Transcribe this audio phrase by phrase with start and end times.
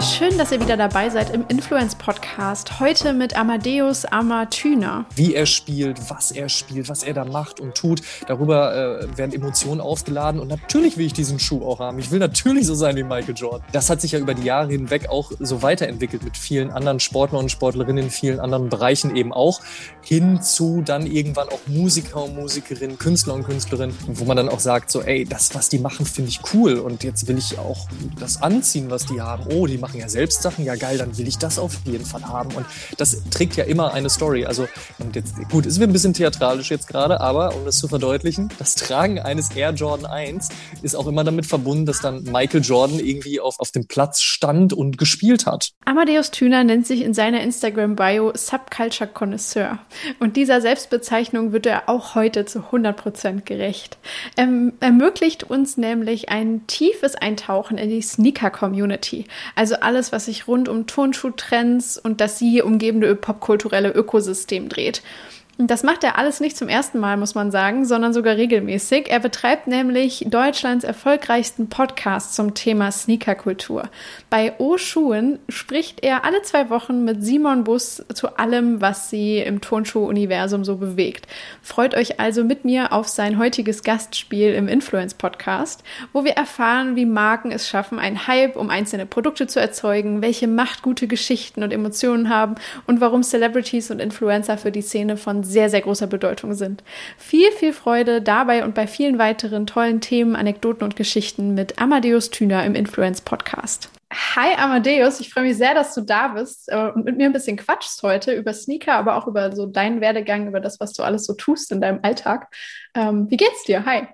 [0.00, 2.80] Schön, dass ihr wieder dabei seid im Influence Podcast.
[2.80, 5.04] Heute mit Amadeus Amatüner.
[5.14, 8.00] Wie er spielt, was er spielt, was er da macht und tut.
[8.26, 10.40] Darüber äh, werden Emotionen aufgeladen.
[10.40, 11.98] Und natürlich will ich diesen Schuh auch haben.
[11.98, 13.66] Ich will natürlich so sein wie Michael Jordan.
[13.72, 17.42] Das hat sich ja über die Jahre hinweg auch so weiterentwickelt mit vielen anderen Sportlern
[17.42, 19.60] und Sportlerinnen in vielen anderen Bereichen eben auch.
[20.00, 24.60] Hin zu dann irgendwann auch Musiker und Musikerinnen, Künstler und Künstlerinnen, wo man dann auch
[24.60, 26.78] sagt, so, ey, das, was die machen, finde ich cool.
[26.78, 27.86] Und jetzt will ich auch
[28.18, 31.28] das anziehen, was die haben oh, die machen ja selbst Sachen, ja geil, dann will
[31.28, 32.54] ich das auf jeden Fall haben.
[32.54, 32.66] Und
[32.98, 34.44] das trägt ja immer eine Story.
[34.44, 34.66] Also,
[34.98, 38.50] und jetzt, gut, es wird ein bisschen theatralisch jetzt gerade, aber um das zu verdeutlichen,
[38.58, 40.48] das Tragen eines Air Jordan 1
[40.82, 44.72] ist auch immer damit verbunden, dass dann Michael Jordan irgendwie auf, auf dem Platz stand
[44.72, 45.72] und gespielt hat.
[45.84, 49.78] Amadeus Thüner nennt sich in seiner Instagram-Bio Subculture Connoisseur.
[50.18, 53.98] Und dieser Selbstbezeichnung wird er auch heute zu 100% gerecht.
[54.36, 54.48] Er
[54.80, 59.26] ermöglicht uns nämlich ein tiefes Eintauchen in die Sneaker-Community.
[59.54, 65.02] Also alles, was sich rund um Turnschuhtrends und das sie umgebende popkulturelle Ökosystem dreht.
[65.66, 69.10] Das macht er alles nicht zum ersten Mal, muss man sagen, sondern sogar regelmäßig.
[69.10, 73.90] Er betreibt nämlich Deutschlands erfolgreichsten Podcast zum Thema Sneakerkultur.
[74.30, 79.60] Bei O-Schuhen spricht er alle zwei Wochen mit Simon Bus zu allem, was sie im
[79.60, 81.26] Turnschuh-Universum so bewegt.
[81.60, 85.82] Freut euch also mit mir auf sein heutiges Gastspiel im Influence-Podcast,
[86.14, 90.48] wo wir erfahren, wie Marken es schaffen, einen Hype um einzelne Produkte zu erzeugen, welche
[90.48, 92.54] Macht gute Geschichten und Emotionen haben
[92.86, 96.82] und warum Celebrities und Influencer für die Szene von sehr, sehr großer Bedeutung sind.
[97.18, 102.30] Viel, viel Freude dabei und bei vielen weiteren tollen Themen, Anekdoten und Geschichten mit Amadeus
[102.30, 103.90] Thüner im Influence Podcast.
[104.12, 107.32] Hi Amadeus, ich freue mich sehr, dass du da bist äh, und mit mir ein
[107.32, 111.04] bisschen quatschst heute über Sneaker, aber auch über so deinen Werdegang, über das, was du
[111.04, 112.52] alles so tust in deinem Alltag.
[112.94, 113.84] Ähm, wie geht's dir?
[113.84, 114.08] Hi.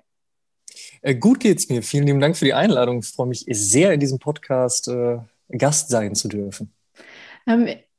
[1.01, 1.81] Äh, gut geht's mir.
[1.81, 2.99] Vielen lieben Dank für die Einladung.
[2.99, 5.17] Ich freue mich sehr, in diesem Podcast äh,
[5.49, 6.71] Gast sein zu dürfen.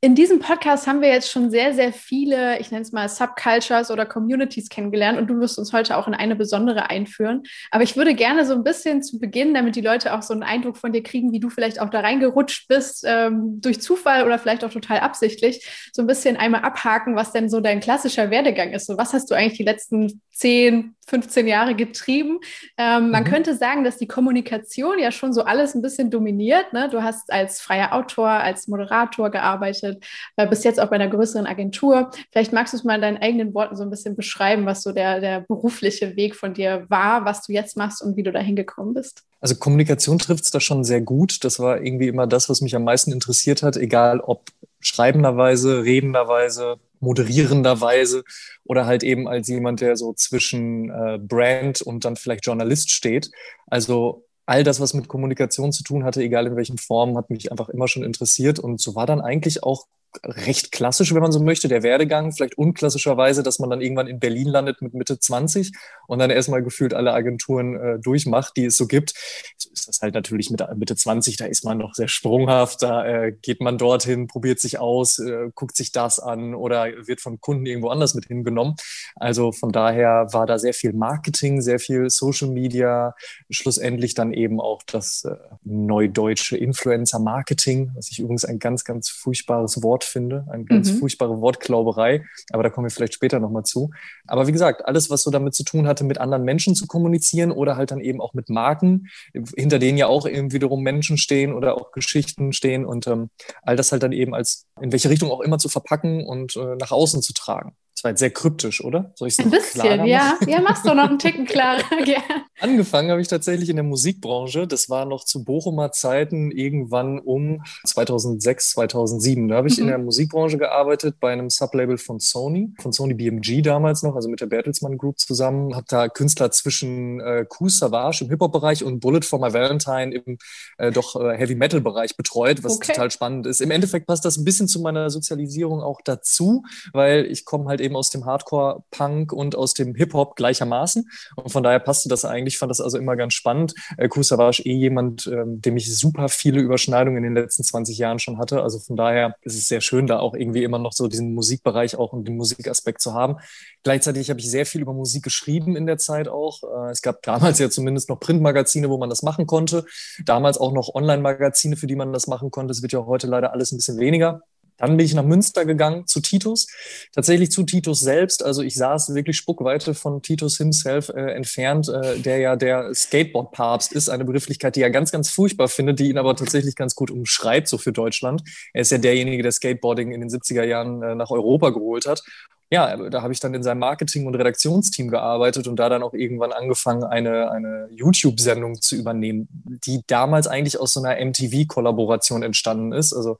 [0.01, 3.91] In diesem Podcast haben wir jetzt schon sehr, sehr viele, ich nenne es mal Subcultures
[3.91, 7.43] oder Communities kennengelernt und du wirst uns heute auch in eine besondere einführen.
[7.69, 10.43] Aber ich würde gerne so ein bisschen zu Beginn, damit die Leute auch so einen
[10.43, 14.39] Eindruck von dir kriegen, wie du vielleicht auch da reingerutscht bist, ähm, durch Zufall oder
[14.39, 18.71] vielleicht auch total absichtlich, so ein bisschen einmal abhaken, was denn so dein klassischer Werdegang
[18.71, 18.85] ist.
[18.85, 22.39] So, was hast du eigentlich die letzten 10, 15 Jahre getrieben?
[22.77, 23.27] Ähm, man mhm.
[23.27, 26.73] könnte sagen, dass die Kommunikation ja schon so alles ein bisschen dominiert.
[26.73, 26.89] Ne?
[26.89, 30.03] Du hast als freier Autor, als Moderator gearbeitet
[30.35, 32.11] äh, bis jetzt auch bei einer größeren Agentur.
[32.31, 34.91] Vielleicht magst du es mal in deinen eigenen Worten so ein bisschen beschreiben, was so
[34.91, 38.39] der, der berufliche Weg von dir war, was du jetzt machst und wie du da
[38.39, 39.23] hingekommen bist.
[39.41, 41.43] Also Kommunikation trifft es da schon sehr gut.
[41.43, 44.49] Das war irgendwie immer das, was mich am meisten interessiert hat, egal ob
[44.89, 48.23] schreibenderweise, redenderweise, moderierenderweise
[48.65, 53.31] oder halt eben als jemand, der so zwischen äh, Brand und dann vielleicht Journalist steht.
[53.67, 57.51] Also all das, was mit Kommunikation zu tun hatte, egal in welchen Formen, hat mich
[57.51, 58.59] einfach immer schon interessiert.
[58.59, 59.85] Und so war dann eigentlich auch
[60.23, 62.31] recht klassisch, wenn man so möchte, der Werdegang.
[62.31, 65.71] Vielleicht unklassischerweise, dass man dann irgendwann in Berlin landet mit Mitte 20
[66.07, 69.13] und dann erstmal gefühlt alle Agenturen äh, durchmacht, die es so gibt.
[69.57, 73.05] So ist das halt natürlich mit Mitte 20, da ist man noch sehr sprunghaft, da
[73.05, 77.39] äh, geht man dorthin, probiert sich aus, äh, guckt sich das an oder wird von
[77.39, 78.75] Kunden irgendwo anders mit hingenommen.
[79.15, 83.15] Also von daher war da sehr viel Marketing, sehr viel Social Media,
[83.49, 89.83] schlussendlich dann eben auch das äh, neudeutsche Influencer-Marketing, was ich übrigens ein ganz, ganz furchtbares
[89.83, 90.45] Wort Wort finde.
[90.49, 90.99] Eine ganz mhm.
[90.99, 93.91] furchtbare Wortklauberei, aber da kommen wir vielleicht später nochmal zu.
[94.27, 97.51] Aber wie gesagt, alles, was so damit zu tun hatte, mit anderen Menschen zu kommunizieren
[97.51, 99.09] oder halt dann eben auch mit Marken,
[99.55, 103.29] hinter denen ja auch eben wiederum Menschen stehen oder auch Geschichten stehen und ähm,
[103.61, 106.75] all das halt dann eben als in welche Richtung auch immer zu verpacken und äh,
[106.79, 107.75] nach außen zu tragen.
[107.99, 109.11] Das war jetzt sehr kryptisch, oder?
[109.15, 110.37] Soll ich es Ein bisschen, ja.
[110.47, 111.83] Ja, machst du noch einen Ticken klarer.
[112.05, 112.21] ja.
[112.61, 114.67] Angefangen habe ich tatsächlich in der Musikbranche.
[114.67, 119.49] Das war noch zu Bochumer Zeiten, irgendwann um 2006, 2007.
[119.49, 119.83] Da habe ich mhm.
[119.83, 124.29] in der Musikbranche gearbeitet bei einem Sublabel von Sony, von Sony BMG damals noch, also
[124.29, 125.75] mit der Bertelsmann Group zusammen.
[125.75, 130.37] Habe da Künstler zwischen äh, Kool Savage im Hip-Hop-Bereich und Bullet for My Valentine im
[130.77, 132.93] äh, doch äh, Heavy-Metal-Bereich betreut, was okay.
[132.93, 133.59] total spannend ist.
[133.59, 136.63] Im Endeffekt passt das ein bisschen zu meiner Sozialisierung auch dazu,
[136.93, 141.09] weil ich komme halt eben eben aus dem Hardcore-Punk und aus dem Hip-Hop gleichermaßen.
[141.35, 142.53] Und von daher passte das eigentlich.
[142.53, 143.73] Ich fand das also immer ganz spannend.
[143.97, 147.97] Äh, Kusa war eh jemand, ähm, dem ich super viele Überschneidungen in den letzten 20
[147.97, 148.61] Jahren schon hatte.
[148.61, 151.95] Also von daher ist es sehr schön, da auch irgendwie immer noch so diesen Musikbereich
[151.95, 153.37] auch und den Musikaspekt zu haben.
[153.83, 156.61] Gleichzeitig habe ich sehr viel über Musik geschrieben in der Zeit auch.
[156.63, 159.85] Äh, es gab damals ja zumindest noch Printmagazine, wo man das machen konnte.
[160.25, 162.71] Damals auch noch Online-Magazine, für die man das machen konnte.
[162.71, 164.41] Es wird ja heute leider alles ein bisschen weniger.
[164.79, 166.67] Dann bin ich nach Münster gegangen zu Titus,
[167.13, 168.43] tatsächlich zu Titus selbst.
[168.43, 173.93] Also ich saß wirklich Spuckweite von Titus himself äh, entfernt, äh, der ja der Skateboard-Papst
[173.93, 177.11] ist, eine Begrifflichkeit, die er ganz, ganz furchtbar findet, die ihn aber tatsächlich ganz gut
[177.11, 178.41] umschreibt, so für Deutschland.
[178.73, 182.23] Er ist ja derjenige, der Skateboarding in den 70er Jahren äh, nach Europa geholt hat
[182.71, 186.13] ja, da habe ich dann in seinem Marketing- und Redaktionsteam gearbeitet und da dann auch
[186.13, 189.47] irgendwann angefangen, eine, eine YouTube-Sendung zu übernehmen,
[189.85, 193.11] die damals eigentlich aus so einer MTV-Kollaboration entstanden ist.
[193.11, 193.37] Also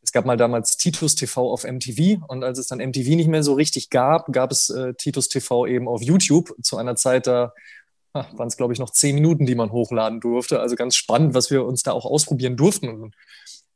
[0.00, 3.42] es gab mal damals Titus TV auf MTV und als es dann MTV nicht mehr
[3.42, 7.52] so richtig gab, gab es äh, Titus TV eben auf YouTube zu einer Zeit, da
[8.12, 10.60] waren es, glaube ich, noch zehn Minuten, die man hochladen durfte.
[10.60, 13.14] Also ganz spannend, was wir uns da auch ausprobieren durften und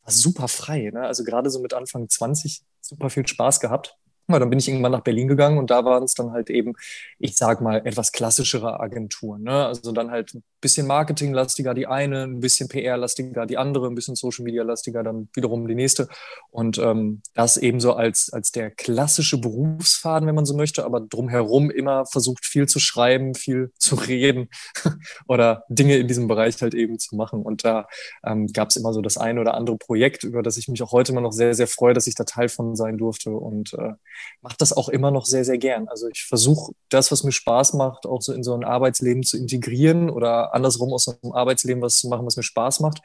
[0.02, 0.90] war super frei.
[0.92, 1.02] Ne?
[1.02, 3.96] Also gerade so mit Anfang 20 super viel Spaß gehabt.
[4.28, 6.72] Ja, dann bin ich irgendwann nach Berlin gegangen und da waren es dann halt eben,
[7.18, 9.42] ich sag mal, etwas klassischere Agenturen.
[9.42, 9.66] Ne?
[9.66, 14.16] Also dann halt ein bisschen Marketinglastiger die eine, ein bisschen PR-lastiger die andere, ein bisschen
[14.16, 16.08] Social Media-lastiger dann wiederum die nächste.
[16.50, 21.00] Und ähm, das eben so als, als der klassische Berufsfaden, wenn man so möchte, aber
[21.00, 24.48] drumherum immer versucht, viel zu schreiben, viel zu reden
[25.28, 27.42] oder Dinge in diesem Bereich halt eben zu machen.
[27.42, 27.86] Und da
[28.24, 30.92] ähm, gab es immer so das eine oder andere Projekt, über das ich mich auch
[30.92, 33.28] heute immer noch sehr, sehr freue, dass ich da Teil von sein durfte.
[33.30, 33.92] Und äh,
[34.40, 35.88] mache das auch immer noch sehr, sehr gern.
[35.88, 39.36] Also ich versuche das, was mir Spaß macht, auch so in so ein Arbeitsleben zu
[39.36, 43.00] integrieren oder andersrum aus einem Arbeitsleben was zu machen, was mir Spaß macht.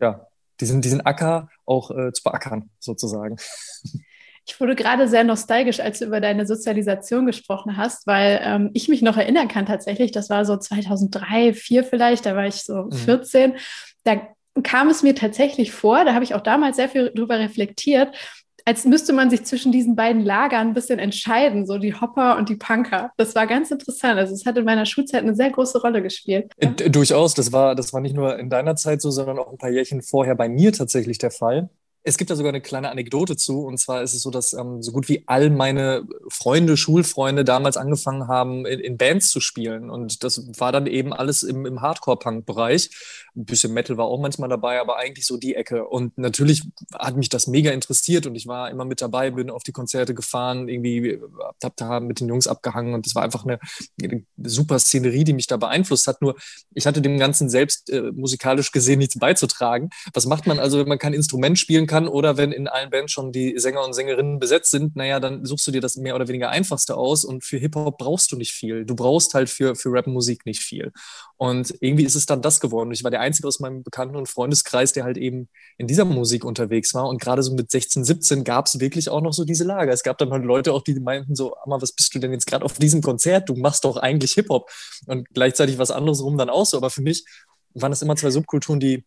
[0.00, 0.26] Ja,
[0.60, 3.36] diesen, diesen Acker auch äh, zu beackern, sozusagen.
[4.46, 8.88] Ich wurde gerade sehr nostalgisch, als du über deine Sozialisation gesprochen hast, weil ähm, ich
[8.88, 12.84] mich noch erinnern kann tatsächlich, das war so 2003, 2004 vielleicht, da war ich so
[12.84, 12.92] mhm.
[12.92, 13.52] 14.
[14.04, 14.20] Da
[14.62, 18.14] kam es mir tatsächlich vor, da habe ich auch damals sehr viel drüber reflektiert,
[18.64, 22.48] als müsste man sich zwischen diesen beiden Lagern ein bisschen entscheiden, so die Hopper und
[22.48, 23.10] die Punker.
[23.16, 24.18] Das war ganz interessant.
[24.18, 26.52] Also es hat in meiner Schulzeit eine sehr große Rolle gespielt.
[26.58, 27.34] Äh, durchaus.
[27.34, 30.02] Das war, das war nicht nur in deiner Zeit so, sondern auch ein paar Jährchen
[30.02, 31.70] vorher bei mir tatsächlich der Fall.
[32.02, 33.64] Es gibt da sogar eine kleine Anekdote zu.
[33.64, 37.76] Und zwar ist es so, dass ähm, so gut wie all meine Freunde, Schulfreunde damals
[37.76, 39.90] angefangen haben, in, in Bands zu spielen.
[39.90, 42.90] Und das war dann eben alles im, im Hardcore-Punk-Bereich.
[43.36, 45.86] Ein bisschen Metal war auch manchmal dabei, aber eigentlich so die Ecke.
[45.86, 46.62] Und natürlich
[46.94, 50.14] hat mich das mega interessiert und ich war immer mit dabei, bin auf die Konzerte
[50.14, 51.20] gefahren, irgendwie
[51.62, 53.58] hab da mit den Jungs abgehangen und das war einfach eine,
[54.02, 56.22] eine super Szenerie, die mich da beeinflusst hat.
[56.22, 56.36] Nur
[56.74, 59.90] ich hatte dem Ganzen selbst äh, musikalisch gesehen nichts beizutragen.
[60.12, 63.12] Was macht man also, wenn man kein Instrument spielen kann oder wenn in allen Bands
[63.12, 66.28] schon die Sänger und Sängerinnen besetzt sind, naja, dann suchst du dir das mehr oder
[66.28, 68.86] weniger einfachste aus und für Hip-Hop brauchst du nicht viel.
[68.86, 70.92] Du brauchst halt für, für Rap-Musik nicht viel.
[71.36, 72.92] Und irgendwie ist es dann das geworden.
[72.92, 75.48] Ich war der Einzige aus meinem Bekannten- und Freundeskreis, der halt eben
[75.78, 77.08] in dieser Musik unterwegs war.
[77.08, 79.92] Und gerade so mit 16, 17 gab es wirklich auch noch so diese Lager.
[79.92, 82.46] Es gab dann halt Leute auch, die meinten so, aber was bist du denn jetzt
[82.46, 83.48] gerade auf diesem Konzert?
[83.48, 84.70] Du machst doch eigentlich Hip-Hop.
[85.06, 86.76] Und gleichzeitig was anderes rum dann auch so.
[86.76, 87.24] Aber für mich
[87.74, 89.04] waren das immer zwei Subkulturen, die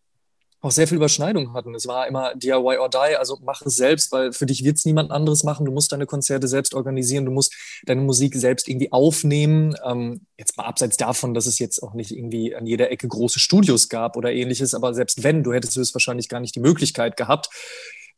[0.64, 1.74] auch sehr viel Überschneidung hatten.
[1.74, 4.86] Es war immer DIY or die, also mach es selbst, weil für dich wird es
[4.86, 5.66] niemand anderes machen.
[5.66, 9.76] Du musst deine Konzerte selbst organisieren, du musst deine Musik selbst irgendwie aufnehmen.
[9.84, 13.40] Ähm, jetzt mal abseits davon, dass es jetzt auch nicht irgendwie an jeder Ecke große
[13.40, 17.50] Studios gab oder ähnliches, aber selbst wenn, du hättest höchstwahrscheinlich gar nicht die Möglichkeit gehabt,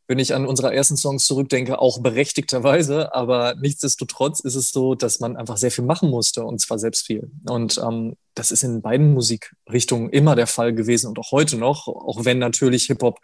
[0.07, 3.13] wenn ich an unsere ersten Songs zurückdenke, auch berechtigterweise.
[3.13, 7.05] Aber nichtsdestotrotz ist es so, dass man einfach sehr viel machen musste und zwar selbst
[7.05, 7.29] viel.
[7.47, 11.87] Und ähm, das ist in beiden Musikrichtungen immer der Fall gewesen und auch heute noch,
[11.87, 13.19] auch wenn natürlich Hip-Hop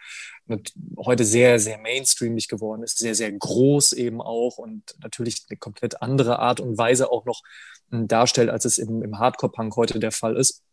[0.97, 6.01] heute sehr, sehr mainstreamig geworden ist, sehr, sehr groß eben auch und natürlich eine komplett
[6.01, 7.43] andere Art und Weise auch noch
[7.91, 10.63] hm, darstellt, als es im, im Hardcore-Punk heute der Fall ist.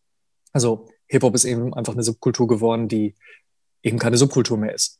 [0.52, 3.14] Also Hip-Hop ist eben einfach eine Subkultur geworden, die
[3.82, 4.99] eben keine Subkultur mehr ist.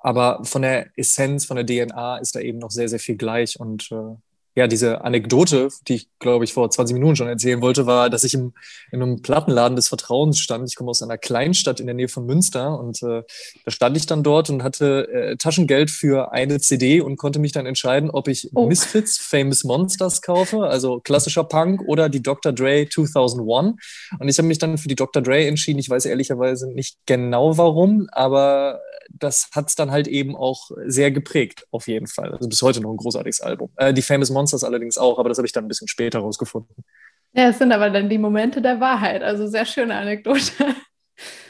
[0.00, 3.58] Aber von der Essenz, von der DNA ist da eben noch sehr, sehr viel gleich.
[3.60, 4.16] Und äh,
[4.56, 8.24] ja, diese Anekdote, die ich, glaube ich, vor 20 Minuten schon erzählen wollte, war, dass
[8.24, 8.52] ich im,
[8.90, 10.68] in einem Plattenladen des Vertrauens stand.
[10.68, 13.22] Ich komme aus einer Kleinstadt in der Nähe von Münster und äh,
[13.64, 17.52] da stand ich dann dort und hatte äh, Taschengeld für eine CD und konnte mich
[17.52, 18.66] dann entscheiden, ob ich oh.
[18.66, 22.52] Misfits Famous Monsters kaufe, also klassischer Punk, oder die Dr.
[22.52, 23.76] Dre 2001.
[24.18, 25.22] Und ich habe mich dann für die Dr.
[25.22, 25.78] Dre entschieden.
[25.78, 28.80] Ich weiß ehrlicherweise nicht genau warum, aber
[29.12, 32.32] das hat es dann halt eben auch sehr geprägt, auf jeden Fall.
[32.32, 33.70] Also bis heute noch ein großartiges Album.
[33.76, 36.84] Äh, die Famous Monsters allerdings auch, aber das habe ich dann ein bisschen später rausgefunden.
[37.32, 39.22] Ja, es sind aber dann die Momente der Wahrheit.
[39.22, 40.52] Also sehr schöne Anekdote.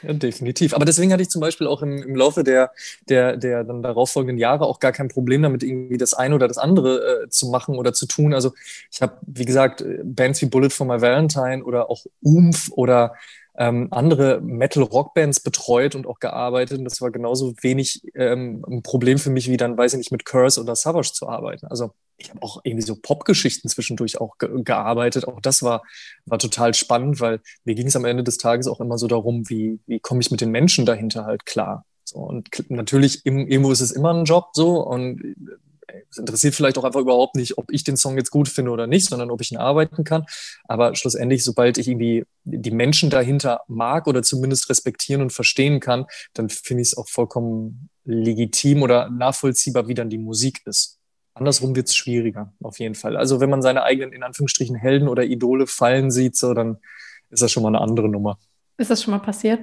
[0.03, 0.75] Ja, definitiv.
[0.75, 2.73] Aber deswegen hatte ich zum Beispiel auch im, im Laufe der,
[3.09, 6.59] der, der dann darauffolgenden Jahre auch gar kein Problem damit, irgendwie das eine oder das
[6.59, 8.35] andere äh, zu machen oder zu tun.
[8.35, 8.53] Also
[8.91, 13.15] ich habe, wie gesagt, äh, Bands wie Bullet for My Valentine oder auch Umf oder
[13.61, 16.79] ähm, andere Metal-Rock-Bands betreut und auch gearbeitet.
[16.79, 20.13] Und das war genauso wenig ähm, ein Problem für mich, wie dann, weiß ich nicht,
[20.13, 21.67] mit Curse oder Savage zu arbeiten.
[21.67, 25.29] Also ich habe auch irgendwie so Popgeschichten zwischendurch auch ge gearbeitet.
[25.29, 25.83] Auch das war,
[26.25, 29.51] war total spannend, weil mir ging es am Ende des Tages auch immer so darum,
[29.51, 31.85] wie, wie komme ich mit den Menschen dahinter halt klar.
[32.05, 35.37] So, und natürlich, irgendwo ist es immer ein Job so und
[36.11, 38.87] es interessiert vielleicht auch einfach überhaupt nicht, ob ich den Song jetzt gut finde oder
[38.87, 40.25] nicht, sondern ob ich ihn arbeiten kann.
[40.65, 46.07] Aber schlussendlich, sobald ich irgendwie die Menschen dahinter mag oder zumindest respektieren und verstehen kann,
[46.35, 50.99] dann finde ich es auch vollkommen legitim oder nachvollziehbar, wie dann die Musik ist.
[51.35, 53.17] Andersrum wird es schwieriger, auf jeden Fall.
[53.17, 56.79] Also wenn man seine eigenen, in Anführungsstrichen, Helden oder Idole fallen sieht, so, dann
[57.31, 58.39] ist das schon mal eine andere Nummer.
[58.77, 59.61] Ist das schon mal passiert?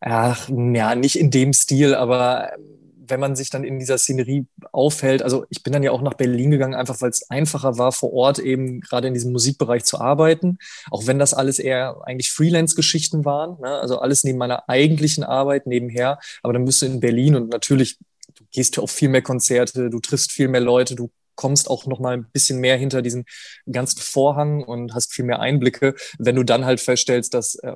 [0.00, 2.52] Ach, ja, nicht in dem Stil, aber
[3.10, 6.14] wenn man sich dann in dieser Szenerie aufhält, also ich bin dann ja auch nach
[6.14, 10.00] Berlin gegangen, einfach weil es einfacher war, vor Ort eben gerade in diesem Musikbereich zu
[10.00, 10.58] arbeiten,
[10.90, 13.78] auch wenn das alles eher eigentlich Freelance-Geschichten waren, ne?
[13.78, 17.98] also alles neben meiner eigentlichen Arbeit nebenher, aber dann bist du in Berlin und natürlich,
[18.34, 21.86] du gehst ja auf viel mehr Konzerte, du triffst viel mehr Leute, du kommst auch
[21.86, 23.24] noch mal ein bisschen mehr hinter diesen
[23.70, 27.72] ganzen Vorhang und hast viel mehr Einblicke, wenn du dann halt feststellst, dass äh,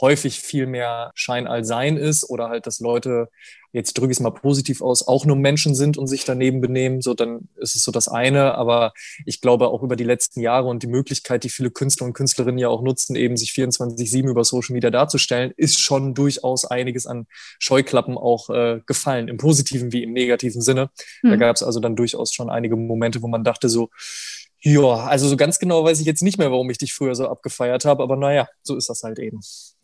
[0.00, 3.28] häufig viel mehr Schein all Sein ist oder halt, dass Leute
[3.74, 7.02] jetzt drücke ich es mal positiv aus, auch nur Menschen sind und sich daneben benehmen,
[7.02, 8.54] so dann ist es so das eine.
[8.54, 8.92] Aber
[9.26, 12.58] ich glaube auch über die letzten Jahre und die Möglichkeit, die viele Künstler und Künstlerinnen
[12.58, 17.26] ja auch nutzen, eben sich 24-7 über Social Media darzustellen, ist schon durchaus einiges an
[17.58, 20.90] Scheuklappen auch äh, gefallen, im positiven wie im negativen Sinne.
[21.22, 21.30] Hm.
[21.30, 23.90] Da gab es also dann durchaus schon einige Momente, wo man dachte so,
[24.66, 27.28] ja, also so ganz genau weiß ich jetzt nicht mehr, warum ich dich früher so
[27.28, 29.40] abgefeiert habe, aber naja, so ist das halt eben.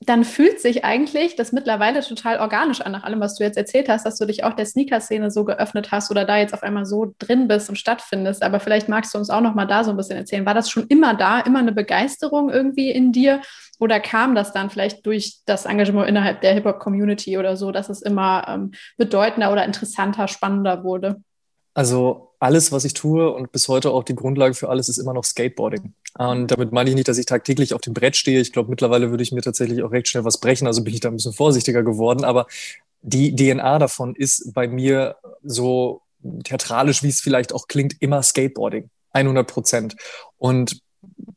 [0.07, 3.91] Dann fühlt sich eigentlich das mittlerweile total organisch an, nach allem, was du jetzt erzählt
[3.91, 6.87] hast, dass du dich auch der Sneaker-Szene so geöffnet hast oder da jetzt auf einmal
[6.87, 8.43] so drin bist und stattfindest.
[8.43, 10.47] Aber vielleicht magst du uns auch noch mal da so ein bisschen erzählen.
[10.47, 13.43] War das schon immer da, immer eine Begeisterung irgendwie in dir?
[13.81, 18.01] Oder kam das dann vielleicht durch das Engagement innerhalb der Hip-Hop-Community oder so, dass es
[18.01, 21.21] immer ähm, bedeutender oder interessanter, spannender wurde?
[21.75, 25.12] Also alles, was ich tue und bis heute auch die Grundlage für alles, ist immer
[25.12, 25.93] noch Skateboarding.
[26.19, 28.41] Und damit meine ich nicht, dass ich tagtäglich auf dem Brett stehe.
[28.41, 30.67] Ich glaube, mittlerweile würde ich mir tatsächlich auch recht schnell was brechen.
[30.67, 32.25] Also bin ich da ein bisschen vorsichtiger geworden.
[32.25, 32.47] Aber
[33.03, 36.03] die DNA davon ist bei mir so
[36.45, 38.91] theatralisch, wie es vielleicht auch klingt, immer Skateboarding.
[39.12, 39.97] 100 Prozent.
[40.39, 40.81] Und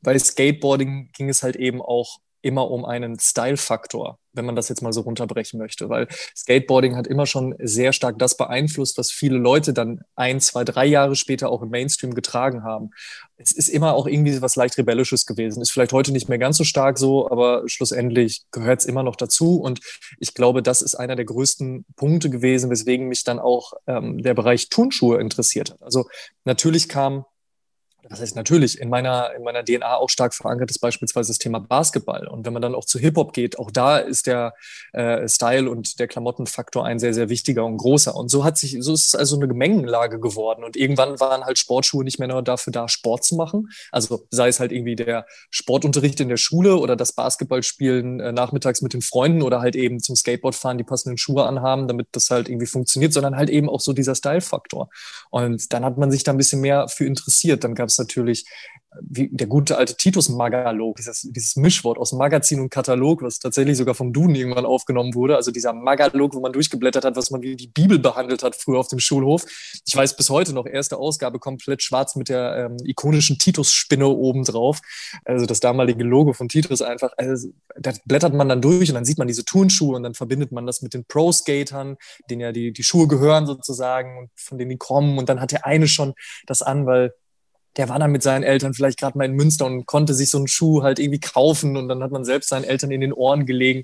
[0.01, 4.81] bei Skateboarding ging es halt eben auch immer um einen Style-Faktor, wenn man das jetzt
[4.81, 9.37] mal so runterbrechen möchte, weil Skateboarding hat immer schon sehr stark das beeinflusst, was viele
[9.37, 12.91] Leute dann ein, zwei, drei Jahre später auch im Mainstream getragen haben.
[13.37, 15.61] Es ist immer auch irgendwie was leicht Rebellisches gewesen.
[15.61, 19.15] Ist vielleicht heute nicht mehr ganz so stark so, aber schlussendlich gehört es immer noch
[19.15, 19.57] dazu.
[19.61, 19.79] Und
[20.19, 24.33] ich glaube, das ist einer der größten Punkte gewesen, weswegen mich dann auch ähm, der
[24.33, 25.81] Bereich Turnschuhe interessiert hat.
[25.81, 26.05] Also
[26.45, 27.25] natürlich kam
[28.09, 31.59] das heißt natürlich in meiner, in meiner DNA auch stark verankert ist beispielsweise das Thema
[31.59, 32.27] Basketball.
[32.27, 34.53] Und wenn man dann auch zu Hip-Hop geht, auch da ist der
[34.91, 38.13] äh, Style und der Klamottenfaktor ein sehr, sehr wichtiger und großer.
[38.15, 40.63] Und so hat sich, so ist es also eine Gemengenlage geworden.
[40.63, 43.69] Und irgendwann waren halt Sportschuhe nicht mehr nur dafür da, Sport zu machen.
[43.91, 48.81] Also sei es halt irgendwie der Sportunterricht in der Schule oder das Basketballspielen äh, nachmittags
[48.81, 52.49] mit den Freunden oder halt eben zum Skateboardfahren die passenden Schuhe anhaben, damit das halt
[52.49, 54.89] irgendwie funktioniert, sondern halt eben auch so dieser Style-Faktor.
[55.29, 57.63] Und dann hat man sich da ein bisschen mehr für interessiert.
[57.63, 58.45] Dann gab es natürlich
[59.01, 63.77] wie der gute alte Titus Magalog, dieses, dieses Mischwort aus Magazin und Katalog, was tatsächlich
[63.77, 65.35] sogar vom Duden irgendwann aufgenommen wurde.
[65.35, 68.79] Also dieser Magalog, wo man durchgeblättert hat, was man wie die Bibel behandelt hat früher
[68.79, 69.45] auf dem Schulhof.
[69.85, 74.43] Ich weiß bis heute noch, erste Ausgabe komplett schwarz mit der ähm, ikonischen Titus-Spinne oben
[74.43, 74.79] drauf.
[75.25, 77.11] Also das damalige Logo von Titus einfach.
[77.17, 80.51] Also da blättert man dann durch und dann sieht man diese Turnschuhe und dann verbindet
[80.51, 81.97] man das mit den Pro-Skatern,
[82.29, 85.17] denen ja die, die Schuhe gehören sozusagen, von denen die kommen.
[85.17, 86.13] Und dann hat der eine schon
[86.45, 87.13] das an, weil
[87.77, 90.37] der war dann mit seinen Eltern vielleicht gerade mal in Münster und konnte sich so
[90.37, 93.45] einen Schuh halt irgendwie kaufen und dann hat man selbst seinen Eltern in den Ohren
[93.45, 93.83] gelegen.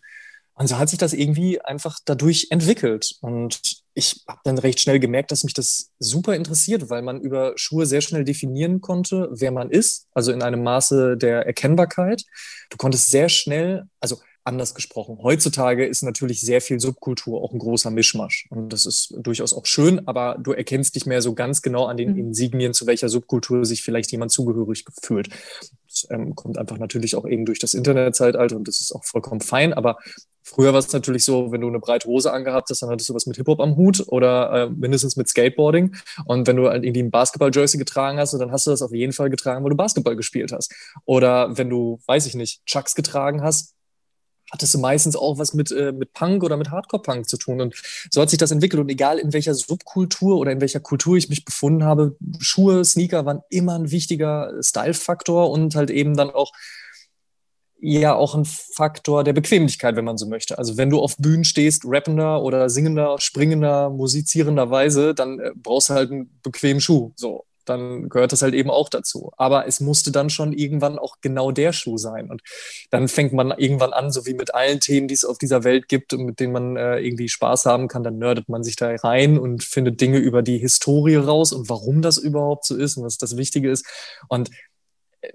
[0.54, 3.16] Und so hat sich das irgendwie einfach dadurch entwickelt.
[3.22, 3.62] Und
[3.94, 7.86] ich habe dann recht schnell gemerkt, dass mich das super interessiert, weil man über Schuhe
[7.86, 12.24] sehr schnell definieren konnte, wer man ist, also in einem Maße der Erkennbarkeit.
[12.70, 15.20] Du konntest sehr schnell, also anders gesprochen.
[15.22, 18.48] Heutzutage ist natürlich sehr viel Subkultur auch ein großer Mischmasch.
[18.50, 21.98] Und das ist durchaus auch schön, aber du erkennst dich mehr so ganz genau an
[21.98, 22.20] den mhm.
[22.20, 25.30] Insignien, zu welcher Subkultur sich vielleicht jemand zugehörig fühlt.
[25.88, 29.42] Das ähm, kommt einfach natürlich auch eben durch das Internetzeitalter und das ist auch vollkommen
[29.42, 29.74] fein.
[29.74, 29.98] Aber
[30.44, 33.14] früher war es natürlich so, wenn du eine breite Hose angehabt hast, dann hattest du
[33.14, 35.96] was mit Hip-Hop am Hut oder äh, mindestens mit Skateboarding.
[36.26, 39.14] Und wenn du halt irgendwie ein Basketball-Jersey getragen hast, dann hast du das auf jeden
[39.14, 40.74] Fall getragen, weil du Basketball gespielt hast.
[41.06, 43.76] Oder wenn du, weiß ich nicht, Chucks getragen hast,
[44.52, 47.62] hattest du meistens auch was mit, äh, mit Punk oder mit Hardcore-Punk zu tun.
[47.62, 47.76] Und
[48.12, 48.82] so hat sich das entwickelt.
[48.82, 53.26] Und egal in welcher Subkultur oder in welcher Kultur ich mich befunden habe, Schuhe, Sneaker
[53.26, 56.52] waren immer ein wichtiger Style-Faktor und halt eben dann auch
[57.82, 60.58] ja auch ein Faktor der Bequemlichkeit, wenn man so möchte.
[60.58, 65.90] Also wenn du auf Bühnen stehst, rappender oder singender, springender, musizierender Weise, dann äh, brauchst
[65.90, 67.14] du halt einen bequemen Schuh.
[67.16, 69.32] So dann gehört das halt eben auch dazu.
[69.38, 72.30] Aber es musste dann schon irgendwann auch genau der Schuh sein.
[72.30, 72.42] Und
[72.90, 75.88] dann fängt man irgendwann an, so wie mit allen Themen, die es auf dieser Welt
[75.88, 78.94] gibt und mit denen man äh, irgendwie Spaß haben kann, dann nerdet man sich da
[78.96, 83.04] rein und findet Dinge über die Historie raus und warum das überhaupt so ist und
[83.04, 83.86] was das Wichtige ist.
[84.28, 84.50] Und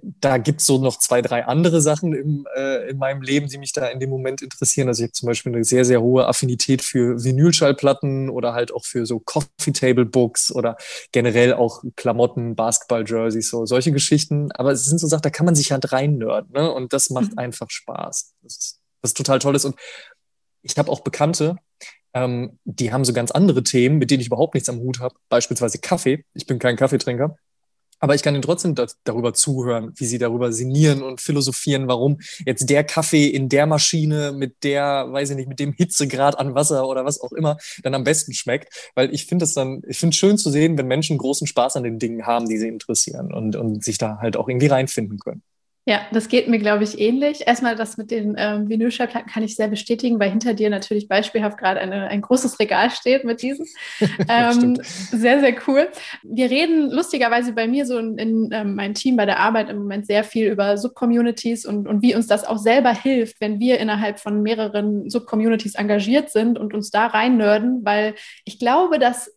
[0.00, 3.72] da gibt's so noch zwei, drei andere Sachen im, äh, in meinem Leben, die mich
[3.72, 4.88] da in dem Moment interessieren.
[4.88, 8.84] Also ich habe zum Beispiel eine sehr, sehr hohe Affinität für Vinylschallplatten oder halt auch
[8.84, 10.76] für so Coffee Table Books oder
[11.12, 14.50] generell auch Klamotten, Basketball-Jerseys, so solche Geschichten.
[14.52, 16.72] Aber es sind so Sachen, da kann man sich halt rein nörden, ne?
[16.72, 17.38] Und das macht mhm.
[17.38, 18.34] einfach Spaß.
[18.42, 19.66] Das ist, das ist total toll ist.
[19.66, 19.76] Und
[20.62, 21.56] ich habe auch Bekannte,
[22.14, 25.14] ähm, die haben so ganz andere Themen, mit denen ich überhaupt nichts am Hut habe.
[25.28, 26.24] Beispielsweise Kaffee.
[26.32, 27.36] Ich bin kein Kaffeetrinker.
[28.04, 32.68] Aber ich kann ihnen trotzdem darüber zuhören, wie sie darüber sinnieren und philosophieren, warum jetzt
[32.68, 36.86] der Kaffee in der Maschine mit der, weiß ich nicht, mit dem Hitzegrad an Wasser
[36.86, 38.92] oder was auch immer dann am besten schmeckt.
[38.94, 41.76] Weil ich finde es dann, ich finde es schön zu sehen, wenn Menschen großen Spaß
[41.76, 45.18] an den Dingen haben, die sie interessieren und, und sich da halt auch irgendwie reinfinden
[45.18, 45.42] können.
[45.86, 47.46] Ja, das geht mir, glaube ich, ähnlich.
[47.46, 51.58] Erstmal das mit den ähm, Vinylschallplatten kann ich sehr bestätigen, weil hinter dir natürlich beispielhaft
[51.58, 53.66] gerade eine, ein großes Regal steht mit diesen.
[54.28, 55.88] ähm, sehr, sehr cool.
[56.22, 59.76] Wir reden lustigerweise bei mir so in, in ähm, meinem Team bei der Arbeit im
[59.76, 63.78] Moment sehr viel über Subcommunities und, und wie uns das auch selber hilft, wenn wir
[63.78, 68.14] innerhalb von mehreren Subcommunities engagiert sind und uns da rein nörden, weil
[68.46, 69.30] ich glaube, dass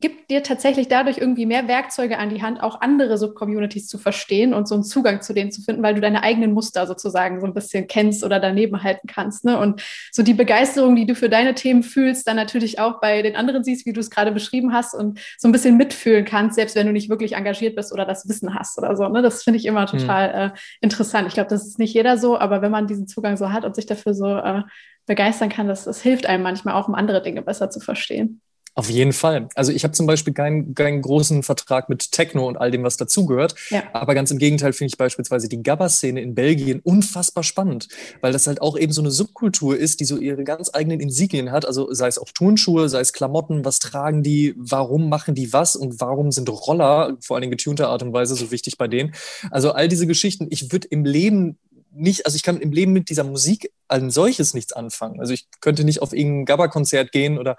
[0.00, 4.52] gibt dir tatsächlich dadurch irgendwie mehr Werkzeuge an die Hand, auch andere Subcommunities zu verstehen
[4.52, 7.46] und so einen Zugang zu denen zu finden, weil du deine eigenen Muster sozusagen so
[7.46, 9.44] ein bisschen kennst oder daneben halten kannst.
[9.44, 9.58] Ne?
[9.58, 9.82] Und
[10.12, 13.64] so die Begeisterung, die du für deine Themen fühlst, dann natürlich auch bei den anderen
[13.64, 16.86] siehst, wie du es gerade beschrieben hast und so ein bisschen mitfühlen kannst, selbst wenn
[16.86, 19.08] du nicht wirklich engagiert bist oder das Wissen hast oder so.
[19.08, 19.22] Ne?
[19.22, 19.98] Das finde ich immer hm.
[19.98, 20.52] total mhm.
[20.54, 21.28] äh, interessant.
[21.28, 23.74] Ich glaube, das ist nicht jeder so, aber wenn man diesen Zugang so hat und
[23.76, 24.62] sich dafür so äh,
[25.06, 28.40] begeistern kann, das, das hilft einem manchmal auch, um andere Dinge besser zu verstehen.
[28.76, 29.48] Auf jeden Fall.
[29.54, 32.96] Also ich habe zum Beispiel keinen, keinen großen Vertrag mit Techno und all dem, was
[32.96, 33.54] dazugehört.
[33.70, 33.84] Ja.
[33.92, 37.86] Aber ganz im Gegenteil finde ich beispielsweise die Gabba-Szene in Belgien unfassbar spannend,
[38.20, 41.52] weil das halt auch eben so eine Subkultur ist, die so ihre ganz eigenen Insignien
[41.52, 41.66] hat.
[41.66, 45.76] Also sei es auch Turnschuhe, sei es Klamotten, was tragen die, warum machen die was
[45.76, 49.14] und warum sind Roller, vor allem getunter Art und Weise, so wichtig bei denen.
[49.52, 50.48] Also all diese Geschichten.
[50.50, 51.58] Ich würde im Leben
[51.92, 55.20] nicht, also ich kann im Leben mit dieser Musik als solches nichts anfangen.
[55.20, 57.56] Also ich könnte nicht auf irgendein Gabba-Konzert gehen oder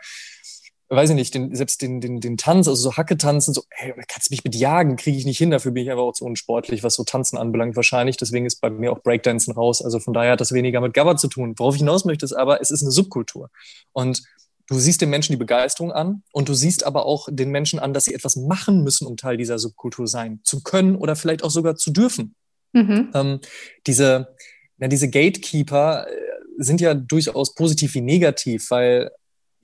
[0.89, 3.93] weiß ich nicht, den, selbst den, den, den Tanz, also so Hacke tanzen, so, hey,
[4.07, 6.25] kannst du mich mit jagen, kriege ich nicht hin, dafür bin ich einfach auch zu
[6.25, 10.13] unsportlich, was so Tanzen anbelangt wahrscheinlich, deswegen ist bei mir auch Breakdancen raus, also von
[10.13, 11.55] daher hat das weniger mit Gabba zu tun.
[11.57, 13.49] Worauf ich hinaus möchte, ist aber, es ist eine Subkultur
[13.93, 14.21] und
[14.67, 17.93] du siehst den Menschen die Begeisterung an und du siehst aber auch den Menschen an,
[17.93, 21.51] dass sie etwas machen müssen, um Teil dieser Subkultur sein zu können oder vielleicht auch
[21.51, 22.35] sogar zu dürfen.
[22.73, 23.09] Mhm.
[23.13, 23.39] Ähm,
[23.87, 24.35] diese,
[24.77, 26.11] ja, diese Gatekeeper äh,
[26.57, 29.11] sind ja durchaus positiv wie negativ, weil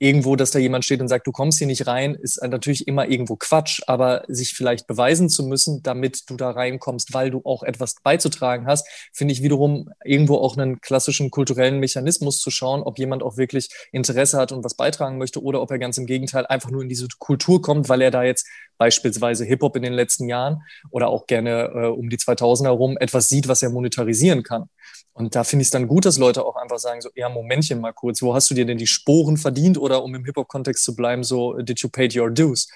[0.02, 3.06] irgendwo, dass da jemand steht und sagt, du kommst hier nicht rein, ist natürlich immer
[3.06, 7.62] irgendwo Quatsch, aber sich vielleicht beweisen zu müssen, damit du da reinkommst, weil du auch
[7.62, 12.98] etwas beizutragen hast, finde ich wiederum irgendwo auch einen klassischen kulturellen Mechanismus zu schauen, ob
[12.98, 16.46] jemand auch wirklich Interesse hat und was beitragen möchte oder ob er ganz im Gegenteil
[16.46, 20.28] einfach nur in diese Kultur kommt, weil er da jetzt beispielsweise Hip-Hop in den letzten
[20.28, 24.68] Jahren oder auch gerne äh, um die 2000er herum etwas sieht, was er monetarisieren kann.
[25.14, 27.80] Und da finde ich es dann gut, dass Leute auch einfach sagen, so, ja, Momentchen
[27.80, 29.76] mal kurz, wo hast du dir denn die Sporen verdient?
[29.76, 32.68] Oder um im Hip-Hop-Kontext zu bleiben, so, did you pay your dues?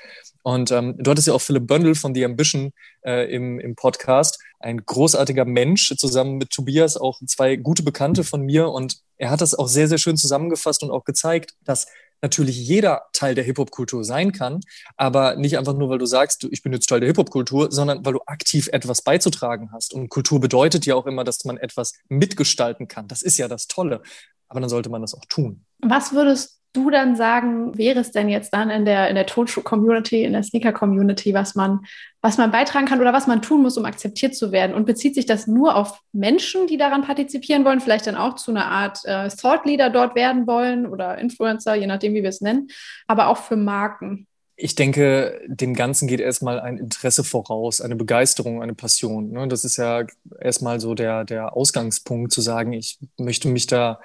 [0.43, 2.73] Und ähm, du hattest ja auch Philip Böndel von The Ambition
[3.05, 8.43] äh, im, im Podcast, ein großartiger Mensch, zusammen mit Tobias, auch zwei gute Bekannte von
[8.43, 8.69] mir.
[8.69, 11.87] Und er hat das auch sehr, sehr schön zusammengefasst und auch gezeigt, dass
[12.23, 14.61] natürlich jeder Teil der Hip-Hop-Kultur sein kann,
[14.97, 18.15] aber nicht einfach nur, weil du sagst, ich bin jetzt Teil der Hip-Hop-Kultur, sondern weil
[18.15, 19.95] du aktiv etwas beizutragen hast.
[19.95, 23.09] Und Kultur bedeutet ja auch immer, dass man etwas mitgestalten kann.
[23.09, 24.03] Das ist ja das Tolle.
[24.49, 25.65] Aber dann sollte man das auch tun.
[25.81, 30.23] Was würdest du dann sagen, wäre es denn jetzt dann in der, in der Tonschuh-Community,
[30.23, 31.81] in der Sneaker-Community, was man,
[32.21, 34.75] was man beitragen kann oder was man tun muss, um akzeptiert zu werden?
[34.75, 38.51] Und bezieht sich das nur auf Menschen, die daran partizipieren wollen, vielleicht dann auch zu
[38.51, 42.41] einer Art äh, Thought Leader dort werden wollen oder Influencer, je nachdem, wie wir es
[42.41, 42.69] nennen,
[43.07, 44.27] aber auch für Marken?
[44.59, 49.31] Ich denke, dem Ganzen geht erstmal ein Interesse voraus, eine Begeisterung, eine Passion.
[49.31, 49.49] Ne?
[49.49, 50.07] Das ist ja
[50.41, 54.01] erstmal so der, der Ausgangspunkt, zu sagen, ich möchte mich da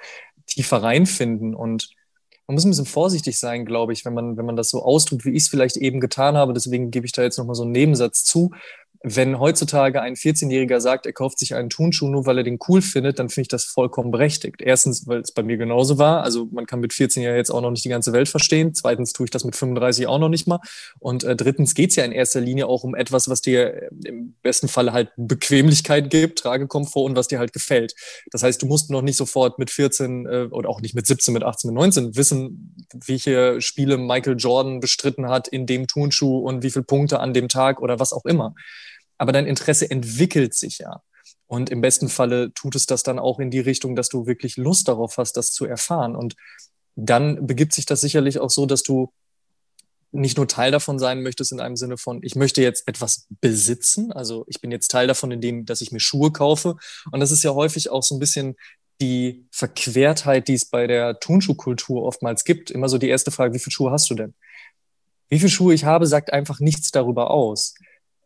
[0.46, 1.88] tiefer reinfinden und
[2.52, 5.24] man muss ein bisschen vorsichtig sein, glaube ich, wenn man, wenn man das so ausdrückt,
[5.24, 6.52] wie ich es vielleicht eben getan habe.
[6.52, 8.50] Deswegen gebe ich da jetzt nochmal so einen Nebensatz zu.
[9.04, 12.80] Wenn heutzutage ein 14-Jähriger sagt, er kauft sich einen Turnschuh nur, weil er den cool
[12.80, 14.62] findet, dann finde ich das vollkommen berechtigt.
[14.62, 16.22] Erstens, weil es bei mir genauso war.
[16.22, 18.74] Also man kann mit 14 ja jetzt auch noch nicht die ganze Welt verstehen.
[18.74, 20.60] Zweitens tue ich das mit 35 auch noch nicht mal.
[21.00, 24.34] Und äh, drittens geht es ja in erster Linie auch um etwas, was dir im
[24.42, 27.94] besten Falle halt Bequemlichkeit gibt, Tragekomfort und was dir halt gefällt.
[28.30, 31.34] Das heißt, du musst noch nicht sofort mit 14 äh, oder auch nicht mit 17,
[31.34, 36.62] mit 18, mit 19 wissen, welche Spiele Michael Jordan bestritten hat in dem Turnschuh und
[36.62, 38.54] wie viele Punkte an dem Tag oder was auch immer
[39.22, 41.00] aber dein Interesse entwickelt sich ja.
[41.46, 44.56] Und im besten Falle tut es das dann auch in die Richtung, dass du wirklich
[44.56, 46.16] Lust darauf hast, das zu erfahren.
[46.16, 46.34] Und
[46.96, 49.12] dann begibt sich das sicherlich auch so, dass du
[50.10, 54.10] nicht nur Teil davon sein möchtest in einem Sinne von, ich möchte jetzt etwas besitzen.
[54.10, 56.74] Also ich bin jetzt Teil davon, indem, dass ich mir Schuhe kaufe.
[57.12, 58.56] Und das ist ja häufig auch so ein bisschen
[59.00, 62.72] die Verquertheit, die es bei der Turnschuhkultur oftmals gibt.
[62.72, 64.34] Immer so die erste Frage, wie viele Schuhe hast du denn?
[65.28, 67.74] Wie viele Schuhe ich habe, sagt einfach nichts darüber aus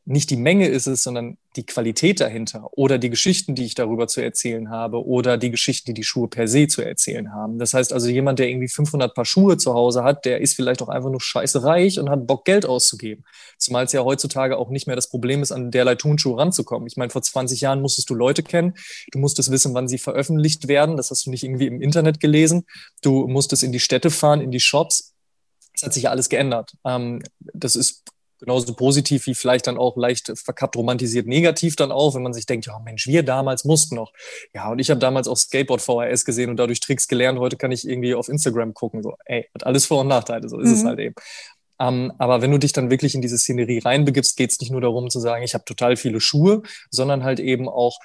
[0.08, 4.06] nicht die Menge ist es, sondern die Qualität dahinter oder die Geschichten, die ich darüber
[4.06, 7.58] zu erzählen habe oder die Geschichten, die die Schuhe per se zu erzählen haben.
[7.58, 10.80] Das heißt also, jemand, der irgendwie 500 Paar Schuhe zu Hause hat, der ist vielleicht
[10.80, 13.24] auch einfach nur scheiße reich und hat Bock, Geld auszugeben.
[13.58, 16.86] Zumal es ja heutzutage auch nicht mehr das Problem ist, an derlei Turnschuhe ranzukommen.
[16.86, 18.74] Ich meine, vor 20 Jahren musstest du Leute kennen,
[19.10, 20.96] du musstest wissen, wann sie veröffentlicht werden.
[20.96, 22.64] Das hast du nicht irgendwie im Internet gelesen.
[23.02, 25.14] Du musstest in die Städte fahren, in die Shops.
[25.72, 26.74] Das hat sich ja alles geändert.
[26.84, 28.04] Ähm, das ist
[28.38, 32.46] genauso positiv wie vielleicht dann auch leicht verkappt romantisiert negativ dann auch, wenn man sich
[32.46, 34.12] denkt, ja Mensch, wir damals mussten noch.
[34.54, 37.38] Ja, und ich habe damals auch Skateboard VHS gesehen und dadurch Tricks gelernt.
[37.38, 39.02] Heute kann ich irgendwie auf Instagram gucken.
[39.02, 40.74] So, ey, hat alles Vor- und Nachteile, so ist mhm.
[40.74, 41.14] es halt eben.
[41.78, 44.70] Um, ähm, aber wenn du dich dann wirklich in diese Szenerie reinbegibst, geht es nicht
[44.70, 47.98] nur darum zu sagen, ich habe total viele Schuhe, sondern halt eben auch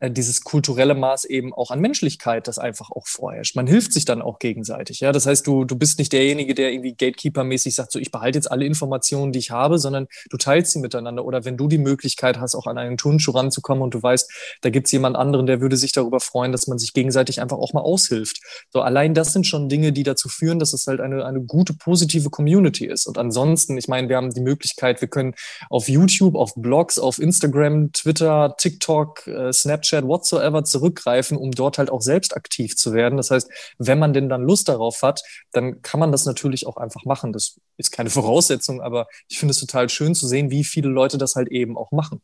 [0.00, 3.56] dieses kulturelle Maß eben auch an Menschlichkeit, das einfach auch vorherrscht.
[3.56, 5.00] Man hilft sich dann auch gegenseitig.
[5.00, 8.38] Ja, das heißt, du, du bist nicht derjenige, der irgendwie Gatekeeper-mäßig sagt, so ich behalte
[8.38, 11.24] jetzt alle Informationen, die ich habe, sondern du teilst sie miteinander.
[11.24, 14.30] Oder wenn du die Möglichkeit hast, auch an einen Turnschuh ranzukommen und du weißt,
[14.60, 17.72] da gibt's jemand anderen, der würde sich darüber freuen, dass man sich gegenseitig einfach auch
[17.72, 18.40] mal aushilft.
[18.70, 21.74] So allein das sind schon Dinge, die dazu führen, dass es halt eine, eine gute,
[21.74, 23.06] positive Community ist.
[23.06, 25.34] Und ansonsten, ich meine, wir haben die Möglichkeit, wir können
[25.70, 31.78] auf YouTube, auf Blogs, auf Instagram, Twitter, TikTok, äh, Snapchat, Snapchat, whatsoever zurückgreifen, um dort
[31.78, 33.16] halt auch selbst aktiv zu werden.
[33.16, 35.22] Das heißt, wenn man denn dann Lust darauf hat,
[35.52, 37.32] dann kann man das natürlich auch einfach machen.
[37.32, 41.18] Das ist keine Voraussetzung, aber ich finde es total schön zu sehen, wie viele Leute
[41.18, 42.20] das halt eben auch machen.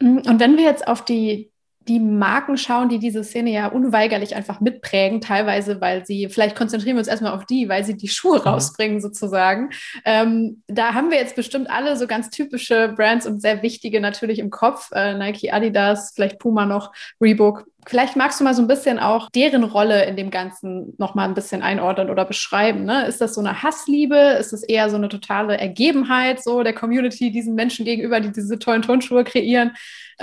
[0.00, 1.51] Und wenn wir jetzt auf die
[1.88, 6.96] die Marken schauen, die diese Szene ja unweigerlich einfach mitprägen, teilweise, weil sie, vielleicht konzentrieren
[6.96, 8.44] wir uns erstmal auf die, weil sie die Schuhe mhm.
[8.44, 9.70] rausbringen sozusagen.
[10.04, 14.38] Ähm, da haben wir jetzt bestimmt alle so ganz typische Brands und sehr wichtige natürlich
[14.38, 14.90] im Kopf.
[14.92, 17.66] Äh, Nike, Adidas, vielleicht Puma noch, Reebok.
[17.84, 21.34] Vielleicht magst du mal so ein bisschen auch deren Rolle in dem Ganzen nochmal ein
[21.34, 22.84] bisschen einordnen oder beschreiben.
[22.84, 23.06] Ne?
[23.06, 24.16] Ist das so eine Hassliebe?
[24.38, 28.60] Ist es eher so eine totale Ergebenheit so der Community diesen Menschen gegenüber, die diese
[28.60, 29.72] tollen Turnschuhe kreieren?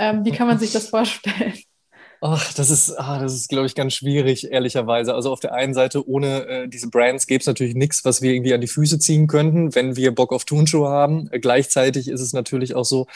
[0.00, 1.52] Ähm, wie kann man sich das vorstellen?
[2.22, 5.14] Ach, das ist, ah, das ist, glaube ich, ganz schwierig, ehrlicherweise.
[5.14, 8.32] Also auf der einen Seite, ohne äh, diese Brands gäbe es natürlich nichts, was wir
[8.32, 11.28] irgendwie an die Füße ziehen könnten, wenn wir Bock auf Turnschuhe haben.
[11.30, 13.06] Äh, gleichzeitig ist es natürlich auch so,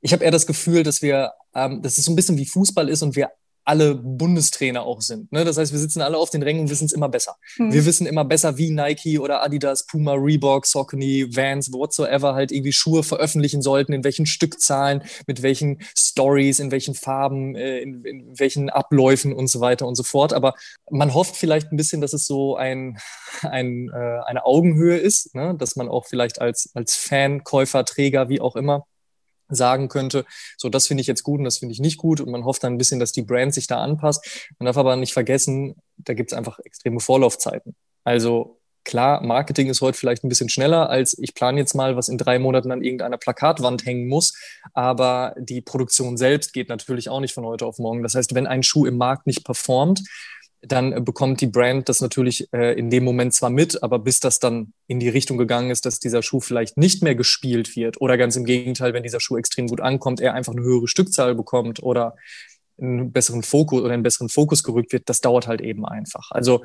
[0.00, 2.88] ich habe eher das Gefühl, dass wir, ähm, dass es so ein bisschen wie Fußball
[2.88, 3.30] ist und wir
[3.64, 5.32] alle Bundestrainer auch sind.
[5.32, 5.44] Ne?
[5.44, 7.36] Das heißt, wir sitzen alle auf den Rängen und wissen es immer besser.
[7.56, 7.72] Hm.
[7.72, 12.72] Wir wissen immer besser, wie Nike oder Adidas, Puma, Reebok, Saucony, Vans, whatsoever halt irgendwie
[12.72, 18.38] Schuhe veröffentlichen sollten, in welchen Stückzahlen, mit welchen Stories, in welchen Farben, äh, in, in
[18.38, 20.32] welchen Abläufen und so weiter und so fort.
[20.32, 20.54] Aber
[20.90, 22.98] man hofft vielleicht ein bisschen, dass es so ein,
[23.42, 25.54] ein, äh, eine Augenhöhe ist, ne?
[25.58, 28.86] dass man auch vielleicht als, als Fan, Käufer, Träger, wie auch immer,
[29.54, 30.24] sagen könnte,
[30.56, 32.64] so das finde ich jetzt gut und das finde ich nicht gut und man hofft
[32.64, 34.48] dann ein bisschen, dass die Brand sich da anpasst.
[34.58, 37.74] Man darf aber nicht vergessen, da gibt es einfach extreme Vorlaufzeiten.
[38.04, 42.08] Also klar, Marketing ist heute vielleicht ein bisschen schneller als ich plane jetzt mal, was
[42.08, 44.36] in drei Monaten an irgendeiner Plakatwand hängen muss,
[44.74, 48.02] aber die Produktion selbst geht natürlich auch nicht von heute auf morgen.
[48.02, 50.02] Das heißt, wenn ein Schuh im Markt nicht performt,
[50.66, 54.38] dann bekommt die Brand das natürlich äh, in dem Moment zwar mit, aber bis das
[54.40, 58.16] dann in die Richtung gegangen ist, dass dieser Schuh vielleicht nicht mehr gespielt wird oder
[58.16, 61.82] ganz im Gegenteil, wenn dieser Schuh extrem gut ankommt, er einfach eine höhere Stückzahl bekommt
[61.82, 62.16] oder
[62.78, 66.30] einen besseren Fokus oder einen besseren Fokus gerückt wird, das dauert halt eben einfach.
[66.30, 66.64] Also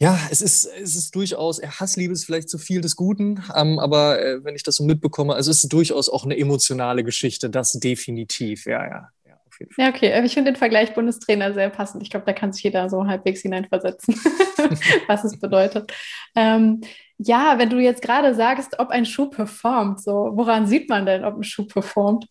[0.00, 4.22] ja, es ist, es ist durchaus, Hassliebe ist vielleicht zu viel des Guten, ähm, aber
[4.22, 7.72] äh, wenn ich das so mitbekomme, also es ist durchaus auch eine emotionale Geschichte, das
[7.72, 9.08] definitiv, ja, ja
[9.76, 10.24] Ja, okay.
[10.24, 12.02] Ich finde den Vergleich Bundestrainer sehr passend.
[12.02, 14.14] Ich glaube, da kann sich jeder so halbwegs hineinversetzen,
[15.08, 15.92] was es bedeutet.
[16.34, 16.80] Ähm,
[17.18, 21.24] ja, wenn du jetzt gerade sagst, ob ein Schuh performt, so woran sieht man denn,
[21.24, 22.26] ob ein Schuh performt?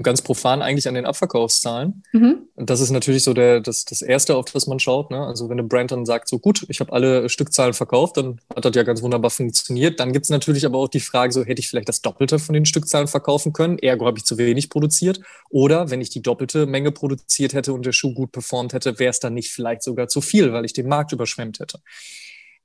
[0.00, 2.02] Ganz profan eigentlich an den Abverkaufszahlen.
[2.12, 2.48] Mhm.
[2.54, 5.10] Und das ist natürlich so der, das, das Erste, auf das man schaut.
[5.10, 5.18] Ne?
[5.18, 8.64] Also wenn eine Brand dann sagt, so gut, ich habe alle Stückzahlen verkauft, dann hat
[8.64, 10.00] das ja ganz wunderbar funktioniert.
[10.00, 12.54] Dann gibt es natürlich aber auch die Frage, so hätte ich vielleicht das Doppelte von
[12.54, 15.20] den Stückzahlen verkaufen können, ergo habe ich zu wenig produziert.
[15.50, 19.10] Oder wenn ich die doppelte Menge produziert hätte und der Schuh gut performt hätte, wäre
[19.10, 21.80] es dann nicht vielleicht sogar zu viel, weil ich den Markt überschwemmt hätte.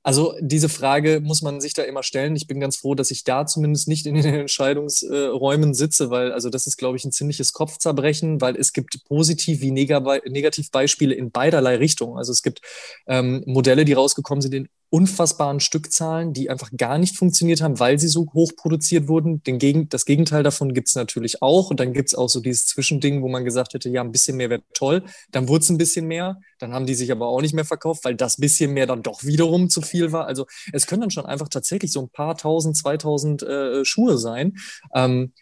[0.08, 2.34] Also diese Frage muss man sich da immer stellen.
[2.34, 6.48] Ich bin ganz froh, dass ich da zumindest nicht in den Entscheidungsräumen sitze, weil also
[6.48, 11.30] das ist, glaube ich, ein ziemliches Kopfzerbrechen, weil es gibt positiv wie negativ Beispiele in
[11.30, 12.16] beiderlei Richtungen.
[12.16, 12.62] Also es gibt
[13.06, 17.98] ähm, Modelle, die rausgekommen sind in unfassbaren Stückzahlen, die einfach gar nicht funktioniert haben, weil
[17.98, 19.42] sie so hoch produziert wurden.
[19.42, 21.70] Den Gegen das Gegenteil davon gibt es natürlich auch.
[21.70, 24.36] Und dann gibt es auch so dieses Zwischending, wo man gesagt hätte, ja, ein bisschen
[24.36, 25.02] mehr wäre toll.
[25.30, 26.38] Dann wurde es ein bisschen mehr.
[26.58, 29.24] Dann haben die sich aber auch nicht mehr verkauft, weil das bisschen mehr dann doch
[29.24, 30.26] wiederum zu viel war.
[30.26, 34.56] Also es können dann schon einfach tatsächlich so ein paar tausend, zweitausend äh, Schuhe sein.
[34.94, 35.32] Ähm,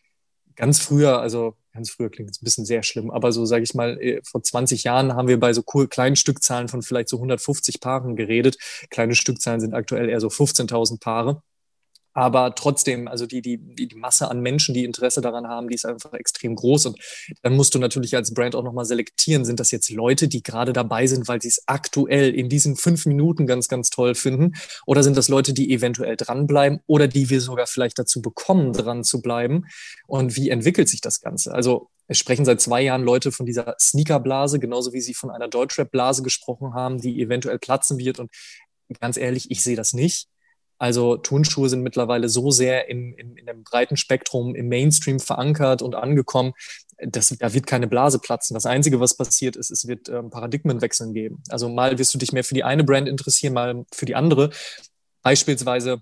[0.56, 3.74] ganz früher, also ganz früher klingt jetzt ein bisschen sehr schlimm, aber so sage ich
[3.74, 7.80] mal, äh, vor 20 Jahren haben wir bei so kleinen Stückzahlen von vielleicht so 150
[7.80, 8.58] Paaren geredet.
[8.90, 11.42] Kleine Stückzahlen sind aktuell eher so 15.000 Paare.
[12.16, 15.84] Aber trotzdem, also die, die, die Masse an Menschen, die Interesse daran haben, die ist
[15.84, 16.86] einfach extrem groß.
[16.86, 16.98] Und
[17.42, 19.44] dann musst du natürlich als Brand auch nochmal selektieren.
[19.44, 23.04] Sind das jetzt Leute, die gerade dabei sind, weil sie es aktuell in diesen fünf
[23.04, 24.54] Minuten ganz, ganz toll finden?
[24.86, 29.04] Oder sind das Leute, die eventuell dranbleiben oder die wir sogar vielleicht dazu bekommen, dran
[29.04, 29.66] zu bleiben?
[30.06, 31.52] Und wie entwickelt sich das Ganze?
[31.52, 35.48] Also es sprechen seit zwei Jahren Leute von dieser Sneakerblase, genauso wie sie von einer
[35.48, 38.20] Deutschrap-Blase gesprochen haben, die eventuell platzen wird.
[38.20, 38.30] Und
[39.00, 40.28] ganz ehrlich, ich sehe das nicht.
[40.78, 45.82] Also Turnschuhe sind mittlerweile so sehr in, in, in einem breiten Spektrum im Mainstream verankert
[45.82, 46.52] und angekommen,
[46.98, 48.54] dass da wird keine Blase platzen.
[48.54, 51.42] Das Einzige, was passiert ist, es wird ähm, Paradigmenwechseln geben.
[51.48, 54.50] Also mal wirst du dich mehr für die eine Brand interessieren, mal für die andere.
[55.22, 56.00] Beispielsweise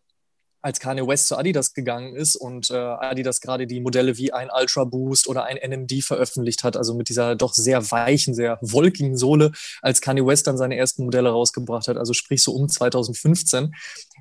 [0.64, 4.48] als Kanye West zu Adidas gegangen ist und äh, Adidas gerade die Modelle wie ein
[4.50, 9.18] Ultra Boost oder ein NMD veröffentlicht hat, also mit dieser doch sehr weichen, sehr wolkigen
[9.18, 13.74] Sohle, als Kanye West dann seine ersten Modelle rausgebracht hat, also sprich so um 2015,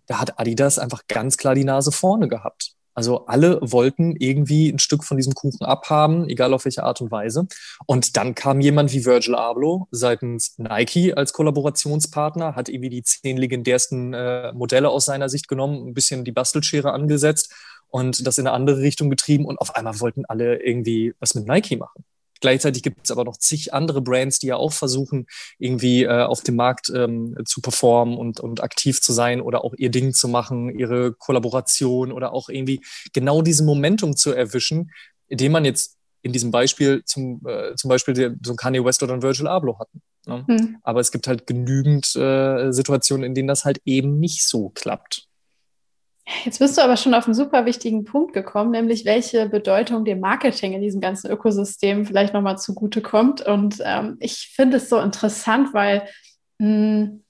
[0.05, 2.75] da hat Adidas einfach ganz klar die Nase vorne gehabt.
[2.93, 7.11] Also alle wollten irgendwie ein Stück von diesem Kuchen abhaben, egal auf welche Art und
[7.11, 7.47] Weise.
[7.85, 13.37] Und dann kam jemand wie Virgil Abloh seitens Nike als Kollaborationspartner, hat irgendwie die zehn
[13.37, 17.53] legendärsten äh, Modelle aus seiner Sicht genommen, ein bisschen die Bastelschere angesetzt
[17.87, 19.45] und das in eine andere Richtung getrieben.
[19.45, 22.03] Und auf einmal wollten alle irgendwie was mit Nike machen.
[22.43, 25.27] Gleichzeitig gibt es aber noch zig andere Brands, die ja auch versuchen,
[25.59, 29.73] irgendwie äh, auf dem Markt ähm, zu performen und, und aktiv zu sein oder auch
[29.77, 32.81] ihr Ding zu machen, ihre Kollaboration oder auch irgendwie
[33.13, 34.91] genau diesen Momentum zu erwischen,
[35.29, 39.21] den man jetzt in diesem Beispiel zum, äh, zum Beispiel so ein Kanye West oder
[39.21, 40.01] Virgil Abloh hatten.
[40.25, 40.43] Ne?
[40.45, 40.77] Hm.
[40.83, 45.29] Aber es gibt halt genügend äh, Situationen, in denen das halt eben nicht so klappt.
[46.45, 50.21] Jetzt bist du aber schon auf einen super wichtigen Punkt gekommen, nämlich welche Bedeutung dem
[50.21, 53.41] Marketing in diesem ganzen Ökosystem vielleicht nochmal zugutekommt.
[53.41, 56.07] Und ähm, ich finde es so interessant, weil
[56.59, 57.23] hm,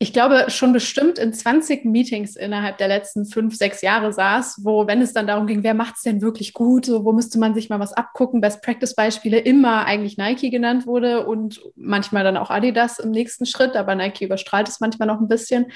[0.00, 4.86] ich glaube, schon bestimmt in 20 Meetings innerhalb der letzten fünf, sechs Jahre saß, wo,
[4.86, 7.52] wenn es dann darum ging, wer macht es denn wirklich gut, so, wo müsste man
[7.52, 13.00] sich mal was abgucken, Best-Practice-Beispiele immer eigentlich Nike genannt wurde und manchmal dann auch Adidas
[13.00, 15.66] im nächsten Schritt, aber Nike überstrahlt es manchmal noch ein bisschen.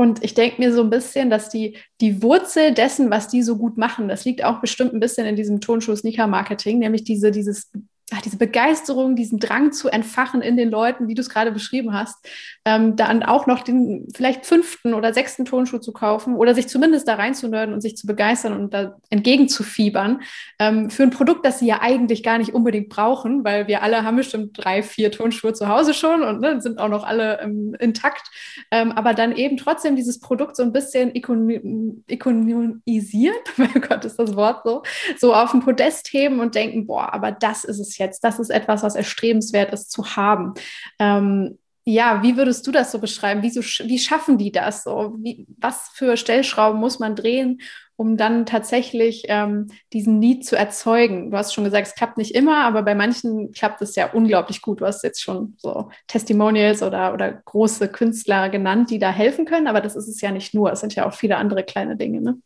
[0.00, 3.58] Und ich denke mir so ein bisschen, dass die, die Wurzel dessen, was die so
[3.58, 7.70] gut machen, das liegt auch bestimmt ein bisschen in diesem Tonschuh-Sneaker-Marketing, nämlich diese, dieses
[8.18, 12.28] diese Begeisterung, diesen Drang zu entfachen in den Leuten, wie du es gerade beschrieben hast,
[12.64, 17.06] ähm, dann auch noch den vielleicht fünften oder sechsten Tonschuh zu kaufen oder sich zumindest
[17.06, 20.22] da reinzunörden und sich zu begeistern und da entgegenzufiebern
[20.58, 24.04] ähm, für ein Produkt, das sie ja eigentlich gar nicht unbedingt brauchen, weil wir alle
[24.04, 27.76] haben bestimmt drei, vier Tonschuhe zu Hause schon und ne, sind auch noch alle ähm,
[27.78, 28.28] intakt,
[28.70, 34.18] ähm, aber dann eben trotzdem dieses Produkt so ein bisschen ikon ikonisieren, mein Gott, ist
[34.18, 34.82] das Wort so,
[35.18, 38.24] so auf den Podest heben und denken, boah, aber das ist es jetzt.
[38.24, 40.54] Das ist etwas, was erstrebenswert ist zu haben.
[40.98, 43.42] Ähm, ja, wie würdest du das so beschreiben?
[43.42, 45.14] Wie, so, wie schaffen die das so?
[45.18, 47.60] Wie, was für Stellschrauben muss man drehen,
[47.96, 51.30] um dann tatsächlich ähm, diesen Need zu erzeugen?
[51.30, 54.60] Du hast schon gesagt, es klappt nicht immer, aber bei manchen klappt es ja unglaublich
[54.62, 54.80] gut.
[54.80, 59.66] Du hast jetzt schon so Testimonials oder, oder große Künstler genannt, die da helfen können,
[59.66, 60.70] aber das ist es ja nicht nur.
[60.70, 62.20] Es sind ja auch viele andere kleine Dinge.
[62.20, 62.40] Ne?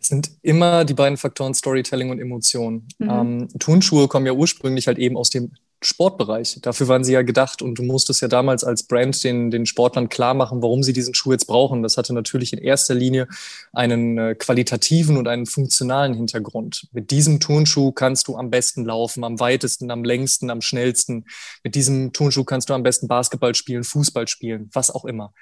[0.00, 2.86] Es sind immer die beiden Faktoren Storytelling und Emotion.
[2.98, 3.10] Mhm.
[3.10, 6.58] Ähm, Turnschuhe kommen ja ursprünglich halt eben aus dem Sportbereich.
[6.60, 10.08] Dafür waren sie ja gedacht und du musstest ja damals als Brand den, den Sportlern
[10.08, 11.84] klar machen, warum sie diesen Schuh jetzt brauchen.
[11.84, 13.28] Das hatte natürlich in erster Linie
[13.72, 16.88] einen äh, qualitativen und einen funktionalen Hintergrund.
[16.92, 21.26] Mit diesem Turnschuh kannst du am besten laufen, am weitesten, am längsten, am schnellsten.
[21.62, 25.32] Mit diesem Turnschuh kannst du am besten Basketball spielen, Fußball spielen, was auch immer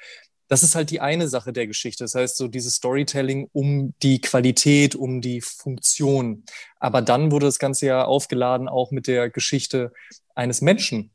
[0.48, 2.04] das ist halt die eine Sache der Geschichte.
[2.04, 6.44] Das heißt, so dieses Storytelling um die Qualität, um die Funktion.
[6.78, 9.92] Aber dann wurde das Ganze ja aufgeladen auch mit der Geschichte
[10.34, 11.10] eines Menschen.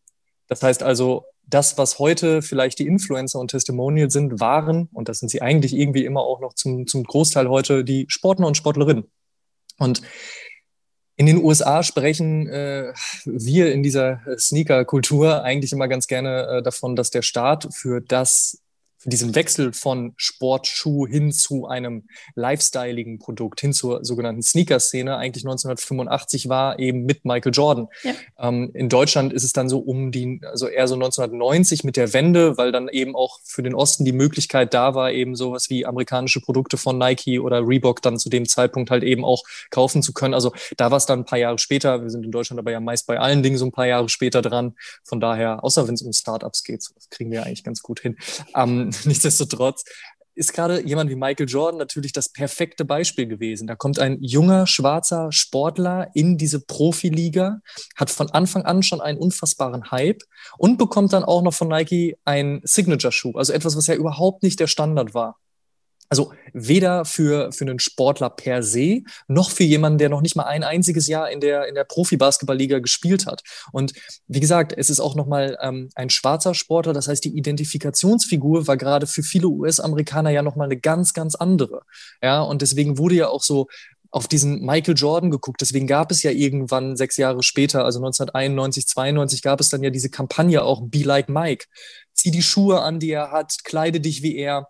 [0.48, 5.20] Das heißt also, das, was heute vielleicht die Influencer und Testimonial sind, waren, und das
[5.20, 9.06] sind sie eigentlich irgendwie immer auch noch zum, zum Großteil heute, die Sportler und Sportlerinnen.
[9.78, 10.02] Und
[11.18, 12.94] in den USA sprechen äh,
[13.26, 18.61] wir in dieser Sneaker-Kultur eigentlich immer ganz gerne äh, davon, dass der Staat für das
[19.02, 22.04] für diesen Wechsel von Sportschuh hin zu einem
[22.36, 27.88] lifestyleigen Produkt, hin zur sogenannten Sneaker-Szene, eigentlich 1985 war, eben mit Michael Jordan.
[28.04, 28.14] Ja.
[28.38, 32.14] Ähm, in Deutschland ist es dann so um die, also eher so 1990 mit der
[32.14, 35.88] Wende, weil dann eben auch für den Osten die Möglichkeit da war, eben sowas wie
[35.88, 40.14] amerikanische Produkte von Nike oder Reebok dann zu dem Zeitpunkt halt eben auch kaufen zu
[40.14, 40.36] können.
[40.36, 42.04] Also da war es dann ein paar Jahre später.
[42.04, 44.44] Wir sind in Deutschland aber ja meist bei allen Dingen so ein paar Jahre später
[44.44, 44.76] dran.
[45.04, 48.18] Von daher, außer wenn es um Startups geht, das kriegen wir eigentlich ganz gut hin.
[48.56, 49.84] Ähm, nichtsdestotrotz
[50.34, 53.68] ist gerade jemand wie Michael Jordan natürlich das perfekte Beispiel gewesen.
[53.68, 57.60] Da kommt ein junger, schwarzer Sportler in diese Profiliga,
[57.96, 60.24] hat von Anfang an schon einen unfassbaren Hype
[60.58, 64.60] und bekommt dann auch noch von Nike ein Signature-Schuh, also etwas, was ja überhaupt nicht
[64.60, 65.38] der Standard war.
[66.12, 70.44] Also weder für, für einen Sportler per se, noch für jemanden, der noch nicht mal
[70.44, 73.44] ein einziges Jahr in der, in der Profi-Basketball-Liga gespielt hat.
[73.72, 73.94] Und
[74.28, 76.92] wie gesagt, es ist auch nochmal ähm, ein schwarzer Sportler.
[76.92, 81.84] Das heißt, die Identifikationsfigur war gerade für viele US-Amerikaner ja nochmal eine ganz, ganz andere.
[82.22, 83.68] Ja, und deswegen wurde ja auch so
[84.10, 85.62] auf diesen Michael Jordan geguckt.
[85.62, 89.92] Deswegen gab es ja irgendwann sechs Jahre später, also 1991, 92, gab es dann ja
[89.92, 91.68] diese Kampagne auch Be Like Mike.
[92.14, 94.68] Zieh die Schuhe an, die er hat, kleide dich wie er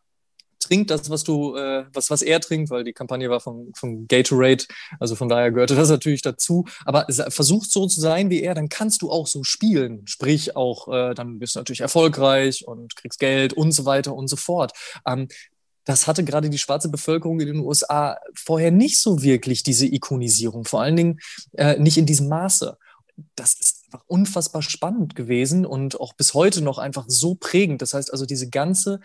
[0.71, 4.07] trinkt das, was du, äh, was, was er trinkt, weil die Kampagne war von, von
[4.07, 4.63] Gatorade,
[5.01, 6.63] also von daher gehörte das natürlich dazu.
[6.85, 10.07] Aber versuchst so zu sein wie er, dann kannst du auch so spielen.
[10.07, 14.29] Sprich auch, äh, dann bist du natürlich erfolgreich und kriegst Geld und so weiter und
[14.29, 14.71] so fort.
[15.05, 15.27] Ähm,
[15.83, 20.63] das hatte gerade die schwarze Bevölkerung in den USA vorher nicht so wirklich, diese Ikonisierung,
[20.63, 21.19] vor allen Dingen
[21.57, 22.77] äh, nicht in diesem Maße.
[23.35, 27.81] Das ist einfach unfassbar spannend gewesen und auch bis heute noch einfach so prägend.
[27.81, 29.01] Das heißt also, diese ganze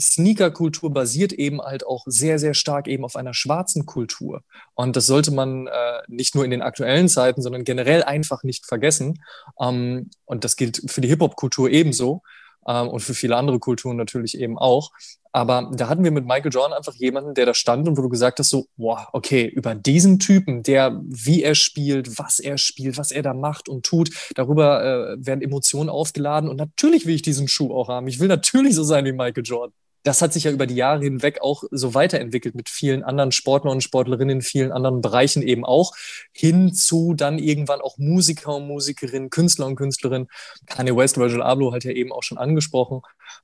[0.00, 4.42] Sneaker-Kultur basiert eben halt auch sehr, sehr stark eben auf einer schwarzen Kultur.
[4.74, 5.70] Und das sollte man äh,
[6.06, 9.22] nicht nur in den aktuellen Zeiten, sondern generell einfach nicht vergessen.
[9.60, 12.22] Ähm, und das gilt für die Hip-Hop-Kultur ebenso
[12.66, 14.90] ähm, und für viele andere Kulturen natürlich eben auch.
[15.32, 18.08] Aber da hatten wir mit Michael Jordan einfach jemanden, der da stand und wo du
[18.08, 22.96] gesagt hast, so, boah, okay, über diesen Typen, der, wie er spielt, was er spielt,
[22.96, 26.48] was er da macht und tut, darüber äh, werden Emotionen aufgeladen.
[26.48, 28.08] Und natürlich will ich diesen Schuh auch haben.
[28.08, 29.74] Ich will natürlich so sein wie Michael Jordan
[30.08, 33.74] das hat sich ja über die Jahre hinweg auch so weiterentwickelt mit vielen anderen Sportlern
[33.74, 35.92] und Sportlerinnen in vielen anderen Bereichen eben auch,
[36.32, 40.28] hin zu dann irgendwann auch Musiker und Musikerinnen, Künstler und Künstlerinnen.
[40.64, 43.02] Kanye West, Virgil Abloh hat ja eben auch schon angesprochen,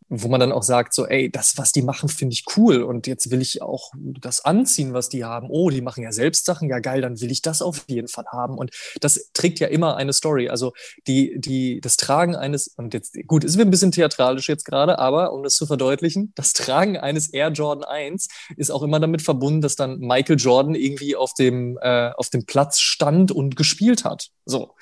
[0.08, 3.06] wo man dann auch sagt, so, ey, das, was die machen, finde ich cool und
[3.06, 5.48] jetzt will ich auch das anziehen, was die haben.
[5.50, 8.24] Oh, die machen ja selbst Sachen, ja geil, dann will ich das auf jeden Fall
[8.32, 8.70] haben und
[9.02, 10.48] das trägt ja immer eine Story.
[10.48, 10.72] Also
[11.06, 14.98] die, die, das Tragen eines, und jetzt, gut, ist mir ein bisschen theatralisch jetzt gerade,
[14.98, 19.22] aber um das zu verdeutlichen, das Tragen eines Air Jordan 1 ist auch immer damit
[19.22, 24.04] verbunden, dass dann Michael Jordan irgendwie auf dem, äh, auf dem Platz stand und gespielt
[24.04, 24.28] hat.
[24.46, 24.74] So.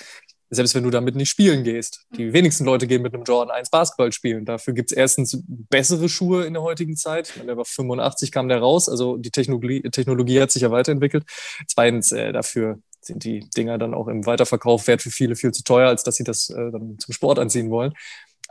[0.55, 2.05] Selbst wenn du damit nicht spielen gehst.
[2.15, 4.45] Die wenigsten Leute gehen mit einem Jordan 1 Basketball spielen.
[4.45, 7.33] Dafür gibt es erstens bessere Schuhe in der heutigen Zeit.
[7.47, 8.87] Der war 85, kam der raus.
[8.87, 11.25] Also die Technologie, Technologie hat sich ja weiterentwickelt.
[11.67, 15.65] Zweitens, äh, dafür sind die Dinger dann auch im Weiterverkauf wert für viele viel zu
[15.65, 17.95] teuer, als dass sie das äh, dann zum Sport anziehen wollen.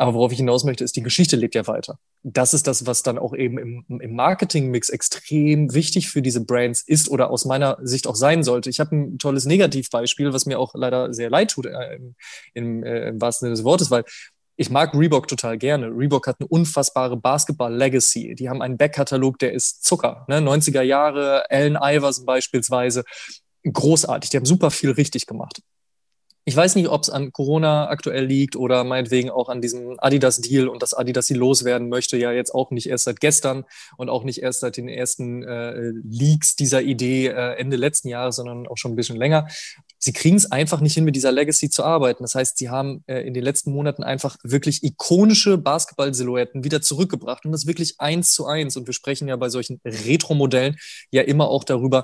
[0.01, 1.99] Aber worauf ich hinaus möchte, ist, die Geschichte lebt ja weiter.
[2.23, 6.81] Das ist das, was dann auch eben im, im Marketingmix extrem wichtig für diese Brands
[6.81, 8.71] ist oder aus meiner Sicht auch sein sollte.
[8.71, 12.15] Ich habe ein tolles Negativbeispiel, was mir auch leider sehr leid tut äh, im,
[12.55, 14.03] im, äh, im wahrsten Sinne des Wortes, weil
[14.55, 15.91] ich mag Reebok total gerne.
[15.95, 18.33] Reebok hat eine unfassbare Basketball-Legacy.
[18.33, 20.25] Die haben einen Backkatalog, der ist Zucker.
[20.27, 20.37] Ne?
[20.37, 23.03] 90er Jahre, Allen Iverson beispielsweise.
[23.71, 24.31] Großartig.
[24.31, 25.61] Die haben super viel richtig gemacht.
[26.43, 30.67] Ich weiß nicht, ob es an Corona aktuell liegt oder meinetwegen auch an diesem Adidas-Deal
[30.67, 33.63] und dass Adidas sie loswerden möchte, ja jetzt auch nicht erst seit gestern
[33.97, 38.37] und auch nicht erst seit den ersten äh, Leaks dieser Idee äh, Ende letzten Jahres,
[38.37, 39.47] sondern auch schon ein bisschen länger.
[39.99, 42.23] Sie kriegen es einfach nicht hin, mit dieser Legacy zu arbeiten.
[42.23, 47.45] Das heißt, sie haben äh, in den letzten Monaten einfach wirklich ikonische Basketball-Silhouetten wieder zurückgebracht
[47.45, 48.75] und das wirklich eins zu eins.
[48.75, 50.77] Und wir sprechen ja bei solchen Retro-Modellen
[51.11, 52.03] ja immer auch darüber,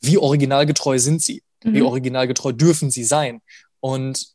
[0.00, 1.44] wie originalgetreu sind sie?
[1.62, 1.86] Wie mhm.
[1.86, 3.40] originalgetreu dürfen sie sein?
[3.86, 4.34] Und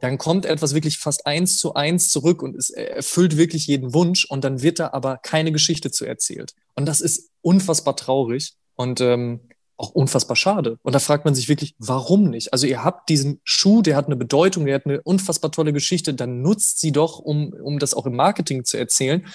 [0.00, 4.24] dann kommt etwas wirklich fast eins zu eins zurück und es erfüllt wirklich jeden Wunsch
[4.24, 6.54] und dann wird da aber keine Geschichte zu erzählt.
[6.76, 10.78] Und das ist unfassbar traurig und ähm, auch unfassbar schade.
[10.82, 12.54] Und da fragt man sich wirklich, warum nicht?
[12.54, 16.14] Also ihr habt diesen Schuh, der hat eine Bedeutung, der hat eine unfassbar tolle Geschichte,
[16.14, 19.26] dann nutzt sie doch, um, um das auch im Marketing zu erzählen.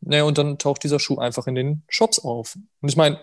[0.00, 2.56] Naja, und dann taucht dieser Schuh einfach in den Shops auf.
[2.80, 3.20] Und ich meine,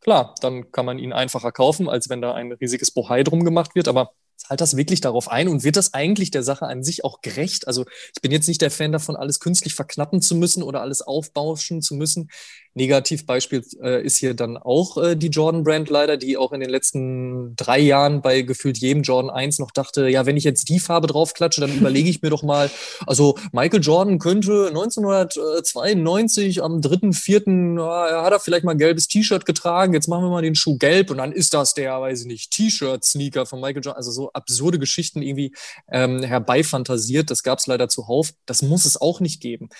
[0.00, 3.74] klar, dann kann man ihn einfacher kaufen, als wenn da ein riesiges Bohai drum gemacht
[3.74, 4.12] wird, aber
[4.46, 7.66] zahlt das wirklich darauf ein und wird das eigentlich der Sache an sich auch gerecht?
[7.66, 11.02] Also ich bin jetzt nicht der Fan davon, alles künstlich verknappen zu müssen oder alles
[11.02, 12.30] aufbauschen zu müssen.
[12.76, 16.68] Negativbeispiel äh, ist hier dann auch äh, die Jordan Brand leider, die auch in den
[16.68, 20.78] letzten drei Jahren bei gefühlt jedem Jordan 1 noch dachte, ja, wenn ich jetzt die
[20.78, 22.70] Farbe draufklatsche, dann überlege ich mir doch mal,
[23.06, 27.78] also Michael Jordan könnte 1992 am 3.4.
[27.78, 30.76] Ja, hat er vielleicht mal ein gelbes T-Shirt getragen, jetzt machen wir mal den Schuh
[30.76, 33.96] gelb und dann ist das der, weiß ich nicht, T-Shirt-Sneaker von Michael Jordan.
[33.96, 35.54] Also so absurde Geschichten irgendwie
[35.90, 37.30] ähm, herbeifantasiert.
[37.30, 38.32] Das gab es leider zuhauf.
[38.44, 39.70] Das muss es auch nicht geben.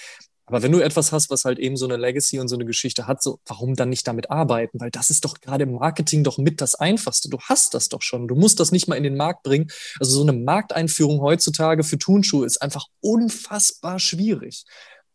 [0.46, 3.08] Aber wenn du etwas hast, was halt eben so eine Legacy und so eine Geschichte
[3.08, 4.80] hat, so, warum dann nicht damit arbeiten?
[4.80, 7.28] Weil das ist doch gerade im Marketing doch mit das Einfachste.
[7.28, 8.28] Du hast das doch schon.
[8.28, 9.68] Du musst das nicht mal in den Markt bringen.
[9.98, 14.64] Also so eine Markteinführung heutzutage für Turnschuhe ist einfach unfassbar schwierig.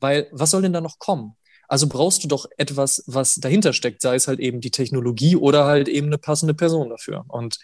[0.01, 1.38] Weil was soll denn da noch kommen?
[1.69, 5.63] Also brauchst du doch etwas, was dahinter steckt, sei es halt eben die Technologie oder
[5.63, 7.23] halt eben eine passende Person dafür.
[7.29, 7.57] Und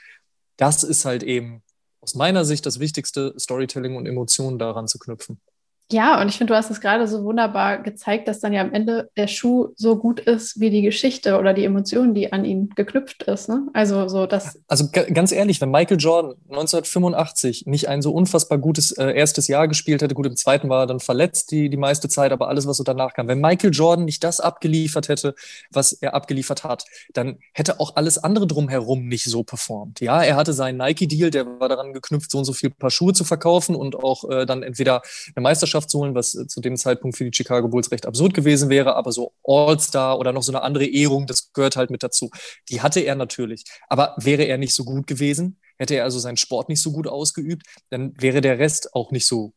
[0.55, 1.63] das ist halt eben
[1.99, 5.41] aus meiner Sicht das Wichtigste, Storytelling und Emotionen daran zu knüpfen.
[5.90, 8.74] Ja, und ich finde, du hast es gerade so wunderbar gezeigt, dass dann ja am
[8.74, 12.70] Ende der Schuh so gut ist wie die Geschichte oder die Emotion, die an ihn
[12.76, 13.48] geknüpft ist.
[13.48, 13.68] Ne?
[13.74, 14.60] Also so das.
[14.68, 19.70] Also ganz ehrlich, wenn Michael Jordan 1985 nicht ein so unfassbar gutes äh, erstes Jahr
[19.70, 22.68] gespielt hätte, gut im zweiten war er dann verletzt die die meiste Zeit, aber alles
[22.68, 25.36] was so danach kam, wenn Michael Jordan nicht das abgeliefert hätte,
[25.72, 26.84] was er abgeliefert hat,
[27.14, 30.02] dann hätte auch alles andere drumherum nicht so performt.
[30.02, 32.92] Ja, er hatte seinen Nike Deal, der war daran geknüpft, so und so viel Paar
[32.92, 35.02] Schuhe zu verkaufen und auch äh, dann entweder
[35.34, 38.05] eine Meisterschaft Meisterschaft zu holen, was äh, zu dem Zeitpunkt für die Chicago Bulls recht
[38.05, 41.89] absurd gewesen wäre, aber so All-Star oder noch so eine andere Ehrung, das gehört halt
[41.89, 42.30] mit dazu.
[42.69, 43.63] Die hatte er natürlich.
[43.88, 47.07] Aber wäre er nicht so gut gewesen, hätte er also seinen Sport nicht so gut
[47.07, 49.53] ausgeübt, dann wäre der Rest auch nicht so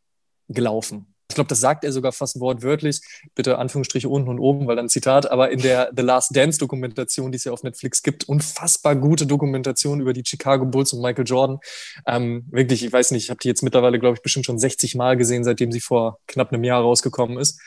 [0.48, 1.14] gelaufen.
[1.30, 3.00] Ich glaube, das sagt er sogar fast wortwörtlich.
[3.36, 5.30] Bitte Anführungsstriche unten und oben, weil dann Zitat.
[5.30, 9.26] Aber in der The Last Dance Dokumentation, die es ja auf Netflix gibt, unfassbar gute
[9.26, 11.58] Dokumentation über die Chicago Bulls und Michael Jordan.
[12.04, 14.96] Ähm, wirklich, ich weiß nicht, ich habe die jetzt mittlerweile, glaube ich, bestimmt schon 60
[14.96, 17.60] Mal gesehen, seitdem sie vor knapp einem Jahr rausgekommen ist.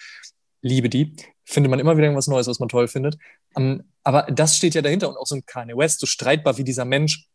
[0.61, 1.16] Liebe die.
[1.45, 3.18] Findet man immer wieder irgendwas Neues, was man toll findet.
[3.55, 6.66] Ähm, aber das steht ja dahinter und auch so ein Kanye West, so streitbar wie
[6.66, 7.30] dieser Mensch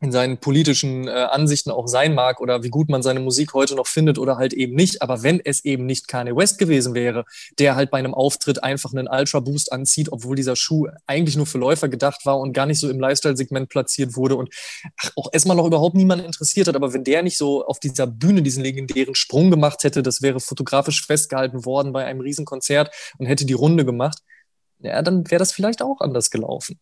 [0.00, 3.74] in seinen politischen äh, Ansichten auch sein mag oder wie gut man seine Musik heute
[3.74, 5.00] noch findet oder halt eben nicht.
[5.00, 7.24] Aber wenn es eben nicht Kanye West gewesen wäre,
[7.58, 11.46] der halt bei einem Auftritt einfach einen Ultra Boost anzieht, obwohl dieser Schuh eigentlich nur
[11.46, 14.50] für Läufer gedacht war und gar nicht so im Lifestyle-Segment platziert wurde und
[15.00, 16.76] ach, auch erstmal noch überhaupt niemanden interessiert hat.
[16.76, 20.40] Aber wenn der nicht so auf dieser Bühne diesen legendären Sprung gemacht hätte, das wäre
[20.40, 24.18] fotografisch festgehalten worden bei einem Riesenkonzert und hätte die Runde gemacht,
[24.80, 26.78] ja, dann wäre das vielleicht auch anders gelaufen.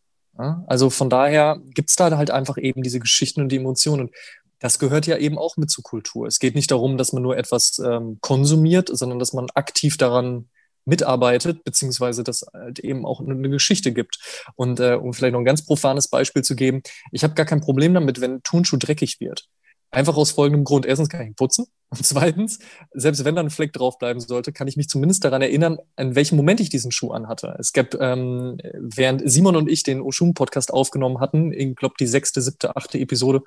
[0.66, 4.10] Also von daher gibt es da halt einfach eben diese Geschichten und die Emotionen.
[4.58, 6.26] Das gehört ja eben auch mit zur Kultur.
[6.26, 10.48] Es geht nicht darum, dass man nur etwas ähm, konsumiert, sondern dass man aktiv daran
[10.86, 14.18] mitarbeitet, beziehungsweise dass halt eben auch eine Geschichte gibt.
[14.54, 17.60] Und äh, um vielleicht noch ein ganz profanes Beispiel zu geben, ich habe gar kein
[17.60, 19.48] Problem damit, wenn Turnschuh dreckig wird.
[19.94, 20.86] Einfach aus folgendem Grund.
[20.86, 21.66] Erstens kann ich ihn putzen.
[21.90, 22.58] Und zweitens,
[22.92, 26.36] selbst wenn da ein Fleck draufbleiben sollte, kann ich mich zumindest daran erinnern, an welchem
[26.36, 27.54] Moment ich diesen Schuh anhatte.
[27.58, 32.42] Es gab, ähm, während Simon und ich den Oshun-Podcast aufgenommen hatten, ich glaube die sechste,
[32.42, 33.42] siebte, achte Episode,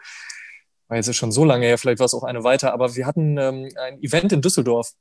[0.87, 3.37] war jetzt schon so lange her, vielleicht war es auch eine weiter, aber wir hatten
[3.37, 4.93] ähm, ein Event in Düsseldorf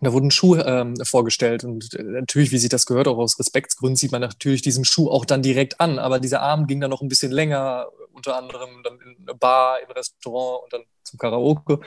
[0.00, 3.96] da wurden Schuhe ähm, vorgestellt und äh, natürlich, wie sich das gehört, auch aus Respektsgründen
[3.96, 7.02] sieht man natürlich diesen Schuh auch dann direkt an, aber dieser Abend ging dann noch
[7.02, 11.18] ein bisschen länger, unter anderem dann in eine Bar, in ein Restaurant und dann zum
[11.18, 11.80] Karaoke.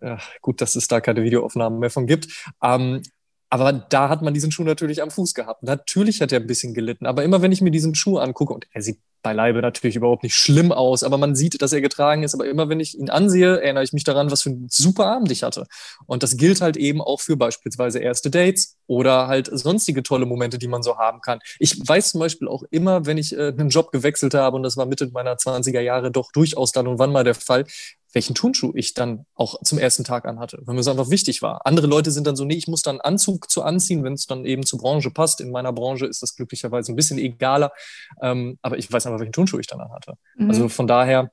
[0.00, 2.44] Ach, gut, dass es da keine Videoaufnahmen mehr von gibt.
[2.62, 3.02] Ähm,
[3.50, 5.62] aber da hat man diesen Schuh natürlich am Fuß gehabt.
[5.62, 7.06] Natürlich hat er ein bisschen gelitten.
[7.06, 10.34] Aber immer wenn ich mir diesen Schuh angucke, und er sieht beileibe natürlich überhaupt nicht
[10.34, 12.34] schlimm aus, aber man sieht, dass er getragen ist.
[12.34, 15.30] Aber immer wenn ich ihn ansehe, erinnere ich mich daran, was für ein super Abend
[15.30, 15.66] ich hatte.
[16.06, 20.58] Und das gilt halt eben auch für beispielsweise erste Dates oder halt sonstige tolle Momente,
[20.58, 21.40] die man so haben kann.
[21.58, 24.76] Ich weiß zum Beispiel auch immer, wenn ich äh, einen Job gewechselt habe, und das
[24.76, 27.64] war Mitte meiner 20er Jahre doch durchaus dann und wann mal der Fall,
[28.12, 31.66] welchen Turnschuh ich dann auch zum ersten Tag anhatte, weil mir es einfach wichtig war.
[31.66, 34.44] Andere Leute sind dann so, nee, ich muss dann Anzug zu anziehen, wenn es dann
[34.44, 35.40] eben zur Branche passt.
[35.40, 37.72] In meiner Branche ist das glücklicherweise ein bisschen egaler,
[38.22, 40.14] ähm, aber ich weiß einfach, welchen Turnschuh ich dann anhatte.
[40.36, 40.48] Mhm.
[40.48, 41.30] Also von daher,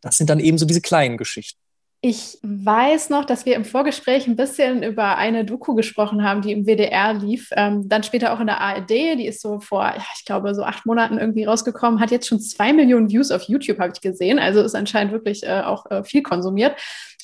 [0.00, 1.60] das sind dann eben so diese kleinen Geschichten.
[2.00, 6.52] Ich weiß noch, dass wir im Vorgespräch ein bisschen über eine Doku gesprochen haben, die
[6.52, 8.90] im WDR lief, ähm, dann später auch in der ARD.
[8.90, 12.38] Die ist so vor, ja, ich glaube, so acht Monaten irgendwie rausgekommen, hat jetzt schon
[12.38, 14.38] zwei Millionen Views auf YouTube, habe ich gesehen.
[14.38, 16.76] Also ist anscheinend wirklich äh, auch äh, viel konsumiert.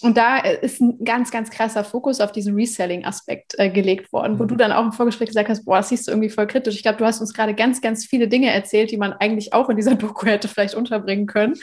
[0.04, 4.38] Und da äh, ist ein ganz, ganz krasser Fokus auf diesen Reselling-Aspekt äh, gelegt worden,
[4.38, 4.58] wo du mhm.
[4.58, 6.76] dann auch im Vorgespräch gesagt hast, boah, das siehst du irgendwie voll kritisch.
[6.76, 9.70] Ich glaube, du hast uns gerade ganz, ganz viele Dinge erzählt, die man eigentlich auch
[9.70, 11.54] in dieser Doku hätte vielleicht unterbringen können.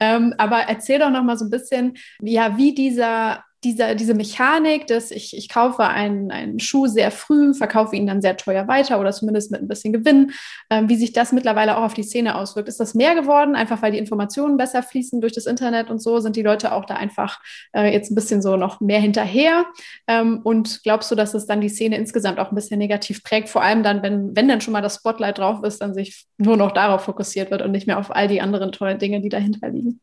[0.00, 4.86] Ähm, aber erzähl doch noch mal so ein bisschen, ja, wie dieser dieser, diese Mechanik,
[4.86, 8.98] dass ich, ich kaufe einen, einen Schuh sehr früh, verkaufe ihn dann sehr teuer weiter
[8.98, 10.32] oder zumindest mit ein bisschen Gewinn,
[10.70, 12.68] ähm, wie sich das mittlerweile auch auf die Szene auswirkt.
[12.68, 16.20] Ist das mehr geworden, einfach weil die Informationen besser fließen durch das Internet und so?
[16.20, 17.40] Sind die Leute auch da einfach
[17.72, 19.66] äh, jetzt ein bisschen so noch mehr hinterher?
[20.06, 23.50] Ähm, und glaubst du, dass es dann die Szene insgesamt auch ein bisschen negativ prägt?
[23.50, 26.56] Vor allem dann, wenn, wenn dann schon mal das Spotlight drauf ist, dann sich nur
[26.56, 29.68] noch darauf fokussiert wird und nicht mehr auf all die anderen tollen Dinge, die dahinter
[29.68, 30.00] liegen?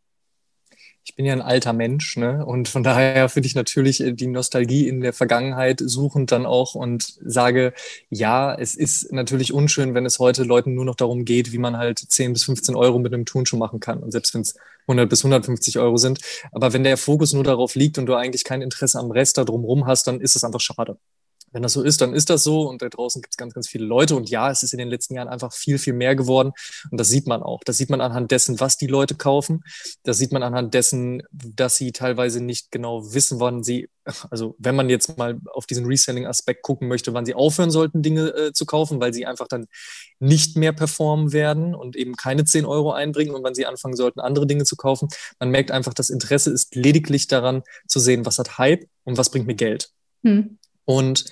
[1.08, 2.46] Ich bin ja ein alter Mensch, ne?
[2.46, 6.76] Und von daher finde ich natürlich äh, die Nostalgie in der Vergangenheit suchend dann auch
[6.76, 7.74] und sage,
[8.10, 11.78] ja, es ist natürlich unschön, wenn es heute Leuten nur noch darum geht, wie man
[11.78, 14.00] halt 10 bis 15 Euro mit einem Turnschuh machen kann.
[14.00, 16.20] Und selbst wenn es 100 bis 150 Euro sind.
[16.52, 19.46] Aber wenn der Fokus nur darauf liegt und du eigentlich kein Interesse am Rest da
[19.46, 20.98] drumherum hast, dann ist es einfach schade
[21.52, 22.68] wenn das so ist, dann ist das so.
[22.68, 24.16] Und da draußen gibt es ganz, ganz viele Leute.
[24.16, 26.52] Und ja, es ist in den letzten Jahren einfach viel, viel mehr geworden.
[26.92, 27.64] Und das sieht man auch.
[27.64, 29.64] Das sieht man anhand dessen, was die Leute kaufen.
[30.04, 33.90] Das sieht man anhand dessen, dass sie teilweise nicht genau wissen, wann sie,
[34.30, 38.30] also wenn man jetzt mal auf diesen Reselling-Aspekt gucken möchte, wann sie aufhören sollten, Dinge
[38.36, 39.68] äh, zu kaufen, weil sie einfach dann
[40.20, 44.20] nicht mehr performen werden und eben keine 10 Euro einbringen und wann sie anfangen sollten,
[44.20, 45.08] andere Dinge zu kaufen.
[45.40, 49.30] Man merkt einfach, das Interesse ist lediglich daran zu sehen, was hat Hype und was
[49.30, 49.92] bringt mir Geld.
[50.24, 50.57] Hm.
[50.88, 51.26] Und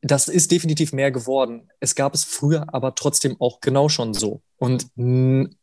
[0.00, 1.68] das ist definitiv mehr geworden.
[1.80, 4.42] Es gab es früher aber trotzdem auch genau schon so.
[4.56, 4.86] Und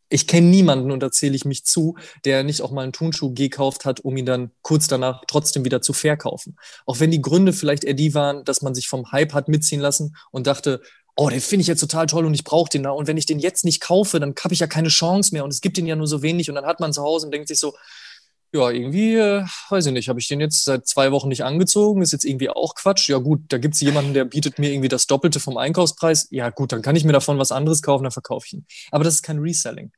[0.10, 1.96] ich kenne niemanden, und da zähle ich mich zu,
[2.26, 5.82] der nicht auch mal einen Turnschuh gekauft hat, um ihn dann kurz danach trotzdem wieder
[5.82, 6.58] zu verkaufen.
[6.86, 9.80] Auch wenn die Gründe vielleicht eher die waren, dass man sich vom Hype hat mitziehen
[9.80, 10.82] lassen und dachte,
[11.16, 12.92] oh, den finde ich jetzt total toll und ich brauche den da.
[12.92, 15.54] Und wenn ich den jetzt nicht kaufe, dann habe ich ja keine Chance mehr und
[15.54, 16.50] es gibt den ja nur so wenig.
[16.50, 17.74] Und dann hat man zu Hause und denkt sich so,
[18.54, 22.02] ja, irgendwie, äh, weiß ich nicht, habe ich den jetzt seit zwei Wochen nicht angezogen,
[22.04, 23.10] ist jetzt irgendwie auch Quatsch.
[23.10, 26.28] Ja gut, da gibt es jemanden, der bietet mir irgendwie das Doppelte vom Einkaufspreis.
[26.30, 28.66] Ja gut, dann kann ich mir davon was anderes kaufen, dann verkaufe ich ihn.
[28.92, 29.92] Aber das ist kein Reselling.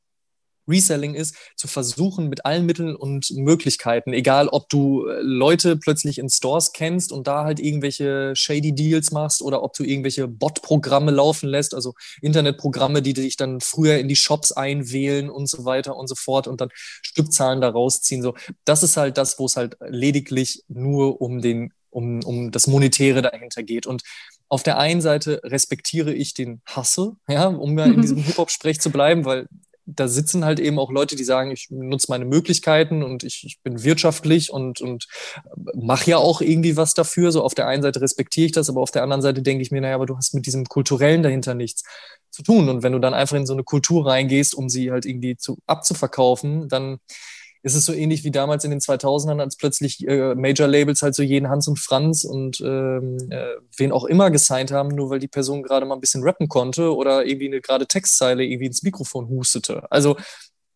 [0.68, 6.18] Reselling ist, zu versuchen mit allen Mitteln und Möglichkeiten, egal ob du äh, Leute plötzlich
[6.18, 11.10] in Stores kennst und da halt irgendwelche shady Deals machst oder ob du irgendwelche Bot-Programme
[11.10, 15.96] laufen lässt, also Internetprogramme, die dich dann früher in die Shops einwählen und so weiter
[15.96, 18.22] und so fort und dann Stückzahlen da rausziehen.
[18.22, 22.66] So, das ist halt das, wo es halt lediglich nur um den, um, um das
[22.66, 23.86] Monetäre dahinter geht.
[23.86, 24.02] Und
[24.48, 28.90] auf der einen Seite respektiere ich den Hasse, ja, um ja in diesem Hip-Hop-Sprech zu
[28.90, 29.48] bleiben, weil
[29.86, 33.60] da sitzen halt eben auch Leute, die sagen, ich nutze meine Möglichkeiten und ich, ich
[33.62, 35.06] bin wirtschaftlich und, und
[35.74, 37.30] mache ja auch irgendwie was dafür.
[37.30, 39.70] So auf der einen Seite respektiere ich das, aber auf der anderen Seite denke ich
[39.70, 41.84] mir, naja, aber du hast mit diesem Kulturellen dahinter nichts
[42.30, 42.68] zu tun.
[42.68, 45.58] Und wenn du dann einfach in so eine Kultur reingehst, um sie halt irgendwie zu,
[45.66, 46.98] abzuverkaufen, dann
[47.66, 51.24] ist es so ähnlich wie damals in den 2000ern, als plötzlich äh, Major-Labels halt so
[51.24, 55.26] jeden Hans und Franz und ähm, äh, wen auch immer gesigned haben, nur weil die
[55.26, 59.28] Person gerade mal ein bisschen rappen konnte oder irgendwie eine gerade Textzeile irgendwie ins Mikrofon
[59.28, 59.90] hustete.
[59.90, 60.16] Also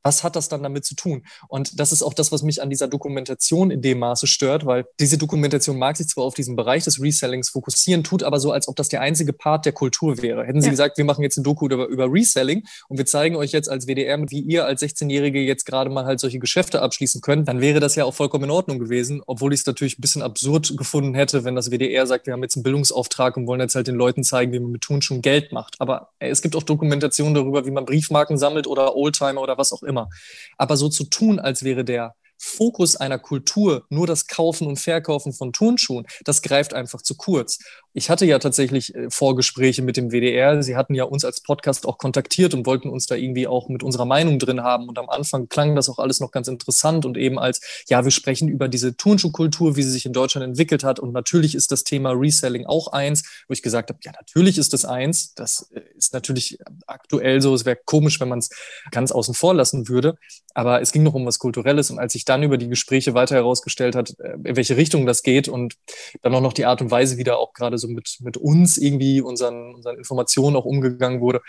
[0.02, 1.24] was hat das dann damit zu tun?
[1.48, 4.86] Und das ist auch das, was mich an dieser Dokumentation in dem Maße stört, weil
[4.98, 8.68] diese Dokumentation mag sich zwar auf diesen Bereich des Resellings fokussieren, tut aber so, als
[8.68, 10.44] ob das der einzige Part der Kultur wäre.
[10.44, 10.70] Hätten sie ja.
[10.70, 13.86] gesagt, wir machen jetzt ein Doku über, über Reselling und wir zeigen euch jetzt als
[13.86, 17.80] WDR, wie ihr als 16-Jährige jetzt gerade mal halt solche Geschäfte abschließen könnt, dann wäre
[17.80, 21.14] das ja auch vollkommen in Ordnung gewesen, obwohl ich es natürlich ein bisschen absurd gefunden
[21.14, 23.94] hätte, wenn das WDR sagt, wir haben jetzt einen Bildungsauftrag und wollen jetzt halt den
[23.94, 25.76] Leuten zeigen, wie man mit Tun schon Geld macht.
[25.78, 29.72] Aber ey, es gibt auch Dokumentationen darüber, wie man Briefmarken sammelt oder Oldtimer oder was
[29.72, 30.08] auch immer immer.
[30.56, 35.34] Aber so zu tun, als wäre der Fokus einer Kultur nur das Kaufen und Verkaufen
[35.34, 37.58] von Turnschuhen, das greift einfach zu kurz.
[37.92, 40.62] Ich hatte ja tatsächlich äh, Vorgespräche mit dem WDR.
[40.62, 43.82] Sie hatten ja uns als Podcast auch kontaktiert und wollten uns da irgendwie auch mit
[43.82, 44.88] unserer Meinung drin haben.
[44.88, 48.12] Und am Anfang klang das auch alles noch ganz interessant und eben als, ja, wir
[48.12, 51.00] sprechen über diese Turnschuhkultur, wie sie sich in Deutschland entwickelt hat.
[51.00, 54.72] Und natürlich ist das Thema Reselling auch eins, wo ich gesagt habe, ja, natürlich ist
[54.72, 55.34] das eins.
[55.34, 57.52] Das äh, ist natürlich aktuell so.
[57.54, 58.50] Es wäre komisch, wenn man es
[58.92, 60.16] ganz außen vor lassen würde.
[60.54, 61.90] Aber es ging noch um was Kulturelles.
[61.90, 65.24] Und als sich dann über die Gespräche weiter herausgestellt hat, äh, in welche Richtung das
[65.24, 65.74] geht und
[66.22, 68.76] dann auch noch die Art und Weise, wie da auch gerade so mit, mit uns
[68.76, 71.40] irgendwie, unseren, unseren Informationen auch umgegangen wurde.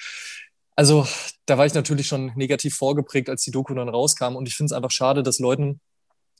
[0.76, 1.06] Also
[1.46, 4.36] da war ich natürlich schon negativ vorgeprägt, als die Doku dann rauskam.
[4.36, 5.82] Und ich finde es einfach schade, dass Leuten,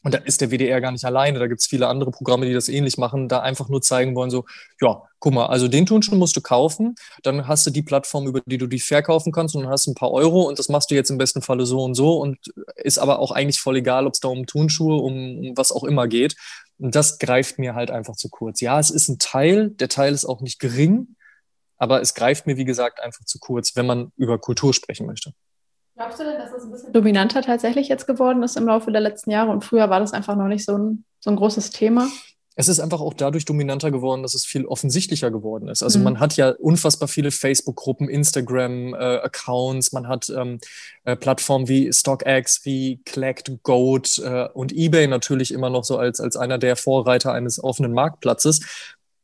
[0.04, 2.54] und da ist der WDR gar nicht alleine, da gibt es viele andere Programme, die
[2.54, 4.46] das ähnlich machen, da einfach nur zeigen wollen, so,
[4.82, 8.42] ja, guck mal, also den Turnschuh musst du kaufen, dann hast du die Plattform, über
[8.46, 10.90] die du dich verkaufen kannst und dann hast du ein paar Euro und das machst
[10.90, 12.38] du jetzt im besten Falle so und so und
[12.76, 15.84] ist aber auch eigentlich voll egal, ob es da um Turnschuhe, um, um was auch
[15.84, 16.36] immer geht.
[16.80, 18.60] Und das greift mir halt einfach zu kurz.
[18.60, 21.16] Ja, es ist ein Teil, der Teil ist auch nicht gering,
[21.78, 25.34] aber es greift mir, wie gesagt, einfach zu kurz, wenn man über Kultur sprechen möchte.
[26.02, 29.02] Glaubst du denn, dass es ein bisschen dominanter tatsächlich jetzt geworden ist im Laufe der
[29.02, 32.08] letzten Jahre und früher war das einfach noch nicht so ein, so ein großes Thema?
[32.56, 35.84] es ist einfach auch dadurch dominanter geworden, dass es viel offensichtlicher geworden ist.
[35.84, 36.04] Also mhm.
[36.04, 40.60] man hat ja unfassbar viele Facebook-Gruppen, Instagram-Accounts, äh, man hat ähm,
[41.06, 46.20] äh, Plattformen wie StockX, wie Collect, Goat äh, und eBay natürlich immer noch so als,
[46.20, 48.60] als einer der Vorreiter eines offenen Marktplatzes.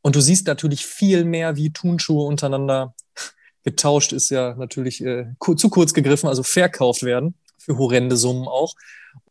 [0.00, 2.94] Und du siehst natürlich viel mehr, wie Turnschuhe untereinander
[3.70, 8.74] getauscht ist ja natürlich äh, zu kurz gegriffen, also verkauft werden für horrende Summen auch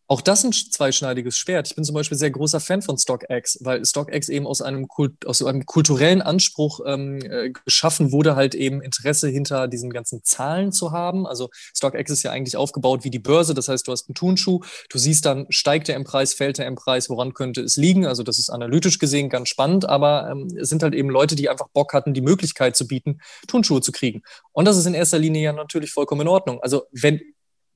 [0.08, 1.68] auch das ein zweischneidiges Schwert.
[1.68, 5.26] Ich bin zum Beispiel sehr großer Fan von StockX, weil StockX eben aus einem, Kult,
[5.26, 10.72] aus einem kulturellen Anspruch ähm, äh, geschaffen wurde, halt eben Interesse hinter diesen ganzen Zahlen
[10.72, 11.28] zu haben.
[11.28, 13.54] Also StockX ist ja eigentlich aufgebaut wie die Börse.
[13.54, 16.68] Das heißt, du hast einen Turnschuh, du siehst dann, steigt er im Preis, fällt er
[16.68, 18.06] im Preis, woran könnte es liegen?
[18.06, 21.50] Also das ist analytisch gesehen ganz spannend, aber ähm, es sind halt eben Leute, die
[21.50, 24.22] einfach Bock hatten, die Möglichkeit zu bieten, Turnschuhe zu kriegen.
[24.54, 26.62] Und das ist in erster Linie ja natürlich vollkommen in Ordnung.
[26.62, 27.20] Also wenn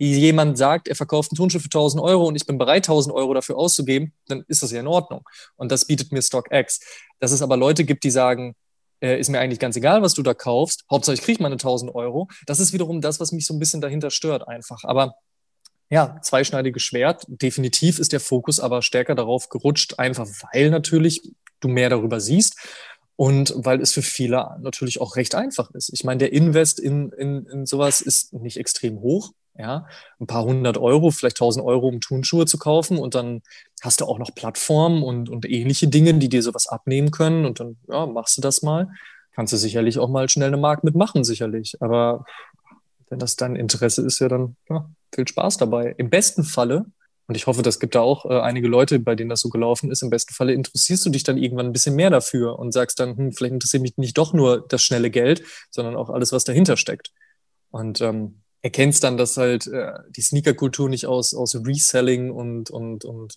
[0.09, 3.33] jemand sagt, er verkauft einen Turnschuh für 1000 Euro und ich bin bereit, 1000 Euro
[3.33, 5.23] dafür auszugeben, dann ist das ja in Ordnung.
[5.57, 6.79] Und das bietet mir StockX.
[7.19, 8.55] Dass es aber Leute gibt, die sagen,
[9.01, 11.93] äh, ist mir eigentlich ganz egal, was du da kaufst, Hauptsache ich kriege meine 1000
[11.93, 14.83] Euro, das ist wiederum das, was mich so ein bisschen dahinter stört einfach.
[14.83, 15.15] Aber
[15.91, 17.25] ja, zweischneidiges Schwert.
[17.27, 21.21] Definitiv ist der Fokus aber stärker darauf gerutscht, einfach weil natürlich
[21.59, 22.57] du mehr darüber siehst
[23.17, 25.91] und weil es für viele natürlich auch recht einfach ist.
[25.93, 29.87] Ich meine, der Invest in, in, in sowas ist nicht extrem hoch ja,
[30.19, 33.41] ein paar hundert Euro, vielleicht tausend Euro, um Turnschuhe zu kaufen und dann
[33.81, 37.59] hast du auch noch Plattformen und, und ähnliche Dinge, die dir sowas abnehmen können und
[37.59, 38.89] dann ja, machst du das mal.
[39.33, 41.77] Kannst du sicherlich auch mal schnell eine Markt mitmachen, sicherlich.
[41.81, 42.25] Aber
[43.09, 45.95] wenn das dein Interesse ist, ja dann ja, viel Spaß dabei.
[45.97, 46.85] Im besten Falle,
[47.27, 49.89] und ich hoffe, das gibt da auch äh, einige Leute, bei denen das so gelaufen
[49.89, 52.99] ist, im besten Falle interessierst du dich dann irgendwann ein bisschen mehr dafür und sagst
[52.99, 56.43] dann, hm, vielleicht interessiert mich nicht doch nur das schnelle Geld, sondern auch alles, was
[56.43, 57.11] dahinter steckt.
[57.69, 63.05] Und ähm, erkennst dann, dass halt äh, die Sneakerkultur nicht aus, aus Reselling und, und,
[63.05, 63.33] und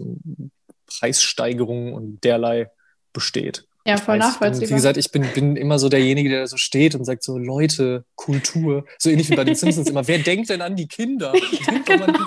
[0.86, 2.70] Preissteigerung und derlei
[3.12, 3.66] besteht.
[3.86, 4.70] Ja, voll nachvollziehbar.
[4.70, 8.04] Wie gesagt, ich bin, bin immer so derjenige, der so steht und sagt so, Leute,
[8.14, 8.86] Kultur.
[8.98, 10.08] So ähnlich wie bei den Simpsons immer.
[10.08, 11.34] Wer denkt denn an die Kinder?
[11.66, 12.18] ja, genau.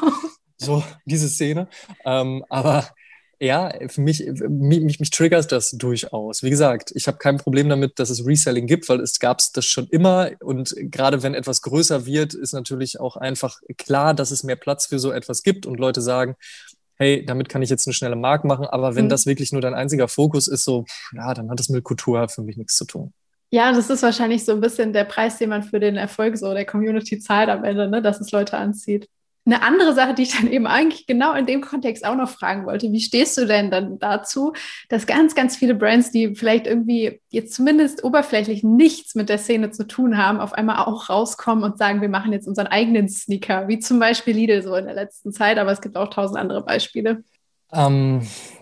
[0.57, 1.67] So, diese Szene.
[2.05, 2.87] Ähm, aber
[3.39, 6.41] ja, für mich, mich, mich, mich triggert das durchaus.
[6.41, 9.51] Wie gesagt, ich habe kein Problem damit, dass es Reselling gibt, weil es gab es
[9.51, 10.31] das schon immer.
[10.41, 14.87] Und gerade wenn etwas größer wird, ist natürlich auch einfach klar, dass es mehr Platz
[14.87, 16.35] für so etwas gibt und Leute sagen,
[16.95, 18.65] hey, damit kann ich jetzt eine schnelle Mark machen.
[18.65, 19.09] Aber wenn mhm.
[19.09, 22.41] das wirklich nur dein einziger Fokus ist, so, ja, dann hat das mit Kultur für
[22.41, 23.13] mich nichts zu tun.
[23.49, 26.53] Ja, das ist wahrscheinlich so ein bisschen der Preis, den man für den Erfolg so
[26.53, 29.07] der Community zahlt am Ende, ne, dass es Leute anzieht.
[29.47, 32.65] Eine andere Sache, die ich dann eben eigentlich genau in dem Kontext auch noch fragen
[32.65, 34.51] wollte, wie stehst du denn dann dazu,
[34.89, 39.71] dass ganz, ganz viele Brands, die vielleicht irgendwie jetzt zumindest oberflächlich nichts mit der Szene
[39.71, 43.69] zu tun haben, auf einmal auch rauskommen und sagen, wir machen jetzt unseren eigenen Sneaker,
[43.69, 46.65] wie zum Beispiel Lidl so in der letzten Zeit, aber es gibt auch tausend andere
[46.65, 47.23] Beispiele.
[47.73, 48.21] Ähm,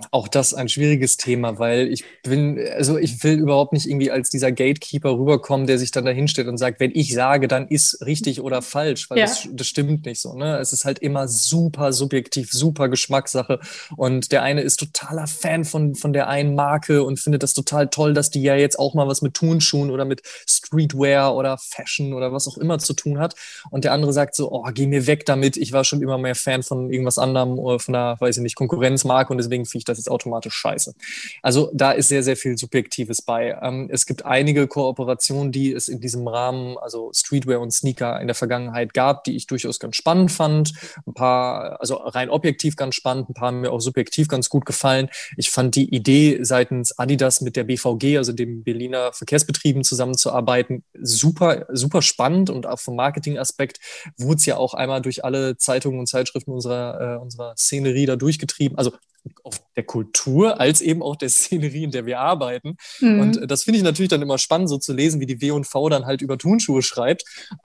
[0.09, 4.29] auch das ein schwieriges Thema, weil ich bin, also ich will überhaupt nicht irgendwie als
[4.29, 8.03] dieser Gatekeeper rüberkommen, der sich dann da hinstellt und sagt, wenn ich sage, dann ist
[8.05, 9.25] richtig oder falsch, weil ja.
[9.25, 10.33] das, das stimmt nicht so.
[10.33, 10.57] Ne?
[10.57, 13.59] Es ist halt immer super subjektiv, super Geschmackssache.
[13.97, 17.89] Und der eine ist totaler Fan von, von der einen Marke und findet das total
[17.89, 22.13] toll, dass die ja jetzt auch mal was mit Turnschuhen oder mit Streetwear oder Fashion
[22.13, 23.35] oder was auch immer zu tun hat.
[23.69, 25.57] Und der andere sagt so, oh, geh mir weg damit.
[25.57, 28.55] Ich war schon immer mehr Fan von irgendwas anderem oder von einer, weiß ich nicht,
[28.55, 30.93] Konkurrenz mag und deswegen finde ich das jetzt automatisch scheiße.
[31.41, 33.57] Also da ist sehr, sehr viel Subjektives bei.
[33.61, 38.27] Ähm, es gibt einige Kooperationen, die es in diesem Rahmen, also Streetwear und Sneaker in
[38.27, 40.73] der Vergangenheit gab, die ich durchaus ganz spannend fand.
[41.05, 44.65] Ein paar, also rein objektiv ganz spannend, ein paar haben mir auch subjektiv ganz gut
[44.65, 45.09] gefallen.
[45.37, 51.65] Ich fand die Idee seitens Adidas mit der BVG, also dem Berliner Verkehrsbetrieben zusammenzuarbeiten, super,
[51.71, 53.79] super spannend und auch vom Marketingaspekt
[54.17, 58.15] wurde es ja auch einmal durch alle Zeitungen und Zeitschriften unserer, äh, unserer Szenerie da
[58.15, 58.77] durchgetrieben.
[58.77, 58.97] Also also
[59.43, 62.77] auf der Kultur als eben auch der Szenerie, in der wir arbeiten.
[62.99, 63.19] Mhm.
[63.19, 66.05] Und das finde ich natürlich dann immer spannend, so zu lesen, wie die W&V dann
[66.05, 67.23] halt über Turnschuhe schreibt.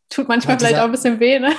[0.09, 1.53] Tut manchmal vielleicht auch ein bisschen weh, ne?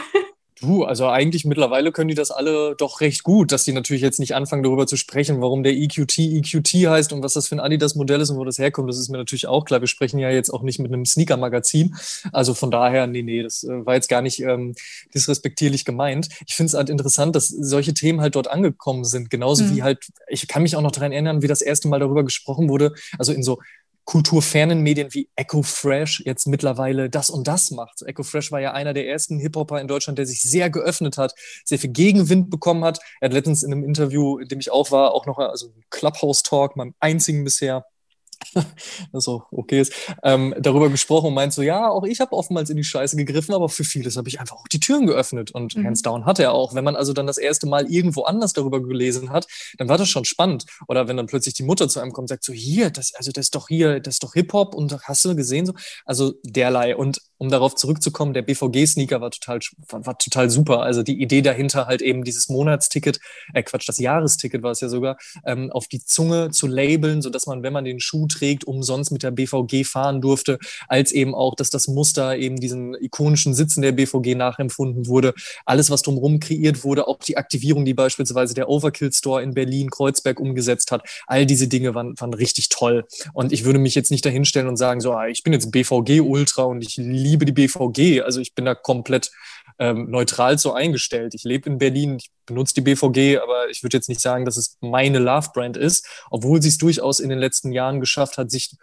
[0.62, 4.20] Du, also eigentlich mittlerweile können die das alle doch recht gut, dass die natürlich jetzt
[4.20, 7.60] nicht anfangen darüber zu sprechen, warum der EQT EQT heißt und was das für ein
[7.60, 8.88] Adidas-Modell ist und wo das herkommt.
[8.88, 9.82] Das ist mir natürlich auch klar.
[9.82, 11.96] Wir sprechen ja jetzt auch nicht mit einem Sneaker-Magazin.
[12.32, 14.76] Also von daher, nee, nee, das äh, war jetzt gar nicht ähm,
[15.16, 16.30] disrespektierlich gemeint.
[16.46, 19.32] Ich finde es halt interessant, dass solche Themen halt dort angekommen sind.
[19.32, 19.76] Genauso mhm.
[19.76, 22.70] wie halt, ich kann mich auch noch daran erinnern, wie das erste Mal darüber gesprochen
[22.70, 23.60] wurde, also in so
[24.06, 28.02] kulturfernen Medien wie Echo Fresh jetzt mittlerweile das und das macht.
[28.02, 31.34] Echo Fresh war ja einer der ersten Hip-Hopper in Deutschland, der sich sehr geöffnet hat,
[31.66, 33.00] sehr viel Gegenwind bekommen hat.
[33.20, 36.76] Er hat letztens in einem Interview, in dem ich auch war, auch noch also Clubhouse-Talk,
[36.76, 37.86] meinem einzigen bisher,
[39.14, 42.78] auch okay ist, ähm, darüber gesprochen und meint so, ja, auch ich habe oftmals in
[42.78, 45.52] die Scheiße gegriffen, aber für vieles habe ich einfach auch die Türen geöffnet.
[45.52, 45.86] Und mhm.
[45.86, 46.74] hands down hat er auch.
[46.76, 50.10] Wenn man also dann das erste Mal irgendwo anders darüber gelesen hat, dann war das
[50.10, 50.66] schon spannend.
[50.88, 53.32] Oder wenn dann plötzlich die Mutter zu einem kommt und sagt so, hier, das, also
[53.32, 55.74] das ist doch hier, das ist doch Hip-Hop und hast du gesehen so?
[56.06, 56.96] Also derlei.
[56.96, 60.84] Und um darauf zurückzukommen, der BVG-Sneaker war total, war, war, total super.
[60.84, 63.20] Also die Idee dahinter halt eben dieses Monatsticket,
[63.56, 67.48] äh Quatsch, das Jahresticket war es ja sogar, ähm, auf die Zunge zu labeln, sodass
[67.48, 71.56] man, wenn man den Schuh trägt, umsonst mit der BVG fahren durfte, als eben auch,
[71.56, 75.34] dass das Muster eben diesen ikonischen Sitzen der BVG nachempfunden wurde.
[75.66, 79.90] Alles, was drumherum kreiert wurde, auch die Aktivierung, die beispielsweise der Overkill Store in Berlin,
[79.90, 83.08] Kreuzberg umgesetzt hat, all diese Dinge waren, waren richtig toll.
[83.34, 86.66] Und ich würde mich jetzt nicht dahinstellen und sagen, so, ah, ich bin jetzt BVG-Ultra
[86.66, 88.22] und ich liebe die BVG.
[88.22, 89.32] Also ich bin da komplett
[89.80, 91.34] ähm, neutral so eingestellt.
[91.34, 94.58] Ich lebe in Berlin, ich benutze die BVG, aber ich würde jetzt nicht sagen, dass
[94.58, 98.76] es meine Love-Brand ist, obwohl sie es durchaus in den letzten Jahren geschafft hat, sich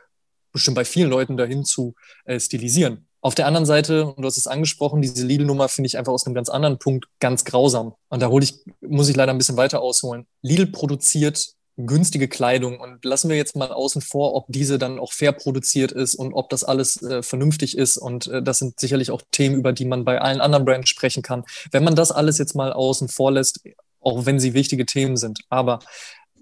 [0.52, 1.94] bestimmt bei vielen Leuten dahin zu
[2.24, 3.06] äh, stilisieren.
[3.20, 6.24] Auf der anderen Seite, und du hast es angesprochen, diese Lidl-Nummer finde ich einfach aus
[6.24, 7.94] einem ganz anderen Punkt ganz grausam.
[8.08, 10.26] Und da hole ich, muss ich leider ein bisschen weiter ausholen.
[10.42, 11.54] Lidl produziert
[11.86, 15.92] günstige Kleidung und lassen wir jetzt mal außen vor, ob diese dann auch fair produziert
[15.92, 19.56] ist und ob das alles äh, vernünftig ist und äh, das sind sicherlich auch Themen,
[19.56, 21.44] über die man bei allen anderen Brands sprechen kann.
[21.70, 23.60] Wenn man das alles jetzt mal außen vor lässt,
[24.00, 25.78] auch wenn sie wichtige Themen sind, aber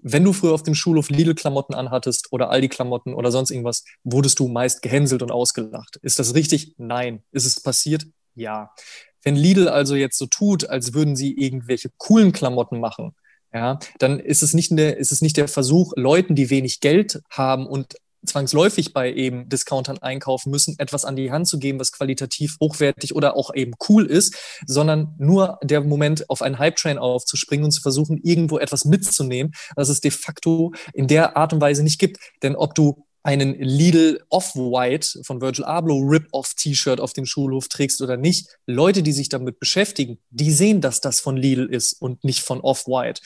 [0.01, 4.47] wenn du früher auf dem Schulhof Lidl-Klamotten anhattest oder Aldi-Klamotten oder sonst irgendwas, wurdest du
[4.47, 5.97] meist gehänselt und ausgelacht.
[6.01, 6.75] Ist das richtig?
[6.77, 7.23] Nein.
[7.31, 8.05] Ist es passiert?
[8.35, 8.71] Ja.
[9.23, 13.15] Wenn Lidl also jetzt so tut, als würden sie irgendwelche coolen Klamotten machen,
[13.57, 17.21] ja, dann ist es nicht, eine, ist es nicht der Versuch, Leuten, die wenig Geld
[17.29, 17.95] haben und
[18.25, 23.15] zwangsläufig bei eben Discountern einkaufen müssen, etwas an die Hand zu geben, was qualitativ hochwertig
[23.15, 24.35] oder auch eben cool ist,
[24.65, 29.89] sondern nur der Moment, auf einen Hype-Train aufzuspringen und zu versuchen, irgendwo etwas mitzunehmen, was
[29.89, 32.17] es de facto in der Art und Weise nicht gibt.
[32.43, 38.15] Denn ob du einen Lidl Off-White von Virgil Abloh Rip-Off-T-Shirt auf dem Schulhof trägst oder
[38.15, 42.39] nicht, Leute, die sich damit beschäftigen, die sehen, dass das von Lidl ist und nicht
[42.39, 43.21] von Off-White.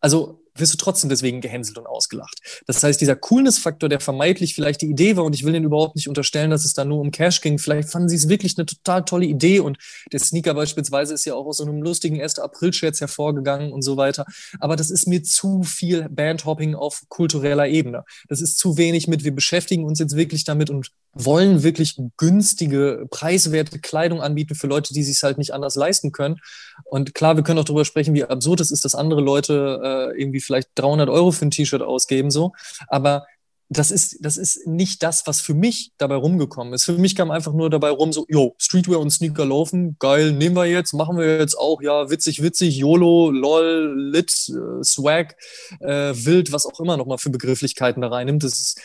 [0.00, 2.62] Also wirst du trotzdem deswegen gehänselt und ausgelacht.
[2.66, 5.96] Das heißt, dieser Coolness-Faktor, der vermeintlich vielleicht die Idee war, und ich will Ihnen überhaupt
[5.96, 8.66] nicht unterstellen, dass es da nur um Cash ging, vielleicht fanden sie es wirklich eine
[8.66, 9.78] total tolle Idee und
[10.12, 12.38] der Sneaker beispielsweise ist ja auch aus so einem lustigen 1.
[12.38, 14.24] April-Scherz hervorgegangen und so weiter.
[14.58, 18.04] Aber das ist mir zu viel Bandhopping auf kultureller Ebene.
[18.28, 23.06] Das ist zu wenig mit, wir beschäftigen uns jetzt wirklich damit und wollen wirklich günstige,
[23.10, 26.36] preiswerte Kleidung anbieten für Leute, die sich halt nicht anders leisten können.
[26.84, 30.20] Und klar, wir können auch darüber sprechen, wie absurd es ist, dass andere Leute äh,
[30.20, 32.52] irgendwie vielleicht 300 Euro für ein T-Shirt ausgeben, so.
[32.88, 33.26] Aber
[33.72, 36.84] das ist, das ist nicht das, was für mich dabei rumgekommen ist.
[36.84, 40.56] Für mich kam einfach nur dabei rum, so, yo, Streetwear und Sneaker laufen, geil, nehmen
[40.56, 45.36] wir jetzt, machen wir jetzt auch, ja, witzig, witzig, YOLO, LOL, Lit, äh, Swag,
[45.78, 48.42] äh, wild, was auch immer nochmal für Begrifflichkeiten da reinnimmt.
[48.42, 48.80] Das ist,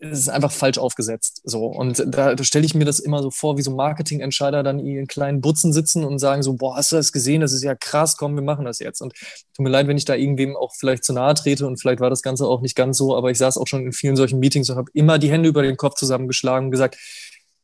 [0.00, 1.40] es ist einfach falsch aufgesetzt.
[1.44, 1.66] So.
[1.66, 5.06] Und da, da stelle ich mir das immer so vor, wie so Marketingentscheider dann in
[5.08, 7.40] kleinen Butzen sitzen und sagen so, boah, hast du das gesehen?
[7.40, 9.00] Das ist ja krass, komm, wir machen das jetzt.
[9.00, 12.00] Und tut mir leid, wenn ich da irgendwem auch vielleicht zu nahe trete und vielleicht
[12.00, 14.38] war das Ganze auch nicht ganz so, aber ich saß auch schon in vielen solchen
[14.38, 16.96] Meetings und habe immer die Hände über den Kopf zusammengeschlagen und gesagt,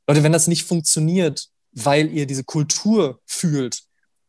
[0.09, 3.83] Leute, wenn das nicht funktioniert, weil ihr diese Kultur fühlt,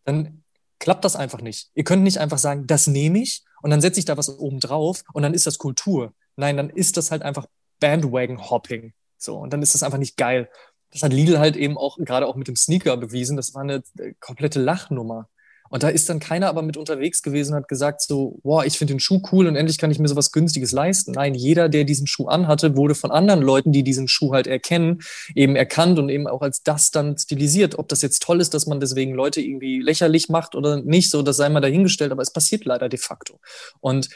[0.04, 0.44] dann
[0.80, 1.70] klappt das einfach nicht.
[1.74, 4.60] Ihr könnt nicht einfach sagen, das nehme ich und dann setze ich da was oben
[4.60, 6.14] drauf und dann ist das Kultur.
[6.36, 7.48] Nein, dann ist das halt einfach
[7.86, 8.94] Bandwagon-Hopping.
[9.18, 10.50] So, und dann ist das einfach nicht geil.
[10.92, 13.38] Das hat Lidl halt eben auch gerade auch mit dem Sneaker bewiesen.
[13.38, 15.30] Das war eine äh, komplette Lachnummer.
[15.70, 18.78] Und da ist dann keiner aber mit unterwegs gewesen und hat gesagt so, boah, ich
[18.78, 21.12] finde den Schuh cool und endlich kann ich mir sowas Günstiges leisten.
[21.12, 25.02] Nein, jeder, der diesen Schuh anhatte, wurde von anderen Leuten, die diesen Schuh halt erkennen,
[25.34, 27.78] eben erkannt und eben auch als das dann stilisiert.
[27.78, 31.24] Ob das jetzt toll ist, dass man deswegen Leute irgendwie lächerlich macht oder nicht, so,
[31.24, 33.40] das sei mal dahingestellt, aber es passiert leider de facto.
[33.82, 34.10] Und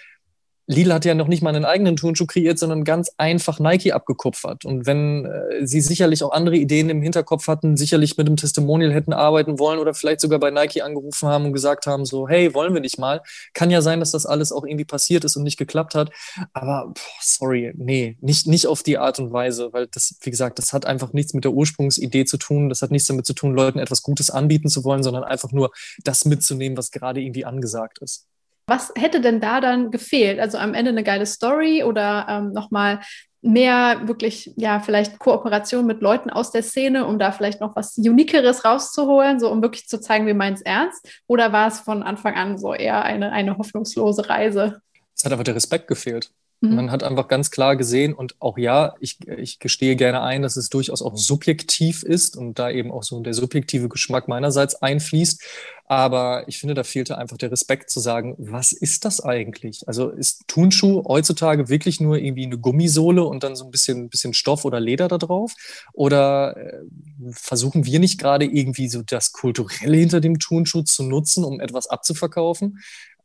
[0.71, 4.65] Lidl hat ja noch nicht mal einen eigenen Turnschuh kreiert, sondern ganz einfach Nike abgekupfert.
[4.65, 8.93] Und wenn äh, sie sicherlich auch andere Ideen im Hinterkopf hatten, sicherlich mit einem Testimonial
[8.93, 12.53] hätten arbeiten wollen oder vielleicht sogar bei Nike angerufen haben und gesagt haben, so, hey,
[12.53, 13.23] wollen wir nicht mal?
[13.55, 16.11] Kann ja sein, dass das alles auch irgendwie passiert ist und nicht geklappt hat.
[16.53, 20.59] Aber boah, sorry, nee, nicht, nicht auf die Art und Weise, weil das, wie gesagt,
[20.59, 22.69] das hat einfach nichts mit der Ursprungsidee zu tun.
[22.69, 25.71] Das hat nichts damit zu tun, Leuten etwas Gutes anbieten zu wollen, sondern einfach nur
[26.03, 28.28] das mitzunehmen, was gerade irgendwie angesagt ist.
[28.69, 30.39] Was hätte denn da dann gefehlt?
[30.39, 32.99] Also am Ende eine geile Story oder ähm, nochmal
[33.41, 37.97] mehr wirklich, ja, vielleicht Kooperation mit Leuten aus der Szene, um da vielleicht noch was
[37.97, 41.23] Unikeres rauszuholen, so um wirklich zu zeigen, wir meinen es ernst?
[41.25, 44.81] Oder war es von Anfang an so eher eine, eine hoffnungslose Reise?
[45.15, 46.31] Es hat aber der Respekt gefehlt.
[46.61, 46.75] Mhm.
[46.75, 50.57] Man hat einfach ganz klar gesehen und auch ja, ich, ich gestehe gerne ein, dass
[50.57, 55.41] es durchaus auch subjektiv ist und da eben auch so der subjektive Geschmack meinerseits einfließt.
[55.85, 59.87] Aber ich finde, da fehlte einfach der Respekt zu sagen, was ist das eigentlich?
[59.87, 64.35] Also ist Turnschuh heutzutage wirklich nur irgendwie eine Gummisohle und dann so ein bisschen, bisschen
[64.35, 65.53] Stoff oder Leder da drauf?
[65.93, 66.83] Oder äh,
[67.31, 71.87] versuchen wir nicht gerade irgendwie so das Kulturelle hinter dem Turnschuh zu nutzen, um etwas
[71.87, 72.79] abzuverkaufen?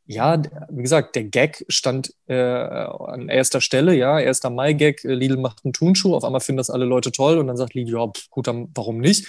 [0.07, 5.39] Ja, wie gesagt, der Gag stand äh, an erster Stelle, ja, erster Mai-Gag, äh, Lidl
[5.39, 8.13] macht einen Turnschuh, auf einmal finden das alle Leute toll und dann sagt Lidl, ja,
[8.31, 9.27] gut, dann warum nicht?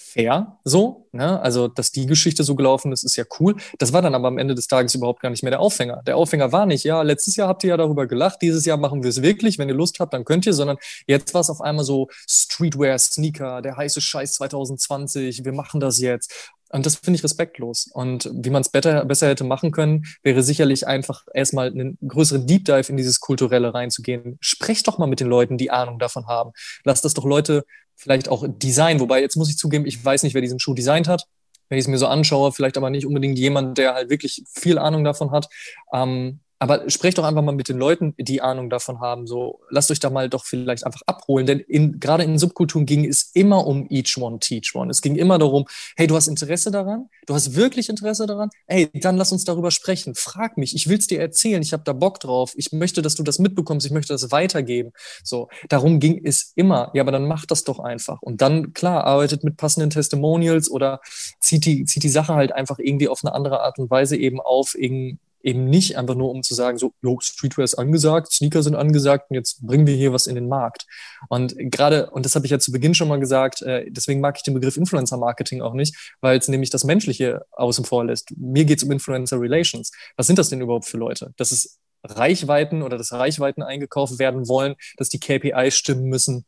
[0.00, 1.38] Fair, so, ne?
[1.42, 3.56] also dass die Geschichte so gelaufen ist, ist ja cool.
[3.78, 6.02] Das war dann aber am Ende des Tages überhaupt gar nicht mehr der Aufhänger.
[6.06, 9.02] Der Aufhänger war nicht, ja, letztes Jahr habt ihr ja darüber gelacht, dieses Jahr machen
[9.02, 11.60] wir es wirklich, wenn ihr Lust habt, dann könnt ihr, sondern jetzt war es auf
[11.60, 16.52] einmal so Streetwear, Sneaker, der heiße Scheiß 2020, wir machen das jetzt.
[16.70, 17.88] Und das finde ich respektlos.
[17.92, 22.46] Und wie man es besser, besser hätte machen können, wäre sicherlich einfach erstmal einen größeren
[22.46, 24.36] Deep Dive in dieses Kulturelle reinzugehen.
[24.40, 26.52] Sprecht doch mal mit den Leuten, die Ahnung davon haben.
[26.84, 27.64] Lasst das doch Leute
[27.96, 29.00] vielleicht auch designen.
[29.00, 31.24] Wobei, jetzt muss ich zugeben, ich weiß nicht, wer diesen Schuh designt hat.
[31.68, 34.78] Wenn ich es mir so anschaue, vielleicht aber nicht unbedingt jemand, der halt wirklich viel
[34.78, 35.48] Ahnung davon hat.
[35.92, 39.26] Ähm, aber sprecht doch einfach mal mit den Leuten, die Ahnung davon haben.
[39.26, 41.46] So, lasst euch da mal doch vielleicht einfach abholen.
[41.46, 44.90] Denn in, gerade in Subkulturen ging es immer um each one, teach one.
[44.90, 47.08] Es ging immer darum, hey, du hast Interesse daran?
[47.26, 48.50] Du hast wirklich Interesse daran?
[48.66, 50.14] Hey, dann lass uns darüber sprechen.
[50.16, 52.52] Frag mich, ich will es dir erzählen, ich habe da Bock drauf.
[52.56, 54.92] Ich möchte, dass du das mitbekommst, ich möchte das weitergeben.
[55.22, 56.90] So, darum ging es immer.
[56.92, 58.20] Ja, aber dann macht das doch einfach.
[58.20, 61.00] Und dann, klar, arbeitet mit passenden Testimonials oder
[61.40, 64.40] zieht die, zieht die Sache halt einfach irgendwie auf eine andere Art und Weise eben
[64.40, 68.62] auf, irgendwie eben nicht einfach nur, um zu sagen, so, jo, Streetwear ist angesagt, Sneaker
[68.62, 70.86] sind angesagt und jetzt bringen wir hier was in den Markt.
[71.28, 74.36] Und gerade, und das habe ich ja zu Beginn schon mal gesagt, äh, deswegen mag
[74.36, 78.36] ich den Begriff Influencer Marketing auch nicht, weil es nämlich das Menschliche außen vor lässt.
[78.36, 79.92] Mir geht es um Influencer Relations.
[80.16, 81.32] Was sind das denn überhaupt für Leute?
[81.36, 86.44] Das ist Reichweiten oder dass Reichweiten eingekauft werden wollen, dass die KPIs stimmen müssen,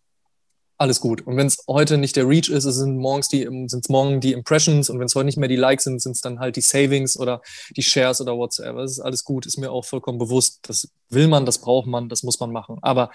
[0.80, 1.26] alles gut.
[1.26, 4.88] Und wenn es heute nicht der Reach ist, sind morgens die, sind morgen die Impressions
[4.88, 7.18] und wenn es heute nicht mehr die Likes sind, sind es dann halt die Savings
[7.18, 7.42] oder
[7.76, 8.80] die Shares oder whatsoever.
[8.80, 10.60] Das ist alles gut, ist mir auch vollkommen bewusst.
[10.62, 12.78] Das will man, das braucht man, das muss man machen.
[12.80, 13.10] Aber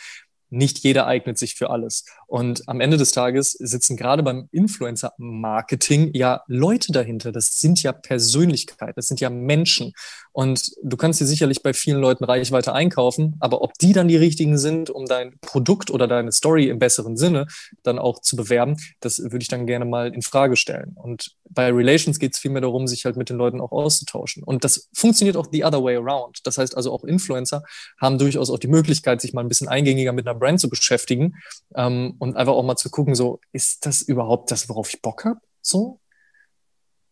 [0.49, 2.05] nicht jeder eignet sich für alles.
[2.27, 7.31] Und am Ende des Tages sitzen gerade beim Influencer-Marketing ja Leute dahinter.
[7.31, 9.93] Das sind ja Persönlichkeiten, das sind ja Menschen.
[10.35, 14.17] Und du kannst dir sicherlich bei vielen Leuten Reichweite einkaufen, aber ob die dann die
[14.17, 17.47] richtigen sind, um dein Produkt oder deine Story im besseren Sinne
[17.83, 20.91] dann auch zu bewerben, das würde ich dann gerne mal in Frage stellen.
[20.95, 24.43] Und bei Relations geht es vielmehr darum, sich halt mit den Leuten auch auszutauschen.
[24.43, 26.41] Und das funktioniert auch the other way around.
[26.43, 27.63] Das heißt also auch Influencer
[28.01, 31.35] haben durchaus auch die Möglichkeit, sich mal ein bisschen eingängiger mit einer Brand zu beschäftigen
[31.75, 35.23] ähm, und einfach auch mal zu gucken, so, ist das überhaupt das, worauf ich Bock
[35.23, 35.39] habe?
[35.61, 36.01] So?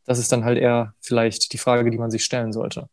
[0.03, 2.89] Das ist dann halt eher vielleicht die Frage, die man sich stellen sollte.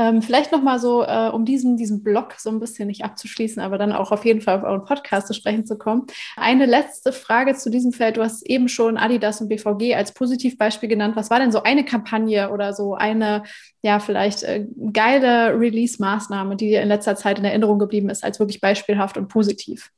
[0.00, 3.78] Ähm, vielleicht nochmal so, äh, um diesen, diesen Blog so ein bisschen nicht abzuschließen, aber
[3.78, 6.06] dann auch auf jeden Fall auf euren Podcast zu sprechen zu kommen.
[6.36, 8.16] Eine letzte Frage zu diesem Feld.
[8.16, 11.16] Du hast eben schon Adidas und BVG als Positivbeispiel genannt.
[11.16, 13.42] Was war denn so eine Kampagne oder so eine,
[13.82, 18.38] ja, vielleicht äh, geile Release-Maßnahme, die dir in letzter Zeit in Erinnerung geblieben ist, als
[18.38, 19.90] wirklich beispielhaft und positiv?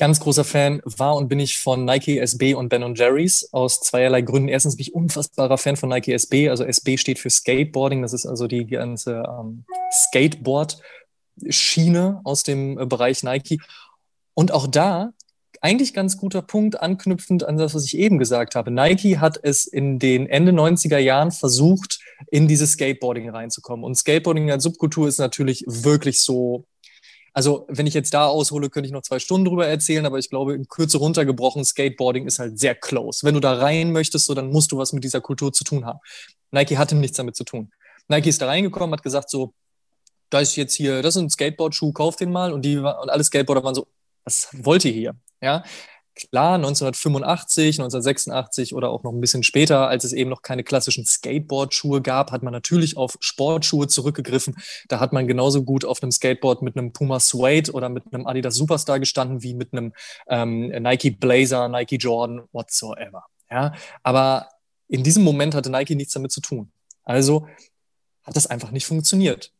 [0.00, 4.22] Ganz großer Fan war und bin ich von Nike SB und Ben Jerry's aus zweierlei
[4.22, 4.48] Gründen.
[4.48, 6.48] Erstens bin ich unfassbarer Fan von Nike SB.
[6.48, 8.00] Also SB steht für Skateboarding.
[8.00, 13.60] Das ist also die ganze ähm, Skateboard-Schiene aus dem äh, Bereich Nike.
[14.32, 15.12] Und auch da
[15.60, 18.70] eigentlich ganz guter Punkt, anknüpfend an das, was ich eben gesagt habe.
[18.70, 23.84] Nike hat es in den Ende 90er Jahren versucht, in dieses Skateboarding reinzukommen.
[23.84, 26.64] Und Skateboarding als Subkultur ist natürlich wirklich so
[27.32, 30.30] also wenn ich jetzt da aushole, könnte ich noch zwei Stunden drüber erzählen, aber ich
[30.30, 33.26] glaube, in Kürze runtergebrochen, Skateboarding ist halt sehr close.
[33.26, 35.84] Wenn du da rein möchtest, so, dann musst du was mit dieser Kultur zu tun
[35.86, 36.00] haben.
[36.50, 37.70] Nike hatte nichts damit zu tun.
[38.08, 39.54] Nike ist da reingekommen, hat gesagt so,
[40.30, 42.52] da ist jetzt hier, das ist ein Skateboard-Schuh, kauf den mal.
[42.52, 43.86] Und die und alle Skateboarder waren so,
[44.24, 45.14] was wollt ihr hier?
[45.40, 45.64] Ja,
[46.14, 51.06] Klar, 1985, 1986 oder auch noch ein bisschen später, als es eben noch keine klassischen
[51.06, 54.56] Skateboard-Schuhe gab, hat man natürlich auf Sportschuhe zurückgegriffen.
[54.88, 58.26] Da hat man genauso gut auf einem Skateboard mit einem Puma Suede oder mit einem
[58.26, 59.92] Adidas Superstar gestanden wie mit einem
[60.28, 63.24] ähm, Nike Blazer, Nike Jordan, whatsoever.
[63.50, 64.48] Ja, aber
[64.88, 66.72] in diesem Moment hatte Nike nichts damit zu tun.
[67.04, 67.46] Also
[68.24, 69.52] hat das einfach nicht funktioniert.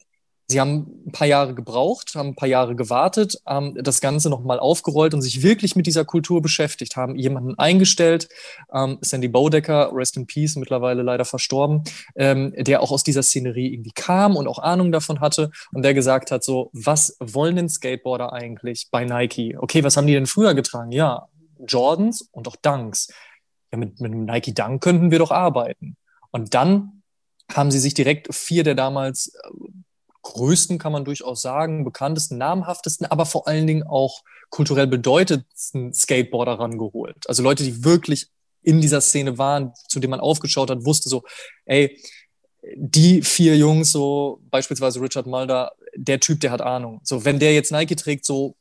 [0.50, 4.58] Sie haben ein paar Jahre gebraucht, haben ein paar Jahre gewartet, haben das Ganze nochmal
[4.58, 8.28] aufgerollt und sich wirklich mit dieser Kultur beschäftigt, haben jemanden eingestellt,
[8.72, 11.84] ähm, Sandy Bodecker, Rest in Peace, mittlerweile leider verstorben,
[12.16, 15.94] ähm, der auch aus dieser Szenerie irgendwie kam und auch Ahnung davon hatte und der
[15.94, 19.56] gesagt hat, so, was wollen denn Skateboarder eigentlich bei Nike?
[19.56, 20.90] Okay, was haben die denn früher getragen?
[20.90, 21.28] Ja,
[21.64, 23.12] Jordans und auch Dunks.
[23.70, 25.96] Ja, mit, mit einem Nike Dunk könnten wir doch arbeiten.
[26.32, 27.02] Und dann
[27.54, 29.70] haben sie sich direkt vier der damals äh,
[30.22, 36.58] größten, kann man durchaus sagen, bekanntesten, namhaftesten, aber vor allen Dingen auch kulturell bedeutendsten Skateboarder
[36.58, 37.16] rangeholt.
[37.28, 38.28] Also Leute, die wirklich
[38.62, 41.22] in dieser Szene waren, zu denen man aufgeschaut hat, wusste so,
[41.64, 41.98] ey,
[42.76, 47.00] die vier Jungs, so beispielsweise Richard Mulder, der Typ, der hat Ahnung.
[47.04, 48.56] So, wenn der jetzt Nike trägt, so,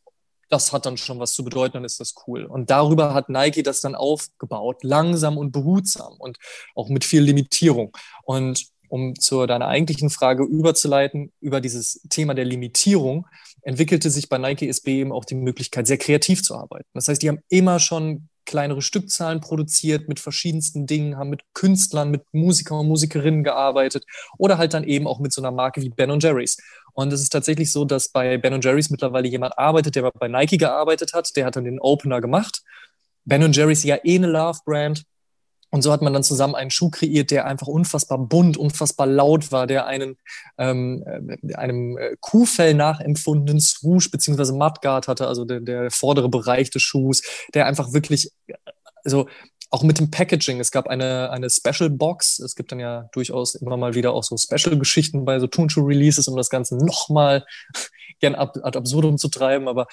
[0.50, 2.46] das hat dann schon was zu bedeuten, dann ist das cool.
[2.46, 6.38] Und darüber hat Nike das dann aufgebaut, langsam und behutsam und
[6.76, 7.96] auch mit viel Limitierung.
[8.24, 13.28] Und um zu deiner eigentlichen Frage überzuleiten, über dieses Thema der Limitierung,
[13.62, 16.88] entwickelte sich bei Nike SB eben auch die Möglichkeit, sehr kreativ zu arbeiten.
[16.94, 22.10] Das heißt, die haben immer schon kleinere Stückzahlen produziert mit verschiedensten Dingen, haben mit Künstlern,
[22.10, 24.06] mit Musikern und Musikerinnen gearbeitet
[24.40, 26.58] oder halt dann eben auch mit so einer Marke wie Ben Jerry's.
[26.94, 30.58] Und es ist tatsächlich so, dass bei Ben Jerry's mittlerweile jemand arbeitet, der bei Nike
[30.58, 32.64] gearbeitet hat, der hat dann den Opener gemacht.
[33.24, 35.06] Ben Jerry's ja eh eine Love-Brand,
[35.72, 39.52] und so hat man dann zusammen einen Schuh kreiert, der einfach unfassbar bunt, unfassbar laut
[39.52, 40.18] war, der einen
[40.58, 46.72] ähm, äh, einem äh, Kuhfell nachempfundenen Swoosh beziehungsweise Mudguard hatte, also der, der vordere Bereich
[46.72, 47.22] des Schuhs,
[47.54, 48.32] der einfach wirklich,
[49.04, 49.28] also
[49.72, 50.60] auch mit dem Packaging.
[50.60, 52.40] Es gab eine, eine Special Box.
[52.40, 56.36] Es gibt dann ja durchaus immer mal wieder auch so Special-Geschichten bei so Turnschuh-Releases, um
[56.36, 57.46] das Ganze nochmal
[58.20, 59.68] gern ad, ad absurdum zu treiben.
[59.68, 59.88] Aber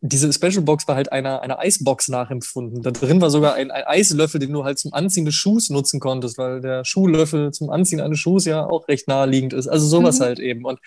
[0.00, 2.82] diese Special Box war halt einer, einer Eisbox nachempfunden.
[2.82, 5.98] Da drin war sogar ein, ein Eislöffel, den du halt zum Anziehen des Schuhs nutzen
[5.98, 9.66] konntest, weil der Schuhlöffel zum Anziehen eines Schuhs ja auch recht naheliegend ist.
[9.66, 10.24] Also sowas mhm.
[10.24, 10.64] halt eben.
[10.64, 10.78] Und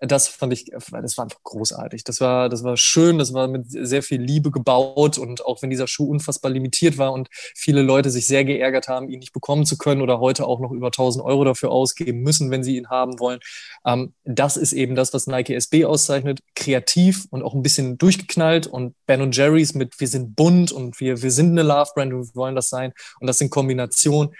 [0.00, 2.04] das fand ich, das war einfach großartig.
[2.04, 5.70] Das war, das war schön, das war mit sehr viel Liebe gebaut und auch wenn
[5.70, 9.64] dieser Schuh unfassbar limitiert war und viele Leute sich sehr geärgert haben, ihn nicht bekommen
[9.64, 12.88] zu können oder heute auch noch über 1000 Euro dafür ausgeben müssen, wenn sie ihn
[12.88, 13.40] haben wollen.
[13.86, 16.40] Ähm, das ist eben das, was Nike SB auszeichnet.
[16.54, 21.22] Kreativ und auch ein bisschen durchgeknallt und Ben Jerry's mit wir sind bunt und wir,
[21.22, 22.92] wir sind eine Love Brand und wir wollen das sein.
[23.20, 24.34] Und das in Kombination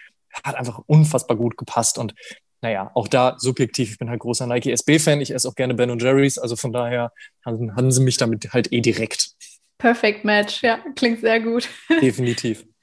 [0.45, 2.15] hat einfach unfassbar gut gepasst und
[2.67, 5.97] naja, auch da subjektiv, ich bin halt großer Nike SB-Fan, ich esse auch gerne Ben
[5.99, 7.13] Jerry's, also von daher
[7.45, 9.31] hatten, hatten sie mich damit halt eh direkt.
[9.79, 11.69] Perfect Match, ja, klingt sehr gut.
[12.03, 12.65] Definitiv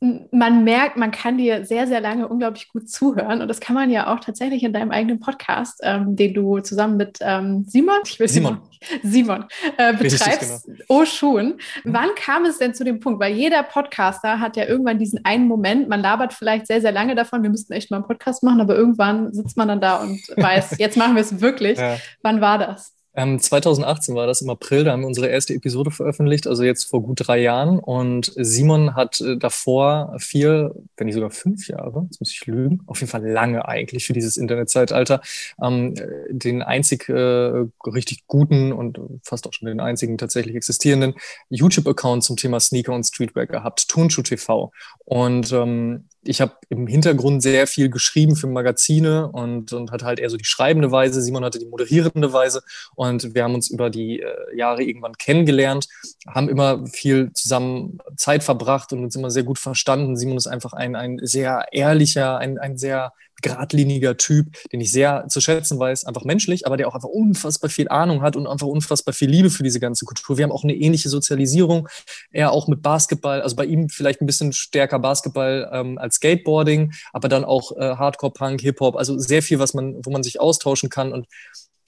[0.00, 3.42] man merkt, man kann dir sehr, sehr lange unglaublich gut zuhören.
[3.42, 6.96] Und das kann man ja auch tatsächlich in deinem eigenen Podcast, ähm, den du zusammen
[6.96, 8.62] mit ähm, Simon, ich will Simon,
[9.02, 9.44] Simon
[9.76, 10.64] äh, betreibst.
[10.64, 10.78] Genau.
[10.88, 11.58] Oh schon.
[11.84, 11.92] Mhm.
[11.92, 13.20] Wann kam es denn zu dem Punkt?
[13.20, 17.14] Weil jeder Podcaster hat ja irgendwann diesen einen Moment, man labert vielleicht sehr, sehr lange
[17.14, 20.18] davon, wir müssten echt mal einen Podcast machen, aber irgendwann sitzt man dann da und
[20.36, 21.78] weiß, jetzt machen wir es wirklich.
[21.78, 21.98] Ja.
[22.22, 22.94] Wann war das?
[23.14, 26.84] Ähm, 2018 war das im April, da haben wir unsere erste Episode veröffentlicht, also jetzt
[26.84, 27.78] vor gut drei Jahren.
[27.78, 32.80] Und Simon hat äh, davor vier, wenn nicht sogar fünf Jahre, jetzt muss ich lügen,
[32.86, 35.20] auf jeden Fall lange eigentlich für dieses Internetzeitalter,
[35.60, 35.94] ähm,
[36.28, 41.14] den einzig äh, richtig guten und fast auch schon den einzigen tatsächlich existierenden
[41.48, 44.72] YouTube-Account zum Thema Sneaker und Streetwear gehabt, Turnschuh TV.
[45.04, 50.18] Und ähm, ich habe im Hintergrund sehr viel geschrieben für Magazine und, und hatte halt
[50.18, 51.22] eher so die schreibende Weise.
[51.22, 52.62] Simon hatte die moderierende Weise
[52.94, 55.88] und wir haben uns über die äh, Jahre irgendwann kennengelernt,
[56.26, 60.16] haben immer viel zusammen Zeit verbracht und uns immer sehr gut verstanden.
[60.16, 65.26] Simon ist einfach ein, ein sehr ehrlicher, ein, ein sehr geradliniger Typ, den ich sehr
[65.28, 68.66] zu schätzen weiß, einfach menschlich, aber der auch einfach unfassbar viel Ahnung hat und einfach
[68.66, 70.36] unfassbar viel Liebe für diese ganze Kultur.
[70.36, 71.88] Wir haben auch eine ähnliche Sozialisierung,
[72.30, 76.92] er auch mit Basketball, also bei ihm vielleicht ein bisschen stärker Basketball ähm, als Skateboarding,
[77.12, 80.40] aber dann auch äh, Hardcore, Punk, Hip-Hop, also sehr viel, was man, wo man sich
[80.40, 81.26] austauschen kann und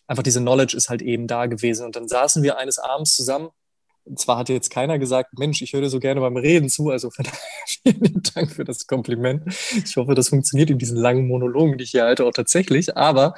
[0.07, 1.86] einfach diese Knowledge ist halt eben da gewesen.
[1.86, 3.48] Und dann saßen wir eines Abends zusammen
[4.16, 7.11] zwar hat jetzt keiner gesagt, Mensch, ich höre so gerne beim Reden zu, also
[7.66, 9.42] vielen Dank für das Kompliment.
[9.84, 12.96] Ich hoffe, das funktioniert in diesen langen Monologen, die ich hier halte, auch tatsächlich.
[12.96, 13.34] Aber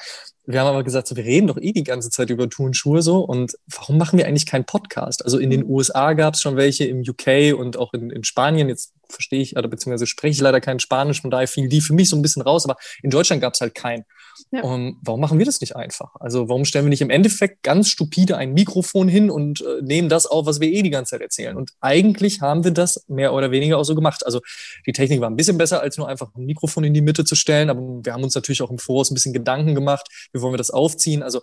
[0.46, 3.20] wir haben aber gesagt, so, wir reden doch eh die ganze Zeit über Turnschuhe so
[3.20, 5.24] und warum machen wir eigentlich keinen Podcast?
[5.24, 8.68] Also in den USA gab es schon welche, im UK und auch in, in Spanien,
[8.68, 11.94] jetzt verstehe ich, oder beziehungsweise spreche ich leider kein Spanisch, von daher fielen die für
[11.94, 14.04] mich so ein bisschen raus, aber in Deutschland gab es halt keinen.
[14.51, 14.62] Ja.
[14.62, 16.14] Und warum machen wir das nicht einfach?
[16.20, 20.09] Also warum stellen wir nicht im Endeffekt ganz stupide ein Mikrofon hin und äh, nehmen
[20.09, 21.57] das auf, was wir eh die ganze Zeit erzählen?
[21.57, 24.24] Und eigentlich haben wir das mehr oder weniger auch so gemacht.
[24.24, 24.41] Also
[24.87, 27.35] die Technik war ein bisschen besser, als nur einfach ein Mikrofon in die Mitte zu
[27.35, 30.53] stellen, aber wir haben uns natürlich auch im Voraus ein bisschen Gedanken gemacht, wie wollen
[30.53, 31.22] wir das aufziehen.
[31.22, 31.41] Also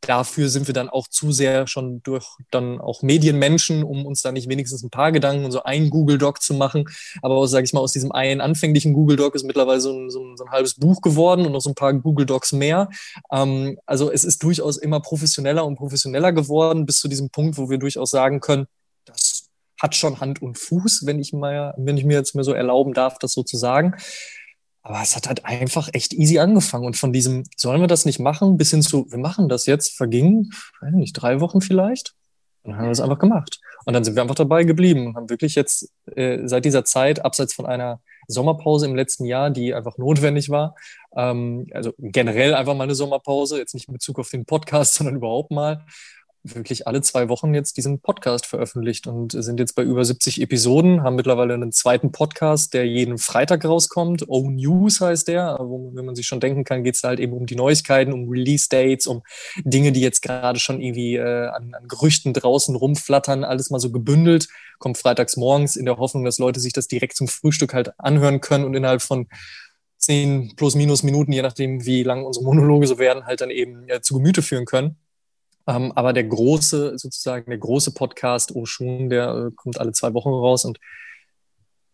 [0.00, 4.32] dafür sind wir dann auch zu sehr schon durch dann auch Medienmenschen, um uns da
[4.32, 6.86] nicht wenigstens ein paar Gedanken und so ein Google Doc zu machen.
[7.22, 10.10] Aber aus, sage ich mal, aus diesem einen anfänglichen Google Doc ist mittlerweile so ein,
[10.10, 12.88] so ein, so ein halbes Buch geworden und noch so ein paar Google Docs mehr.
[13.30, 17.68] Ähm, also es ist durchaus immer professioneller und professioneller geworden, bis zu diesem Punkt, wo
[17.68, 18.66] wir durchaus sagen können,
[19.04, 19.48] das
[19.80, 22.92] hat schon Hand und Fuß, wenn ich mal, wenn ich mir jetzt mir so erlauben
[22.92, 23.94] darf, das so zu sagen.
[24.82, 26.86] Aber es hat halt einfach echt easy angefangen.
[26.86, 29.96] Und von diesem, sollen wir das nicht machen, bis hin zu, wir machen das jetzt,
[29.96, 30.50] vergingen,
[30.80, 32.14] weiß nicht, drei Wochen vielleicht.
[32.62, 33.60] Und dann haben wir es einfach gemacht.
[33.86, 37.24] Und dann sind wir einfach dabei geblieben und haben wirklich jetzt äh, seit dieser Zeit,
[37.24, 40.74] abseits von einer Sommerpause im letzten Jahr, die einfach notwendig war.
[41.16, 45.16] Ähm, also generell einfach mal eine Sommerpause, jetzt nicht in Bezug auf den Podcast, sondern
[45.16, 45.84] überhaupt mal
[46.42, 51.02] wirklich alle zwei Wochen jetzt diesen Podcast veröffentlicht und sind jetzt bei über 70 Episoden,
[51.02, 54.28] haben mittlerweile einen zweiten Podcast, der jeden Freitag rauskommt.
[54.28, 57.32] O News heißt der, wo wenn man sich schon denken kann, geht es halt eben
[57.32, 59.22] um die Neuigkeiten, um Release-Dates, um
[59.64, 63.90] Dinge, die jetzt gerade schon irgendwie äh, an, an Gerüchten draußen rumflattern, alles mal so
[63.90, 64.48] gebündelt.
[64.78, 68.40] Kommt freitags morgens in der Hoffnung, dass Leute sich das direkt zum Frühstück halt anhören
[68.40, 69.28] können und innerhalb von
[69.98, 73.88] zehn plus minus Minuten, je nachdem, wie lang unsere Monologe so werden, halt dann eben
[73.88, 74.96] äh, zu Gemüte führen können.
[75.66, 80.30] Ähm, aber der große, sozusagen, der große Podcast Oshun, der äh, kommt alle zwei Wochen
[80.30, 80.78] raus und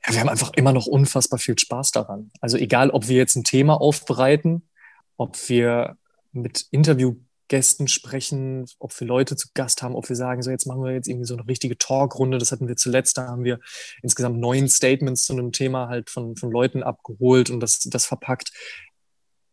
[0.07, 2.31] ja, wir haben einfach immer noch unfassbar viel Spaß daran.
[2.41, 4.69] Also egal, ob wir jetzt ein Thema aufbereiten,
[5.17, 5.97] ob wir
[6.33, 10.85] mit Interviewgästen sprechen, ob wir Leute zu Gast haben, ob wir sagen, so jetzt machen
[10.85, 12.39] wir jetzt irgendwie so eine richtige Talkrunde.
[12.39, 13.59] Das hatten wir zuletzt, da haben wir
[14.03, 18.53] insgesamt neun Statements zu einem Thema halt von, von Leuten abgeholt und das, das verpackt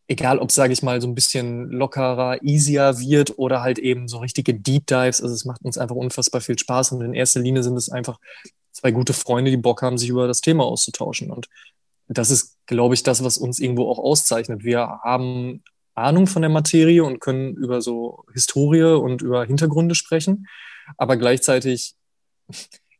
[0.08, 4.18] egal ob, sage ich mal, so ein bisschen lockerer, easier wird oder halt eben so
[4.18, 5.22] richtige Deep Dives.
[5.22, 8.20] Also es macht uns einfach unfassbar viel Spaß und in erster Linie sind es einfach
[8.72, 11.32] zwei gute Freunde, die Bock haben, sich über das Thema auszutauschen.
[11.32, 11.47] Und
[12.08, 14.64] das ist, glaube ich, das, was uns irgendwo auch auszeichnet.
[14.64, 15.64] Wir haben
[15.95, 20.47] Ahnung von der Materie und können über so Historie und über Hintergründe sprechen,
[20.97, 21.93] aber gleichzeitig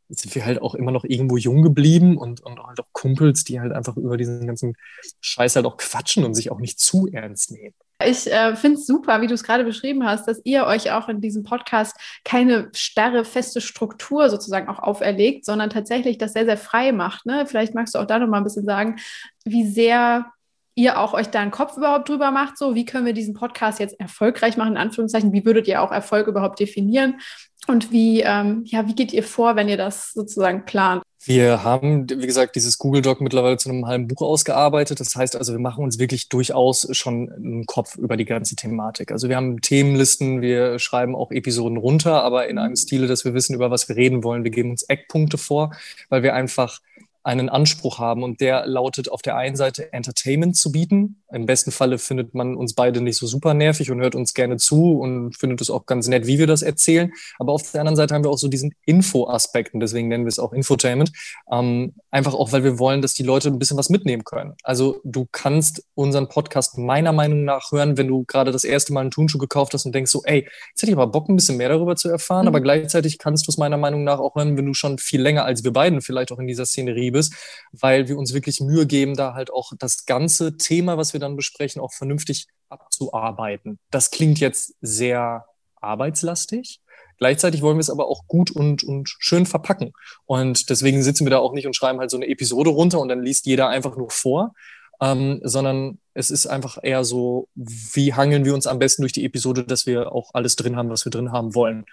[0.08, 3.60] sind wir halt auch immer noch irgendwo jung geblieben und, und halt auch Kumpels, die
[3.60, 4.76] halt einfach über diesen ganzen
[5.20, 7.74] Scheiß halt auch quatschen und sich auch nicht zu ernst nehmen.
[8.04, 11.08] Ich äh, finde es super, wie du es gerade beschrieben hast, dass ihr euch auch
[11.08, 16.56] in diesem Podcast keine starre, feste Struktur sozusagen auch auferlegt, sondern tatsächlich das sehr, sehr
[16.56, 17.24] frei macht.
[17.24, 17.46] Ne?
[17.46, 18.96] Vielleicht magst du auch da noch mal ein bisschen sagen,
[19.44, 20.26] wie sehr
[20.74, 23.78] ihr auch euch da einen Kopf überhaupt drüber macht, so wie können wir diesen Podcast
[23.78, 27.20] jetzt erfolgreich machen, in Anführungszeichen, wie würdet ihr auch Erfolg überhaupt definieren
[27.66, 31.02] und wie, ähm, ja, wie geht ihr vor, wenn ihr das sozusagen plant?
[31.26, 35.00] Wir haben, wie gesagt, dieses Google Doc mittlerweile zu einem halben Buch ausgearbeitet.
[35.00, 39.10] Das heißt also, wir machen uns wirklich durchaus schon einen Kopf über die ganze Thematik.
[39.10, 43.32] Also wir haben Themenlisten, wir schreiben auch Episoden runter, aber in einem Stile, dass wir
[43.32, 44.44] wissen, über was wir reden wollen.
[44.44, 45.74] Wir geben uns Eckpunkte vor,
[46.10, 46.80] weil wir einfach
[47.22, 51.22] einen Anspruch haben und der lautet auf der einen Seite Entertainment zu bieten.
[51.34, 54.56] Im besten Falle findet man uns beide nicht so super nervig und hört uns gerne
[54.56, 57.12] zu und findet es auch ganz nett, wie wir das erzählen.
[57.38, 60.28] Aber auf der anderen Seite haben wir auch so diesen Info-Aspekt und deswegen nennen wir
[60.28, 61.12] es auch Infotainment.
[61.50, 64.54] Ähm, einfach auch, weil wir wollen, dass die Leute ein bisschen was mitnehmen können.
[64.62, 69.00] Also du kannst unseren Podcast meiner Meinung nach hören, wenn du gerade das erste Mal
[69.00, 71.56] einen Turnschuh gekauft hast und denkst so, ey, jetzt hätte ich aber Bock, ein bisschen
[71.56, 72.44] mehr darüber zu erfahren.
[72.44, 72.48] Mhm.
[72.48, 75.44] Aber gleichzeitig kannst du es meiner Meinung nach auch hören, wenn du schon viel länger
[75.44, 77.34] als wir beiden vielleicht auch in dieser Szenerie bist,
[77.72, 81.36] weil wir uns wirklich Mühe geben, da halt auch das ganze Thema, was wir dann
[81.36, 83.78] besprechen, auch vernünftig abzuarbeiten.
[83.90, 85.46] Das klingt jetzt sehr
[85.80, 86.80] arbeitslastig.
[87.18, 89.92] Gleichzeitig wollen wir es aber auch gut und, und schön verpacken.
[90.26, 93.08] Und deswegen sitzen wir da auch nicht und schreiben halt so eine Episode runter und
[93.08, 94.52] dann liest jeder einfach nur vor,
[95.00, 99.24] ähm, sondern es ist einfach eher so, wie hangeln wir uns am besten durch die
[99.24, 101.86] Episode, dass wir auch alles drin haben, was wir drin haben wollen.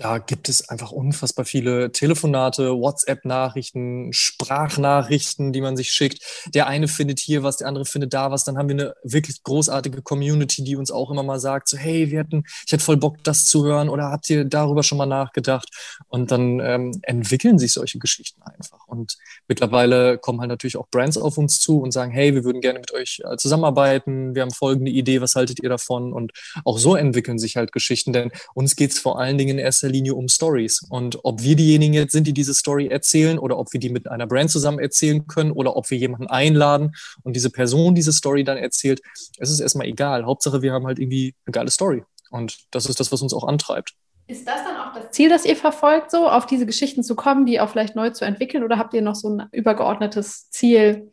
[0.00, 6.46] Da gibt es einfach unfassbar viele Telefonate, WhatsApp-Nachrichten, Sprachnachrichten, die man sich schickt.
[6.54, 8.44] Der eine findet hier was, der andere findet da was.
[8.44, 12.10] Dann haben wir eine wirklich großartige Community, die uns auch immer mal sagt, so hey,
[12.10, 15.04] wir hatten, ich hätte voll Bock, das zu hören oder habt ihr darüber schon mal
[15.04, 15.68] nachgedacht?
[16.08, 18.86] Und dann ähm, entwickeln sich solche Geschichten einfach.
[18.86, 22.62] Und mittlerweile kommen halt natürlich auch Brands auf uns zu und sagen, hey, wir würden
[22.62, 24.34] gerne mit euch äh, zusammenarbeiten.
[24.34, 26.14] Wir haben folgende Idee, was haltet ihr davon?
[26.14, 26.32] Und
[26.64, 29.89] auch so entwickeln sich halt Geschichten, denn uns geht es vor allen Dingen in erster
[29.90, 30.84] Linie um Stories.
[30.88, 34.26] Und ob wir diejenigen sind, die diese Story erzählen oder ob wir die mit einer
[34.26, 38.56] Brand zusammen erzählen können oder ob wir jemanden einladen und diese Person diese Story dann
[38.56, 39.00] erzählt,
[39.38, 40.24] es ist erstmal egal.
[40.24, 42.02] Hauptsache, wir haben halt irgendwie eine geile Story.
[42.30, 43.94] Und das ist das, was uns auch antreibt.
[44.26, 47.46] Ist das dann auch das Ziel, das ihr verfolgt, so auf diese Geschichten zu kommen,
[47.46, 48.62] die auch vielleicht neu zu entwickeln?
[48.62, 51.10] Oder habt ihr noch so ein übergeordnetes Ziel,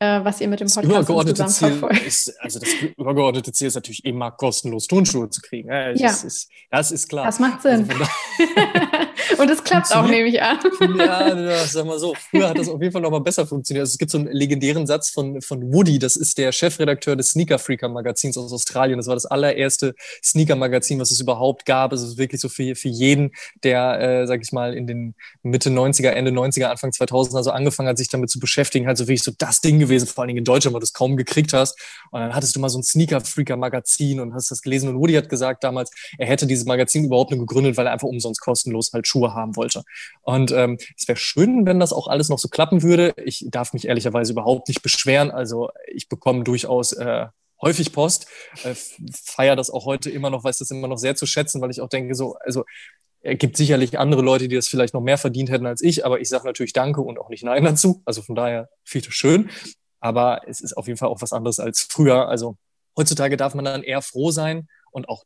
[0.00, 2.06] äh, was ihr mit dem Podcast das übergeordnete Ziel verfolgt.
[2.06, 5.68] Ist, also das übergeordnete Ziel ist natürlich immer kostenlos Turnschuhe zu kriegen.
[5.68, 7.26] Ja, das, Ist, das ist klar.
[7.26, 7.88] Das macht Sinn.
[7.90, 8.04] Also
[9.36, 10.58] Und es klappt auch, nehme ich an.
[10.98, 12.14] ja, sag mal so.
[12.30, 13.82] Früher hat das auf jeden Fall noch mal besser funktioniert.
[13.82, 17.30] Also es gibt so einen legendären Satz von, von Woody, das ist der Chefredakteur des
[17.30, 18.98] Sneaker Freaker Magazins aus Australien.
[18.98, 21.92] Das war das allererste Sneaker Magazin, was es überhaupt gab.
[21.92, 25.70] Es ist wirklich so für, für jeden, der, äh, sag ich mal, in den Mitte
[25.70, 29.22] 90er, Ende 90er, Anfang 2000 also angefangen hat, sich damit zu beschäftigen, halt so wirklich
[29.22, 31.78] so das Ding gewesen, vor allen Dingen in Deutschland, weil du es kaum gekriegt hast.
[32.10, 34.88] Und dann hattest du mal so ein Sneaker Freaker Magazin und hast das gelesen.
[34.88, 38.08] Und Woody hat gesagt damals, er hätte dieses Magazin überhaupt nur gegründet, weil er einfach
[38.08, 39.82] umsonst kostenlos halt Schuhe haben wollte.
[40.22, 43.14] Und ähm, es wäre schön, wenn das auch alles noch so klappen würde.
[43.24, 45.30] Ich darf mich ehrlicherweise überhaupt nicht beschweren.
[45.30, 47.26] Also ich bekomme durchaus äh,
[47.60, 48.28] häufig Post,
[48.62, 48.74] äh,
[49.12, 51.80] feiere das auch heute immer noch, weiß das immer noch sehr zu schätzen, weil ich
[51.80, 52.64] auch denke, so, also
[53.20, 56.20] Es gibt sicherlich andere Leute, die das vielleicht noch mehr verdient hätten als ich, aber
[56.20, 58.00] ich sage natürlich Danke und auch nicht Nein dazu.
[58.04, 59.50] Also von daher viel zu schön.
[60.00, 62.28] Aber es ist auf jeden Fall auch was anderes als früher.
[62.28, 62.56] Also
[62.96, 65.24] heutzutage darf man dann eher froh sein und auch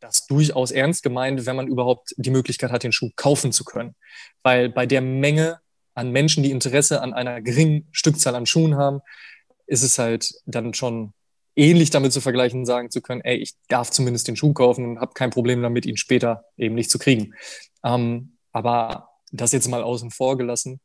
[0.00, 3.94] das durchaus ernst gemeint, wenn man überhaupt die Möglichkeit hat, den Schuh kaufen zu können.
[4.42, 5.60] Weil bei der Menge
[5.94, 9.00] an Menschen, die Interesse an einer geringen Stückzahl an Schuhen haben,
[9.66, 11.12] ist es halt dann schon
[11.56, 15.00] ähnlich damit zu vergleichen, sagen zu können, ey, ich darf zumindest den Schuh kaufen und
[15.00, 17.34] habe kein Problem damit, ihn später eben nicht zu kriegen.
[17.84, 20.80] Ähm, aber das jetzt mal außen vor gelassen,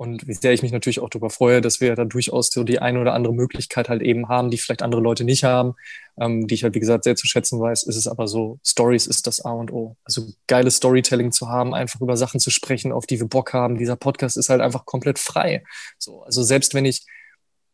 [0.00, 2.78] und wie sehr ich mich natürlich auch darüber freue, dass wir da durchaus so die
[2.78, 5.74] eine oder andere Möglichkeit halt eben haben, die vielleicht andere Leute nicht haben,
[6.18, 9.06] ähm, die ich halt, wie gesagt, sehr zu schätzen weiß, ist es aber so, Stories
[9.06, 9.98] ist das A und O.
[10.04, 13.76] Also geiles Storytelling zu haben, einfach über Sachen zu sprechen, auf die wir Bock haben.
[13.76, 15.64] Dieser Podcast ist halt einfach komplett frei.
[15.98, 17.04] So, also selbst wenn ich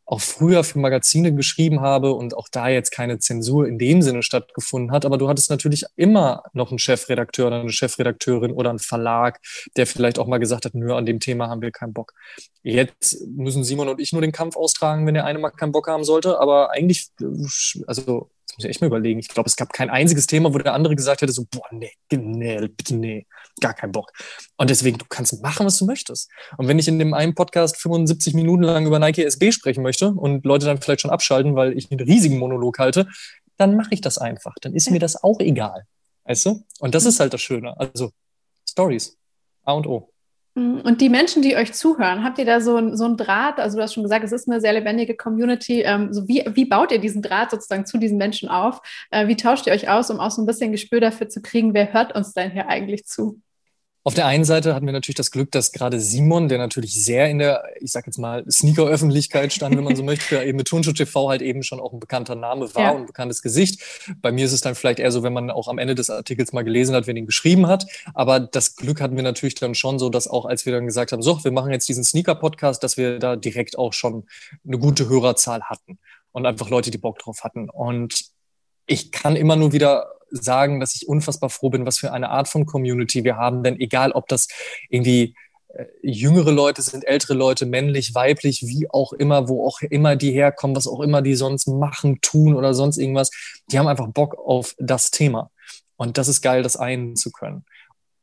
[0.07, 4.23] auch früher für Magazine geschrieben habe und auch da jetzt keine Zensur in dem Sinne
[4.23, 5.05] stattgefunden hat.
[5.05, 9.41] Aber du hattest natürlich immer noch einen Chefredakteur oder eine Chefredakteurin oder einen Verlag,
[9.77, 12.15] der vielleicht auch mal gesagt hat, nö, an dem Thema haben wir keinen Bock.
[12.62, 15.89] Jetzt müssen Simon und ich nur den Kampf austragen, wenn der eine mal keinen Bock
[15.89, 16.39] haben sollte.
[16.39, 17.09] Aber eigentlich,
[17.89, 19.20] also muss ich echt mal überlegen.
[19.20, 21.93] Ich glaube, es gab kein einziges Thema, wo der andere gesagt hätte, so, boah, nee,
[22.11, 23.27] nee, bitte nee,
[23.61, 24.12] gar keinen Bock.
[24.57, 26.31] Und deswegen, du kannst machen, was du möchtest.
[26.57, 30.09] Und wenn ich in dem einen Podcast 75 Minuten lang über Nike SB sprechen möchte
[30.09, 33.09] und Leute dann vielleicht schon abschalten, weil ich einen riesigen Monolog halte,
[33.57, 34.55] dann mache ich das einfach.
[34.61, 35.85] Dann ist mir das auch egal.
[36.24, 36.65] Weißt du?
[36.81, 37.09] Und das mhm.
[37.11, 37.78] ist halt das Schöne.
[37.78, 38.11] Also,
[38.69, 39.16] Stories.
[39.65, 40.11] A und O.
[40.57, 43.61] Mm, und die Menschen, die euch zuhören, habt ihr da so, ein, so einen Draht?
[43.61, 45.83] Also du hast schon gesagt, es ist eine sehr lebendige Community.
[45.83, 48.81] Ähm, so wie, wie baut ihr diesen Draht sozusagen zu diesen Menschen auf?
[49.11, 51.74] Äh, wie tauscht ihr euch aus, um auch so ein bisschen Gespür dafür zu kriegen,
[51.74, 53.41] wer hört uns denn hier eigentlich zu?
[54.07, 57.28] Auf der einen Seite hatten wir natürlich das Glück, dass gerade Simon, der natürlich sehr
[57.28, 60.93] in der, ich sag jetzt mal, Sneaker-Öffentlichkeit stand, wenn man so möchte, eben mit Turnschuh
[60.93, 62.91] TV halt eben schon auch ein bekannter Name war ja.
[62.93, 63.83] und ein bekanntes Gesicht.
[64.23, 66.53] Bei mir ist es dann vielleicht eher so, wenn man auch am Ende des Artikels
[66.53, 67.85] mal gelesen hat, wer ihn geschrieben hat.
[68.15, 71.11] Aber das Glück hatten wir natürlich dann schon so, dass auch als wir dann gesagt
[71.11, 74.28] haben, so, wir machen jetzt diesen Sneaker-Podcast, dass wir da direkt auch schon
[74.65, 75.99] eine gute Hörerzahl hatten
[76.31, 77.69] und einfach Leute, die Bock drauf hatten.
[77.69, 78.27] Und
[78.87, 82.48] ich kann immer nur wieder sagen, dass ich unfassbar froh bin, was für eine Art
[82.48, 83.62] von Community wir haben.
[83.62, 84.48] Denn egal, ob das
[84.89, 85.35] irgendwie
[85.69, 90.32] äh, jüngere Leute sind, ältere Leute, männlich, weiblich, wie auch immer, wo auch immer die
[90.32, 93.31] herkommen, was auch immer die sonst machen, tun oder sonst irgendwas,
[93.70, 95.51] die haben einfach Bock auf das Thema.
[95.97, 97.65] Und das ist geil, das einen zu können.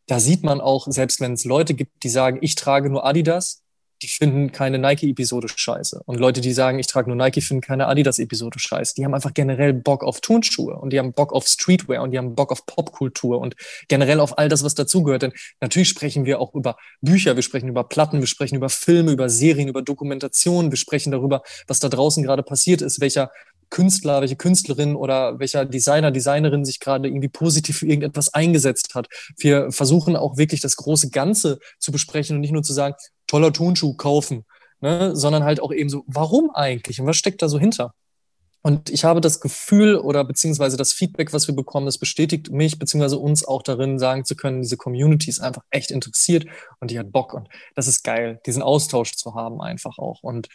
[0.08, 3.63] Da sieht man auch, selbst wenn es Leute gibt, die sagen, ich trage nur Adidas,
[4.04, 6.02] die finden keine Nike-Episode scheiße.
[6.06, 8.96] Und Leute, die sagen, ich trage nur Nike, finden keine Adidas-Episode scheiße.
[8.96, 12.18] Die haben einfach generell Bock auf Turnschuhe und die haben Bock auf Streetwear und die
[12.18, 13.56] haben Bock auf Popkultur und
[13.88, 15.22] generell auf all das, was dazugehört.
[15.22, 19.12] Denn natürlich sprechen wir auch über Bücher, wir sprechen über Platten, wir sprechen über Filme,
[19.12, 23.32] über Serien, über Dokumentationen, wir sprechen darüber, was da draußen gerade passiert ist, welcher
[23.74, 29.08] Künstler, welche Künstlerin oder welcher Designer, Designerin sich gerade irgendwie positiv für irgendetwas eingesetzt hat.
[29.36, 32.96] Wir versuchen auch wirklich das große Ganze zu besprechen und nicht nur zu sagen,
[33.28, 34.46] toller Turnschuh kaufen,
[34.82, 35.16] ne?
[35.16, 37.94] sondern halt auch eben so, warum eigentlich und was steckt da so hinter?
[38.66, 42.80] Und ich habe das Gefühl oder beziehungsweise das Feedback, was wir bekommen, das bestätigt mich
[42.80, 46.46] beziehungsweise uns auch darin, sagen zu können, diese Community ist einfach echt interessiert
[46.80, 47.34] und die hat Bock.
[47.34, 50.24] Und das ist geil, diesen Austausch zu haben einfach auch.
[50.24, 50.48] Und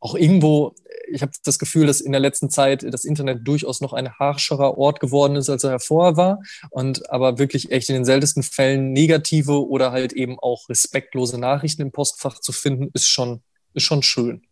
[0.00, 0.74] auch irgendwo,
[1.10, 4.78] ich habe das Gefühl, dass in der letzten Zeit das Internet durchaus noch ein harscherer
[4.78, 6.42] Ort geworden ist, als er hervor war.
[6.70, 11.82] Und aber wirklich echt in den seltensten Fällen negative oder halt eben auch respektlose Nachrichten
[11.82, 13.42] im Postfach zu finden, ist schon,
[13.74, 14.42] ist schon schön.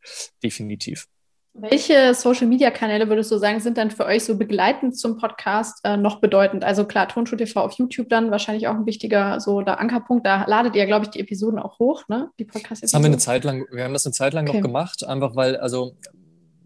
[0.43, 1.09] Definitiv.
[1.55, 6.21] Welche Social-Media-Kanäle würdest du sagen, sind dann für euch so begleitend zum Podcast äh, noch
[6.21, 6.65] bedeutend?
[6.65, 10.25] Also klar, Tonschuh TV auf YouTube dann wahrscheinlich auch ein wichtiger so der Ankerpunkt.
[10.25, 12.31] Da ladet ihr, glaube ich, die Episoden auch hoch, ne?
[12.39, 12.81] Die Podcast-Episoden.
[12.83, 14.59] Das haben wir eine Zeit lang, wir haben das eine Zeit lang okay.
[14.59, 15.97] noch gemacht, einfach weil, also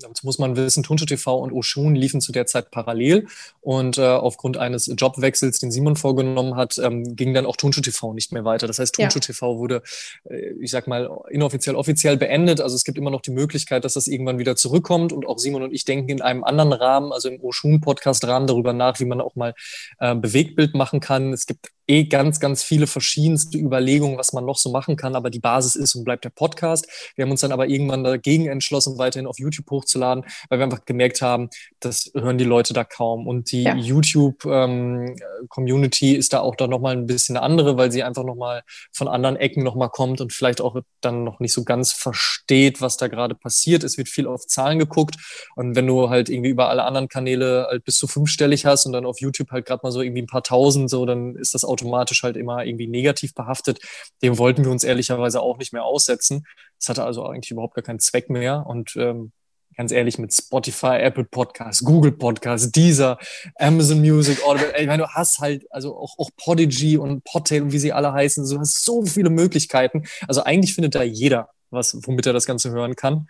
[0.03, 3.27] dazu muss man wissen, Tunsche TV und Oshun liefen zu der Zeit parallel
[3.61, 8.13] und äh, aufgrund eines Jobwechsels, den Simon vorgenommen hat, ähm, ging dann auch Tunsche TV
[8.13, 8.67] nicht mehr weiter.
[8.67, 9.25] Das heißt, Tunsche ja.
[9.25, 9.83] TV wurde,
[10.29, 12.61] äh, ich sag mal, inoffiziell, offiziell beendet.
[12.61, 15.63] Also es gibt immer noch die Möglichkeit, dass das irgendwann wieder zurückkommt und auch Simon
[15.63, 19.35] und ich denken in einem anderen Rahmen, also im Oshun-Podcast-Rahmen darüber nach, wie man auch
[19.35, 19.55] mal
[19.99, 21.33] äh, Bewegtbild machen kann.
[21.33, 25.31] Es gibt eh ganz, ganz viele verschiedenste Überlegungen, was man noch so machen kann, aber
[25.31, 26.87] die Basis ist und bleibt der Podcast.
[27.17, 30.85] Wir haben uns dann aber irgendwann dagegen entschlossen, weiterhin auf YouTube hochzuladen, weil wir einfach
[30.85, 31.49] gemerkt haben,
[31.81, 33.27] das hören die Leute da kaum.
[33.27, 33.75] Und die ja.
[33.75, 38.63] YouTube-Community ähm, ist da auch dann nochmal ein bisschen eine andere, weil sie einfach nochmal
[38.93, 42.97] von anderen Ecken nochmal kommt und vielleicht auch dann noch nicht so ganz versteht, was
[42.97, 43.85] da gerade passiert.
[43.85, 45.17] Es wird viel auf Zahlen geguckt.
[45.57, 48.93] Und wenn du halt irgendwie über alle anderen Kanäle halt bis zu fünfstellig hast und
[48.93, 51.65] dann auf YouTube halt gerade mal so irgendwie ein paar tausend, so, dann ist das
[51.73, 53.81] automatisch halt immer irgendwie negativ behaftet.
[54.23, 56.47] Dem wollten wir uns ehrlicherweise auch nicht mehr aussetzen.
[56.79, 58.65] Es hatte also eigentlich überhaupt gar keinen Zweck mehr.
[58.67, 59.33] Und ähm,
[59.77, 63.19] ganz ehrlich, mit Spotify, Apple Podcasts, Google Podcasts, Deezer,
[63.57, 67.73] Amazon Music, Audible, ich meine, du hast halt, also auch, auch Podigy und Podtail und
[67.73, 70.05] wie sie alle heißen, du hast so viele Möglichkeiten.
[70.29, 73.29] Also eigentlich findet da jeder was, womit er das Ganze hören kann.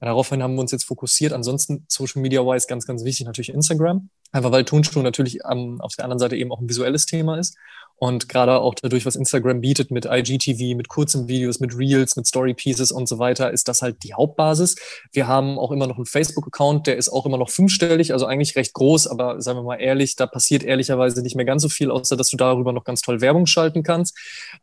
[0.00, 1.32] Daraufhin haben wir uns jetzt fokussiert.
[1.32, 4.10] Ansonsten Social Media wise ganz, ganz wichtig natürlich Instagram.
[4.32, 7.56] Einfach weil Tonschuh natürlich ähm, auf der anderen Seite eben auch ein visuelles Thema ist.
[7.96, 12.26] Und gerade auch dadurch, was Instagram bietet mit IGTV, mit kurzen Videos, mit Reels, mit
[12.26, 14.76] Story Pieces und so weiter, ist das halt die Hauptbasis.
[15.12, 18.56] Wir haben auch immer noch einen Facebook-Account, der ist auch immer noch fünfstellig, also eigentlich
[18.56, 21.90] recht groß, aber sagen wir mal ehrlich, da passiert ehrlicherweise nicht mehr ganz so viel,
[21.90, 24.16] außer dass du darüber noch ganz toll Werbung schalten kannst.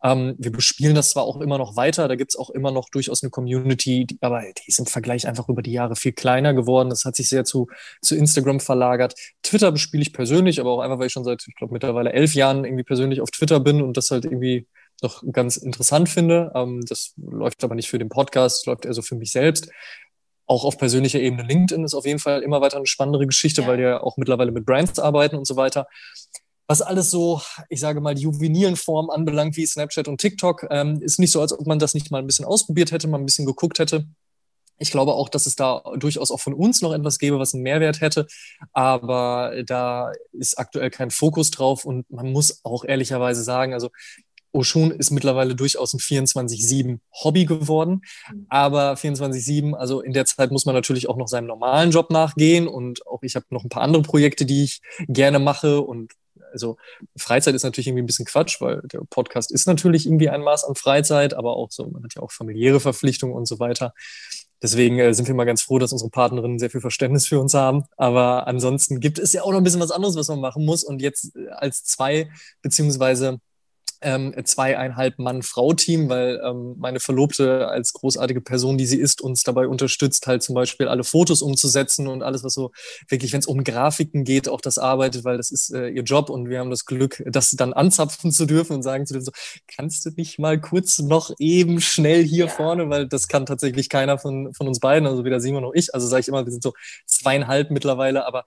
[0.03, 3.23] Ähm, wir bespielen das zwar auch immer noch weiter, da gibt's auch immer noch durchaus
[3.23, 6.89] eine Community, die, aber die ist im Vergleich einfach über die Jahre viel kleiner geworden.
[6.89, 7.67] Das hat sich sehr zu,
[8.01, 9.15] zu Instagram verlagert.
[9.43, 12.33] Twitter bespiele ich persönlich, aber auch einfach, weil ich schon seit, ich glaube, mittlerweile elf
[12.33, 14.67] Jahren irgendwie persönlich auf Twitter bin und das halt irgendwie
[15.01, 16.51] noch ganz interessant finde.
[16.55, 19.69] Ähm, das läuft aber nicht für den Podcast, läuft eher so für mich selbst.
[20.45, 23.67] Auch auf persönlicher Ebene LinkedIn ist auf jeden Fall immer weiter eine spannendere Geschichte, ja.
[23.67, 25.87] weil die ja auch mittlerweile mit Brands arbeiten und so weiter.
[26.67, 31.01] Was alles so, ich sage mal, die juvenilen Formen anbelangt, wie Snapchat und TikTok, ähm,
[31.01, 33.25] ist nicht so, als ob man das nicht mal ein bisschen ausprobiert hätte, mal ein
[33.25, 34.07] bisschen geguckt hätte.
[34.81, 37.63] Ich glaube auch, dass es da durchaus auch von uns noch etwas gäbe, was einen
[37.63, 38.27] Mehrwert hätte.
[38.73, 43.89] Aber da ist aktuell kein Fokus drauf und man muss auch ehrlicherweise sagen, also
[44.53, 48.01] Oshun ist mittlerweile durchaus ein 24-7 Hobby geworden.
[48.29, 48.45] Mhm.
[48.49, 52.67] Aber 24-7, also in der Zeit muss man natürlich auch noch seinem normalen Job nachgehen.
[52.67, 55.81] Und auch ich habe noch ein paar andere Projekte, die ich gerne mache.
[55.81, 56.13] Und
[56.51, 56.77] also
[57.15, 60.65] Freizeit ist natürlich irgendwie ein bisschen Quatsch, weil der Podcast ist natürlich irgendwie ein Maß
[60.65, 63.93] an Freizeit, aber auch so, man hat ja auch familiäre Verpflichtungen und so weiter.
[64.61, 67.53] Deswegen äh, sind wir mal ganz froh, dass unsere Partnerinnen sehr viel Verständnis für uns
[67.53, 67.83] haben.
[67.97, 70.83] Aber ansonsten gibt es ja auch noch ein bisschen was anderes, was man machen muss.
[70.83, 72.29] Und jetzt äh, als zwei
[72.61, 73.39] beziehungsweise
[74.01, 79.67] ähm, zweieinhalb Mann-Frau-Team, weil ähm, meine Verlobte als großartige Person, die sie ist, uns dabei
[79.67, 82.71] unterstützt, halt zum Beispiel alle Fotos umzusetzen und alles, was so
[83.09, 86.29] wirklich, wenn es um Grafiken geht, auch das arbeitet, weil das ist äh, ihr Job
[86.29, 89.31] und wir haben das Glück, das dann anzapfen zu dürfen und sagen zu dürfen, so,
[89.67, 92.51] kannst du nicht mal kurz noch eben schnell hier ja.
[92.51, 95.93] vorne, weil das kann tatsächlich keiner von, von uns beiden, also weder Simon noch ich,
[95.93, 96.73] also sage ich immer, wir sind so
[97.05, 98.45] zweieinhalb mittlerweile, aber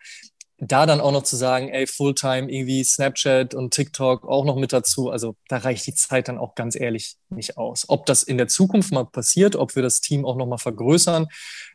[0.66, 4.72] da dann auch noch zu sagen, ey, Fulltime irgendwie Snapchat und TikTok auch noch mit
[4.72, 7.84] dazu, also da reicht die Zeit dann auch ganz ehrlich nicht aus.
[7.88, 11.28] Ob das in der Zukunft mal passiert, ob wir das Team auch noch mal vergrößern,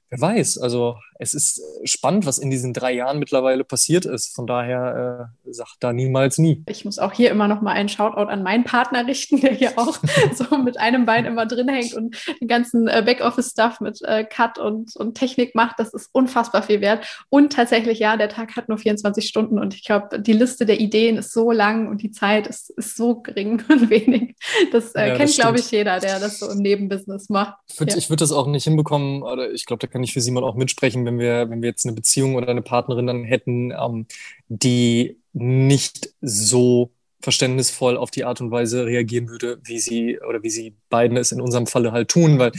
[0.09, 0.57] wer weiß.
[0.57, 4.33] Also es ist spannend, was in diesen drei Jahren mittlerweile passiert ist.
[4.33, 6.63] Von daher äh, sagt da niemals nie.
[6.67, 9.77] Ich muss auch hier immer noch mal einen Shoutout an meinen Partner richten, der hier
[9.77, 9.99] auch
[10.33, 14.59] so mit einem Bein immer drin hängt und den ganzen äh, Backoffice-Stuff mit äh, Cut
[14.59, 15.77] und, und Technik macht.
[15.79, 17.05] Das ist unfassbar viel wert.
[17.29, 20.79] Und tatsächlich, ja, der Tag hat nur 24 Stunden und ich glaube, die Liste der
[20.79, 24.35] Ideen ist so lang und die Zeit ist, ist so gering und wenig.
[24.71, 27.55] Das äh, ja, kennt, glaube ich, jeder, der das so im Nebenbusiness macht.
[27.67, 28.09] Ich würde ja.
[28.09, 31.05] würd das auch nicht hinbekommen, oder ich glaube, da kann ich für Simon auch mitsprechen,
[31.05, 34.05] wenn wir, wenn wir jetzt eine Beziehung oder eine Partnerin dann hätten, ähm,
[34.47, 40.49] die nicht so verständnisvoll auf die Art und Weise reagieren würde, wie sie oder wie
[40.49, 42.51] sie beiden es in unserem Falle halt tun, weil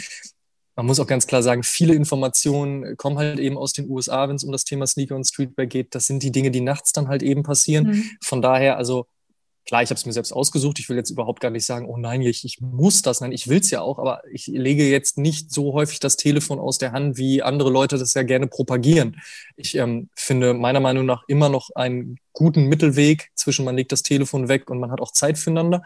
[0.77, 4.37] man muss auch ganz klar sagen, viele Informationen kommen halt eben aus den USA, wenn
[4.37, 5.95] es um das Thema Sneaker und Streetwear geht.
[5.95, 7.89] Das sind die Dinge, die nachts dann halt eben passieren.
[7.89, 8.11] Mhm.
[8.23, 9.07] Von daher, also
[9.67, 10.79] Klar, ich habe es mir selbst ausgesucht.
[10.79, 13.21] Ich will jetzt überhaupt gar nicht sagen, oh nein, ich, ich muss das.
[13.21, 16.59] Nein, ich will es ja auch, aber ich lege jetzt nicht so häufig das Telefon
[16.59, 19.21] aus der Hand, wie andere Leute das ja gerne propagieren.
[19.57, 24.03] Ich ähm, finde meiner Meinung nach immer noch einen guten Mittelweg zwischen man legt das
[24.03, 25.83] Telefon weg und man hat auch Zeit füreinander.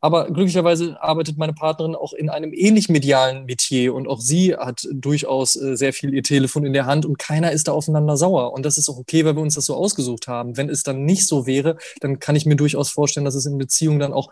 [0.00, 4.86] Aber glücklicherweise arbeitet meine Partnerin auch in einem ähnlich medialen Metier und auch sie hat
[4.92, 8.52] durchaus äh, sehr viel ihr Telefon in der Hand und keiner ist da aufeinander sauer.
[8.52, 10.56] Und das ist auch okay, weil wir uns das so ausgesucht haben.
[10.56, 13.58] Wenn es dann nicht so wäre, dann kann ich mir durchaus vorstellen, dass es in
[13.58, 14.30] Beziehungen dann auch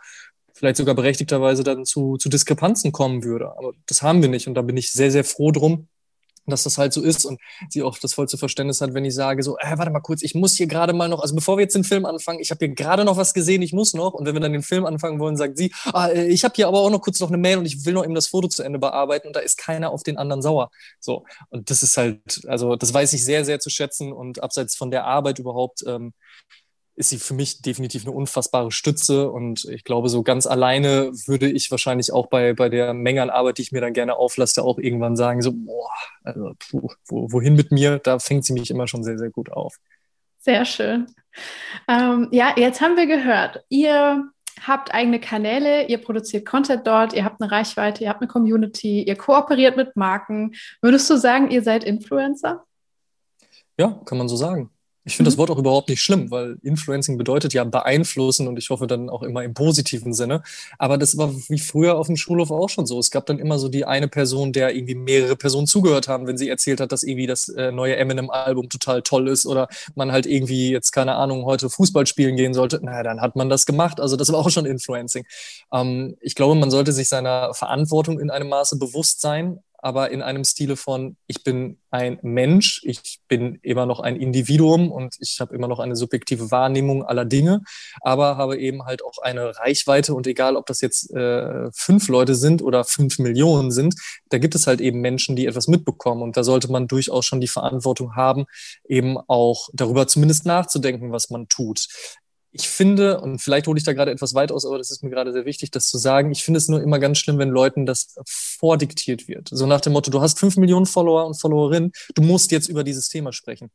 [0.55, 3.57] vielleicht sogar berechtigterweise dann zu, zu Diskrepanzen kommen würde.
[3.59, 5.89] Aber das haben wir nicht und da bin ich sehr, sehr froh drum,
[6.47, 9.43] dass das halt so ist und sie auch das vollste Verständnis hat, wenn ich sage
[9.43, 11.75] so, äh, warte mal kurz, ich muss hier gerade mal noch, also bevor wir jetzt
[11.75, 14.35] den Film anfangen, ich habe hier gerade noch was gesehen, ich muss noch und wenn
[14.35, 16.91] wir dann den Film anfangen wollen, sagt sie, ah, äh, ich habe hier aber auch
[16.91, 19.29] noch kurz noch eine Mail und ich will noch eben das Foto zu Ende bearbeiten
[19.29, 20.71] und da ist keiner auf den anderen sauer.
[21.01, 24.77] So und das ist halt, also das weiß ich sehr, sehr zu schätzen und abseits
[24.77, 26.13] von der Arbeit überhaupt ähm,
[26.97, 29.31] ist sie für mich definitiv eine unfassbare Stütze.
[29.31, 33.31] Und ich glaube, so ganz alleine würde ich wahrscheinlich auch bei, bei der Menge an
[33.31, 35.91] Arbeit, die ich mir dann gerne auflasse, auch irgendwann sagen, so, boah,
[36.23, 37.99] also, puh, wohin mit mir?
[37.99, 39.77] Da fängt sie mich immer schon sehr, sehr gut auf.
[40.39, 41.07] Sehr schön.
[41.89, 44.31] Ähm, ja, jetzt haben wir gehört, ihr
[44.63, 49.03] habt eigene Kanäle, ihr produziert Content dort, ihr habt eine Reichweite, ihr habt eine Community,
[49.03, 50.55] ihr kooperiert mit Marken.
[50.81, 52.65] Würdest du sagen, ihr seid Influencer?
[53.79, 54.71] Ja, kann man so sagen.
[55.05, 55.33] Ich finde mhm.
[55.33, 59.11] das Wort auch überhaupt nicht schlimm, weil Influencing bedeutet ja beeinflussen und ich hoffe dann
[59.11, 60.43] auch immer im positiven Sinne.
[60.79, 62.99] Aber das war wie früher auf dem Schulhof auch schon so.
[62.99, 66.39] Es gab dann immer so die eine Person, der irgendwie mehrere Personen zugehört haben, wenn
[66.39, 70.27] sie erzählt hat, dass irgendwie das äh, neue Eminem-Album total toll ist oder man halt
[70.27, 72.81] irgendwie jetzt, keine Ahnung, heute Fußball spielen gehen sollte.
[72.83, 74.01] naja, dann hat man das gemacht.
[74.01, 75.27] Also das war auch schon Influencing.
[75.73, 80.23] Ähm, ich glaube, man sollte sich seiner Verantwortung in einem Maße bewusst sein, aber in
[80.23, 85.41] einem Stile von, ich bin ein Mensch, ich bin immer noch ein Individuum und ich
[85.41, 87.61] habe immer noch eine subjektive Wahrnehmung aller Dinge,
[88.01, 92.35] aber habe eben halt auch eine Reichweite und egal, ob das jetzt äh, fünf Leute
[92.35, 93.95] sind oder fünf Millionen sind,
[94.31, 97.43] da gibt es halt eben Menschen, die etwas mitbekommen und da sollte man durchaus schon
[97.43, 98.47] die Verantwortung haben,
[98.89, 101.89] eben auch darüber zumindest nachzudenken, was man tut
[102.57, 105.11] ich finde, und vielleicht hole ich da gerade etwas weit aus, aber das ist mir
[105.11, 107.85] gerade sehr wichtig, das zu sagen, ich finde es nur immer ganz schlimm, wenn Leuten
[107.85, 109.49] das vordiktiert wird.
[109.51, 112.85] So nach dem Motto, du hast fünf Millionen Follower und Followerinnen, du musst jetzt über
[112.85, 113.73] dieses Thema sprechen.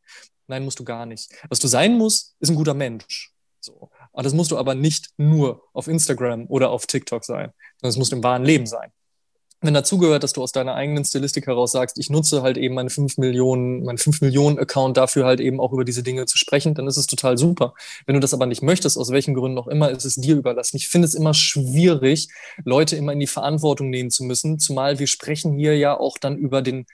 [0.47, 1.30] Nein, musst du gar nicht.
[1.49, 3.34] Was du sein musst, ist ein guter Mensch.
[3.60, 3.89] So.
[4.14, 7.51] Aber das musst du aber nicht nur auf Instagram oder auf TikTok sein,
[7.81, 8.93] sondern es muss im wahren Leben sein
[9.61, 12.90] wenn dazugehört, dass du aus deiner eigenen Stilistik heraus sagst, ich nutze halt eben meine
[12.90, 16.76] 5 Millionen, mein 5 Millionen Account dafür halt eben auch über diese Dinge zu sprechen,
[16.76, 17.73] dann ist es total super.
[18.06, 20.77] Wenn du das aber nicht möchtest, aus welchen Gründen auch immer, ist es dir überlassen.
[20.77, 22.30] Ich finde es immer schwierig,
[22.64, 26.38] Leute immer in die Verantwortung nehmen zu müssen, zumal wir sprechen hier ja auch dann
[26.38, 26.86] über den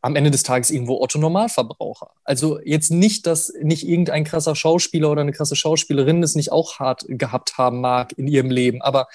[0.00, 2.10] am Ende des Tages irgendwo Otto Normalverbraucher.
[2.24, 6.78] Also jetzt nicht, dass nicht irgendein krasser Schauspieler oder eine krasse Schauspielerin es nicht auch
[6.78, 9.08] hart gehabt haben mag in ihrem Leben, aber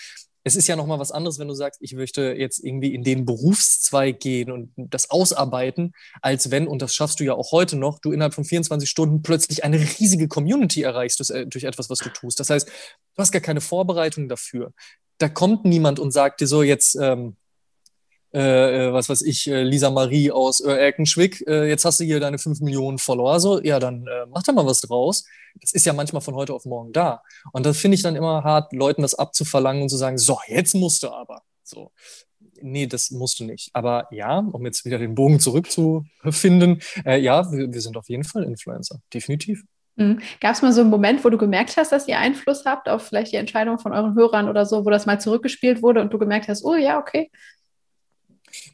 [0.44, 3.26] es ist ja nochmal was anderes, wenn du sagst, ich möchte jetzt irgendwie in den
[3.26, 7.99] Berufszweig gehen und das ausarbeiten, als wenn, und das schaffst du ja auch heute noch,
[7.99, 11.99] du innerhalb von 24 Stunden plötzlich eine riesige Community erreichst durch, äh, durch etwas, was
[11.99, 12.40] du tust.
[12.40, 14.74] Das heißt, du hast gar keine Vorbereitung dafür.
[15.18, 17.38] Da kommt niemand und sagt dir so, jetzt ähm,
[18.34, 22.03] äh, äh, was weiß ich, äh, Lisa Marie aus äh, Erkenschwick, äh, jetzt hast du
[22.03, 25.26] hier deine 5 Millionen Follower, so, ja, dann äh, mach da mal was draus.
[25.61, 27.22] Das ist ja manchmal von heute auf morgen da.
[27.51, 30.73] Und das finde ich dann immer hart, Leuten das abzuverlangen und zu sagen, so, jetzt
[30.73, 31.43] musst du aber.
[31.64, 31.91] So.
[32.60, 33.69] Nee, das musst du nicht.
[33.73, 38.23] Aber ja, um jetzt wieder den Bogen zurückzufinden, äh, ja, wir, wir sind auf jeden
[38.23, 39.64] Fall Influencer, definitiv.
[39.95, 40.22] Mhm.
[40.41, 43.03] Gab es mal so einen Moment, wo du gemerkt hast, dass ihr Einfluss habt auf
[43.03, 46.18] vielleicht die Entscheidung von euren Hörern oder so, wo das mal zurückgespielt wurde und du
[46.18, 47.30] gemerkt hast, oh ja, okay,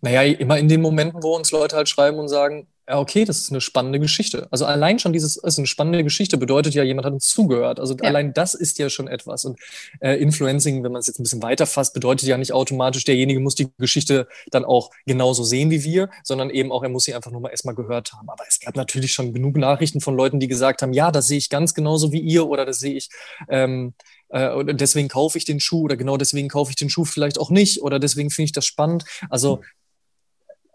[0.02, 3.38] naja, immer in den Momenten, wo uns Leute halt schreiben und sagen, ja, okay, das
[3.38, 4.48] ist eine spannende Geschichte.
[4.50, 7.80] Also allein schon dieses ist eine spannende Geschichte bedeutet ja, jemand hat uns zugehört.
[7.80, 8.10] Also ja.
[8.10, 9.46] allein das ist ja schon etwas.
[9.46, 9.60] Und
[10.00, 13.40] äh, Influencing, wenn man es jetzt ein bisschen weiter fasst, bedeutet ja nicht automatisch, derjenige
[13.42, 17.14] muss die Geschichte dann auch genauso sehen wie wir, sondern eben auch, er muss sie
[17.14, 18.28] einfach nur mal erstmal gehört haben.
[18.28, 21.38] Aber es gab natürlich schon genug Nachrichten von Leuten, die gesagt haben, ja, das sehe
[21.38, 23.10] ich ganz genauso wie ihr oder das sehe ich.
[23.50, 23.94] Ähm,
[24.30, 27.40] äh, und deswegen kaufe ich den Schuh oder genau deswegen kaufe ich den Schuh vielleicht
[27.40, 29.06] auch nicht oder deswegen finde ich das spannend.
[29.30, 29.62] Also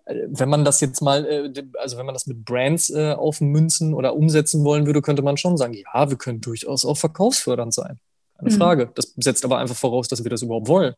[0.04, 3.94] äh, wenn man das jetzt mal, äh, also wenn man das mit Brands äh, aufmünzen
[3.94, 7.98] oder umsetzen wollen würde, könnte man schon sagen, ja, wir können durchaus auch verkaufsfördernd sein.
[8.38, 8.58] Keine mhm.
[8.58, 8.90] Frage.
[8.94, 10.94] Das setzt aber einfach voraus, dass wir das überhaupt wollen.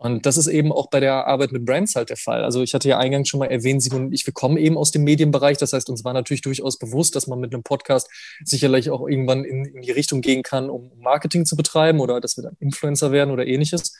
[0.00, 2.44] Und das ist eben auch bei der Arbeit mit Brands halt der Fall.
[2.44, 4.92] Also ich hatte ja eingangs schon mal erwähnt, Simon und ich, wir kommen eben aus
[4.92, 5.58] dem Medienbereich.
[5.58, 8.08] Das heißt, uns war natürlich durchaus bewusst, dass man mit einem Podcast
[8.44, 12.36] sicherlich auch irgendwann in, in die Richtung gehen kann, um Marketing zu betreiben oder dass
[12.36, 13.98] wir dann Influencer werden oder ähnliches.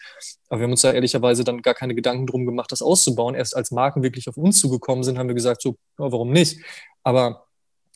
[0.49, 3.35] Aber wir haben uns da ehrlicherweise dann gar keine Gedanken drum gemacht, das auszubauen.
[3.35, 6.61] Erst als Marken wirklich auf uns zugekommen sind, haben wir gesagt, so, ja, warum nicht?
[7.03, 7.49] Aber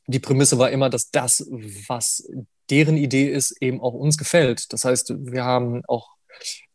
[0.08, 1.46] die Prämisse war immer, dass das,
[1.86, 2.28] was
[2.68, 4.72] deren Idee ist, eben auch uns gefällt.
[4.72, 6.08] Das heißt, wir haben auch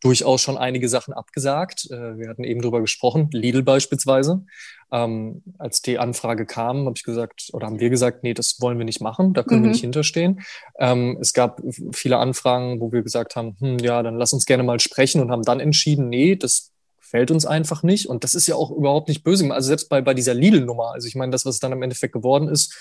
[0.01, 1.89] durchaus schon einige Sachen abgesagt.
[1.89, 4.45] Äh, wir hatten eben drüber gesprochen, Lidl beispielsweise.
[4.91, 8.77] Ähm, als die Anfrage kam, habe ich gesagt, oder haben wir gesagt, nee, das wollen
[8.77, 9.65] wir nicht machen, da können mhm.
[9.65, 10.41] wir nicht hinterstehen.
[10.79, 11.61] Ähm, es gab
[11.91, 15.31] viele Anfragen, wo wir gesagt haben, hm, ja, dann lass uns gerne mal sprechen und
[15.31, 18.07] haben dann entschieden, nee, das fällt uns einfach nicht.
[18.07, 19.49] Und das ist ja auch überhaupt nicht böse.
[19.51, 22.47] Also selbst bei, bei dieser Lidl-Nummer, also ich meine, das, was dann im Endeffekt geworden
[22.47, 22.73] ist,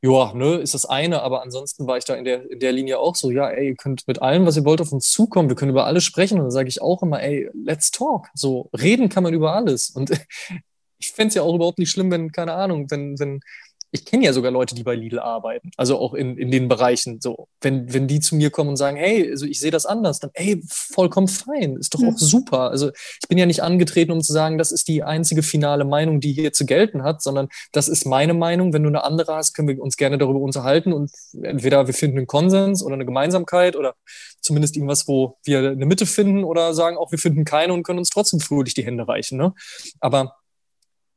[0.00, 2.98] ja, ne, ist das eine, aber ansonsten war ich da in der, in der Linie
[3.00, 5.56] auch so, ja, ey, ihr könnt mit allem, was ihr wollt, auf uns zukommen, wir
[5.56, 8.28] können über alles sprechen und dann sage ich auch immer, ey, let's talk.
[8.34, 9.90] So, reden kann man über alles.
[9.90, 10.10] Und
[10.98, 13.40] ich fände es ja auch überhaupt nicht schlimm, wenn, keine Ahnung, wenn, wenn
[13.90, 17.20] ich kenne ja sogar Leute, die bei Lidl arbeiten, also auch in, in den Bereichen
[17.20, 17.48] so.
[17.60, 20.30] Wenn, wenn die zu mir kommen und sagen, hey, also ich sehe das anders, dann
[20.34, 22.10] hey, vollkommen fein, ist doch mhm.
[22.10, 22.70] auch super.
[22.70, 26.20] Also ich bin ja nicht angetreten, um zu sagen, das ist die einzige finale Meinung,
[26.20, 28.74] die hier zu gelten hat, sondern das ist meine Meinung.
[28.74, 31.10] Wenn du eine andere hast, können wir uns gerne darüber unterhalten und
[31.42, 33.94] entweder wir finden einen Konsens oder eine Gemeinsamkeit oder
[34.42, 37.98] zumindest irgendwas, wo wir eine Mitte finden oder sagen auch, wir finden keine und können
[37.98, 39.38] uns trotzdem fröhlich die Hände reichen.
[39.38, 39.54] Ne?
[40.00, 40.34] Aber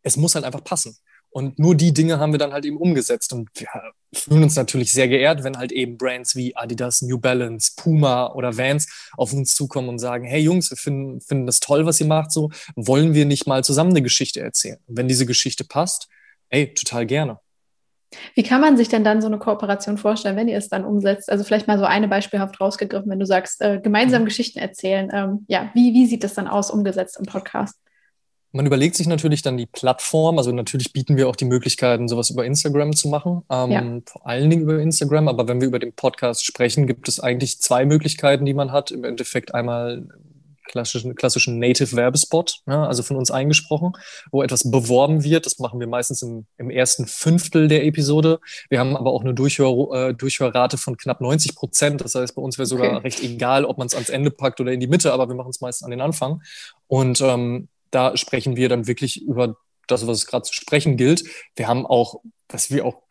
[0.04, 0.98] es muss halt einfach passen.
[1.32, 3.32] Und nur die Dinge haben wir dann halt eben umgesetzt.
[3.32, 3.68] Und wir
[4.14, 8.58] fühlen uns natürlich sehr geehrt, wenn halt eben Brands wie Adidas, New Balance, Puma oder
[8.58, 12.08] Vans auf uns zukommen und sagen, hey Jungs, wir finden, finden das toll, was ihr
[12.08, 14.78] macht, so wollen wir nicht mal zusammen eine Geschichte erzählen.
[14.88, 16.10] Und wenn diese Geschichte passt,
[16.50, 17.40] ey, total gerne.
[18.36, 21.32] Wie kann man sich denn dann so eine Kooperation vorstellen, wenn ihr es dann umsetzt?
[21.32, 24.26] Also vielleicht mal so eine beispielhaft rausgegriffen, wenn du sagst, äh, gemeinsam mhm.
[24.26, 25.10] Geschichten erzählen.
[25.14, 27.81] Ähm, ja, wie, wie sieht das dann aus, umgesetzt im Podcast?
[28.52, 30.38] Man überlegt sich natürlich dann die Plattform.
[30.38, 33.44] Also natürlich bieten wir auch die Möglichkeiten, sowas über Instagram zu machen.
[33.50, 34.02] Ähm, ja.
[34.06, 35.28] Vor allen Dingen über Instagram.
[35.28, 38.92] Aber wenn wir über den Podcast sprechen, gibt es eigentlich zwei Möglichkeiten, die man hat.
[38.92, 40.06] Im Endeffekt einmal
[40.72, 43.92] klassischen, klassischen Native-Werbespot, ja, also von uns eingesprochen,
[44.32, 45.46] wo etwas beworben wird.
[45.46, 48.40] Das machen wir meistens im, im ersten Fünftel der Episode.
[48.70, 52.02] Wir haben aber auch eine Durchhör, äh, Durchhörrate von knapp 90 Prozent.
[52.02, 53.04] Das heißt, bei uns wäre sogar okay.
[53.04, 55.50] recht egal, ob man es ans Ende packt oder in die Mitte, aber wir machen
[55.50, 56.42] es meist an den Anfang.
[56.88, 59.58] Und ähm, da sprechen wir dann wirklich über
[59.88, 61.24] das, was es gerade zu sprechen gilt.
[61.56, 63.02] Wir haben auch, was wir auch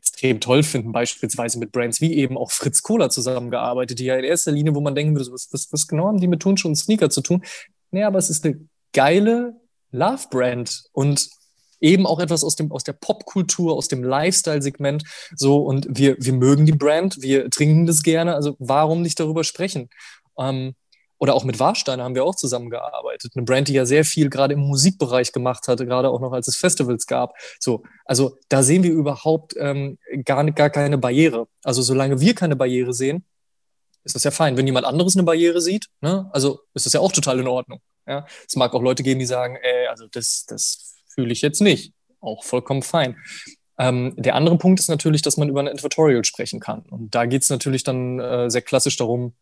[0.00, 4.24] extrem toll finden, beispielsweise mit Brands wie eben auch Fritz Kohler zusammengearbeitet, die ja in
[4.24, 6.76] erster Linie, wo man denken würde, was, was, was genau haben die mit Turnschuhe und
[6.76, 7.42] Sneaker zu tun?
[7.90, 8.60] Nee, aber es ist eine
[8.92, 9.54] geile
[9.90, 11.28] Love-Brand und
[11.80, 15.04] eben auch etwas aus dem aus der Popkultur, aus dem Lifestyle-Segment.
[15.36, 18.34] So und wir wir mögen die Brand, wir trinken das gerne.
[18.34, 19.88] Also warum nicht darüber sprechen?
[20.38, 20.74] Ähm,
[21.18, 23.32] oder auch mit Warsteiner haben wir auch zusammengearbeitet.
[23.34, 26.48] Eine Brand, die ja sehr viel gerade im Musikbereich gemacht hatte, gerade auch noch als
[26.48, 27.34] es Festivals gab.
[27.58, 31.48] So, also da sehen wir überhaupt ähm, gar, gar keine Barriere.
[31.64, 33.24] Also solange wir keine Barriere sehen,
[34.04, 34.56] ist das ja fein.
[34.56, 37.80] Wenn jemand anderes eine Barriere sieht, ne, also ist das ja auch total in Ordnung.
[38.06, 38.24] Ja?
[38.46, 41.92] Es mag auch Leute geben, die sagen, ey, also das, das fühle ich jetzt nicht.
[42.20, 43.16] Auch vollkommen fein.
[43.78, 46.82] Ähm, der andere Punkt ist natürlich, dass man über ein Advertorial sprechen kann.
[46.90, 49.34] Und da geht es natürlich dann äh, sehr klassisch darum,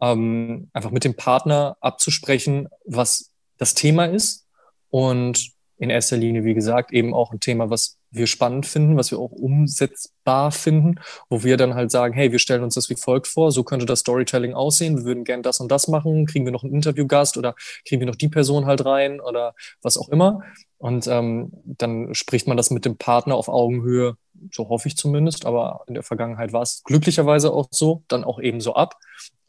[0.00, 4.46] ähm, einfach mit dem Partner abzusprechen, was das Thema ist
[4.88, 9.10] und in erster Linie, wie gesagt, eben auch ein Thema, was wir spannend finden, was
[9.10, 10.96] wir auch umsetzbar finden,
[11.30, 13.86] wo wir dann halt sagen, hey, wir stellen uns das wie folgt vor, so könnte
[13.86, 17.38] das Storytelling aussehen, wir würden gern das und das machen, kriegen wir noch einen Interviewgast
[17.38, 17.54] oder
[17.86, 20.40] kriegen wir noch die Person halt rein oder was auch immer.
[20.76, 24.16] Und ähm, dann spricht man das mit dem Partner auf Augenhöhe,
[24.52, 28.40] so hoffe ich zumindest, aber in der Vergangenheit war es glücklicherweise auch so, dann auch
[28.40, 28.96] eben so ab.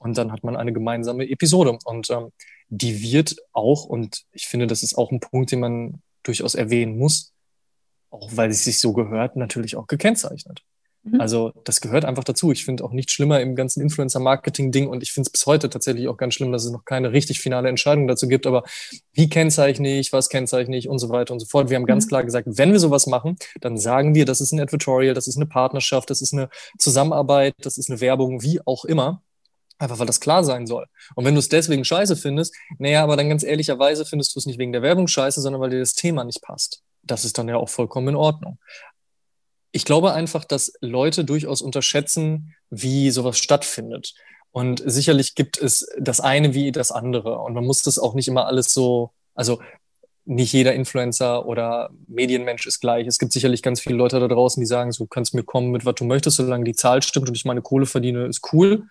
[0.02, 1.78] Und dann hat man eine gemeinsame Episode.
[1.86, 2.30] Und ähm,
[2.70, 6.98] die wird auch, und ich finde, das ist auch ein Punkt, den man durchaus erwähnen
[6.98, 7.34] muss,
[8.10, 10.64] auch weil es sich so gehört, natürlich auch gekennzeichnet.
[11.04, 11.22] Mhm.
[11.22, 12.52] Also das gehört einfach dazu.
[12.52, 16.08] Ich finde auch nicht schlimmer im ganzen Influencer-Marketing-Ding und ich finde es bis heute tatsächlich
[16.08, 18.48] auch ganz schlimm, dass es noch keine richtig finale Entscheidung dazu gibt.
[18.48, 18.64] Aber
[19.14, 21.70] wie kennzeichne ich, was kennzeichne ich und so weiter und so fort.
[21.70, 22.10] Wir haben ganz mhm.
[22.10, 25.38] klar gesagt, wenn wir sowas machen, dann sagen wir, das ist ein Advertorial, das ist
[25.38, 26.50] eine Partnerschaft, das ist eine
[26.80, 29.22] Zusammenarbeit, das ist eine Werbung, wie auch immer.
[29.82, 30.86] Einfach weil das klar sein soll.
[31.16, 34.46] Und wenn du es deswegen scheiße findest, naja, aber dann ganz ehrlicherweise findest du es
[34.46, 36.84] nicht wegen der Werbung scheiße, sondern weil dir das Thema nicht passt.
[37.02, 38.60] Das ist dann ja auch vollkommen in Ordnung.
[39.72, 44.14] Ich glaube einfach, dass Leute durchaus unterschätzen, wie sowas stattfindet.
[44.52, 47.40] Und sicherlich gibt es das eine wie das andere.
[47.40, 49.64] Und man muss das auch nicht immer alles so, also
[50.26, 53.08] nicht jeder Influencer oder Medienmensch ist gleich.
[53.08, 55.86] Es gibt sicherlich ganz viele Leute da draußen, die sagen, so kannst mir kommen mit
[55.86, 58.88] was du möchtest, solange die Zahl stimmt und ich meine Kohle verdiene, ist cool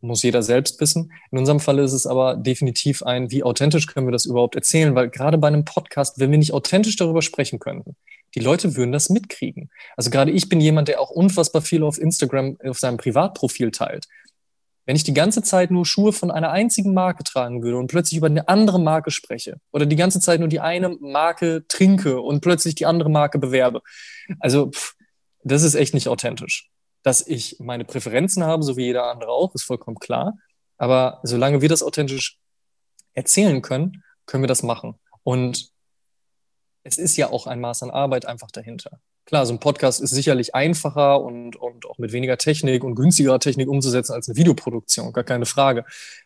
[0.00, 1.12] muss jeder selbst wissen.
[1.30, 4.94] In unserem Fall ist es aber definitiv ein, wie authentisch können wir das überhaupt erzählen?
[4.94, 7.96] Weil gerade bei einem Podcast, wenn wir nicht authentisch darüber sprechen könnten,
[8.34, 9.70] die Leute würden das mitkriegen.
[9.96, 14.06] Also gerade ich bin jemand, der auch unfassbar viel auf Instagram, auf seinem Privatprofil teilt.
[14.86, 18.16] Wenn ich die ganze Zeit nur Schuhe von einer einzigen Marke tragen würde und plötzlich
[18.18, 22.40] über eine andere Marke spreche oder die ganze Zeit nur die eine Marke trinke und
[22.40, 23.82] plötzlich die andere Marke bewerbe,
[24.40, 24.94] also pff,
[25.44, 26.70] das ist echt nicht authentisch
[27.02, 30.36] dass ich meine Präferenzen habe, so wie jeder andere auch, ist vollkommen klar.
[30.76, 32.38] Aber solange wir das authentisch
[33.14, 34.98] erzählen können, können wir das machen.
[35.22, 35.70] Und
[36.82, 39.00] es ist ja auch ein Maß an Arbeit einfach dahinter.
[39.26, 43.38] Klar, so ein Podcast ist sicherlich einfacher und, und auch mit weniger Technik und günstigerer
[43.38, 45.84] Technik umzusetzen als eine Videoproduktion, gar keine Frage.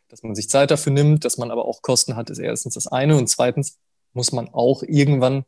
[0.08, 2.86] Dass man sich Zeit dafür nimmt, dass man aber auch Kosten hat, ist erstens das
[2.86, 3.16] eine.
[3.16, 3.78] Und zweitens
[4.12, 5.44] muss man auch irgendwann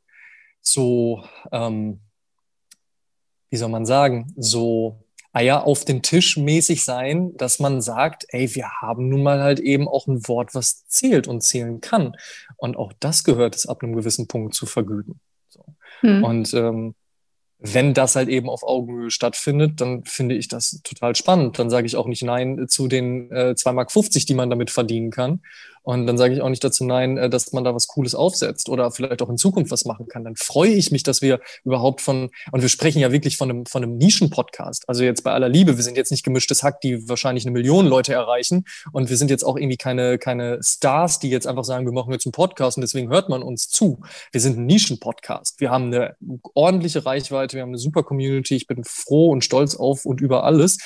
[0.60, 2.00] so, ähm,
[3.48, 5.05] wie soll man sagen, so
[5.36, 9.60] Eier auf den Tisch mäßig sein, dass man sagt, ey, wir haben nun mal halt
[9.60, 12.16] eben auch ein Wort, was zählt und zählen kann.
[12.56, 15.20] Und auch das gehört es ab einem gewissen Punkt zu vergüten.
[15.50, 15.62] So.
[16.00, 16.24] Hm.
[16.24, 16.94] Und ähm,
[17.58, 21.58] wenn das halt eben auf Augenhöhe stattfindet, dann finde ich das total spannend.
[21.58, 23.90] Dann sage ich auch nicht Nein zu den äh, 2,50 Mark,
[24.26, 25.42] die man damit verdienen kann.
[25.86, 28.68] Und dann sage ich auch nicht dazu Nein, äh, dass man da was Cooles aufsetzt
[28.68, 30.24] oder vielleicht auch in Zukunft was machen kann.
[30.24, 33.66] Dann freue ich mich, dass wir überhaupt von, und wir sprechen ja wirklich von einem,
[33.66, 34.88] von einem Nischen-Podcast.
[34.88, 37.86] Also jetzt bei aller Liebe, wir sind jetzt nicht gemischtes Hack, die wahrscheinlich eine Million
[37.86, 38.64] Leute erreichen.
[38.90, 42.12] Und wir sind jetzt auch irgendwie keine, keine Stars, die jetzt einfach sagen, wir machen
[42.12, 44.00] jetzt einen Podcast und deswegen hört man uns zu.
[44.32, 45.60] Wir sind ein Nischen-Podcast.
[45.60, 46.16] Wir haben eine
[46.54, 48.56] ordentliche Reichweite, wir haben eine super Community.
[48.56, 50.78] Ich bin froh und stolz auf und über alles.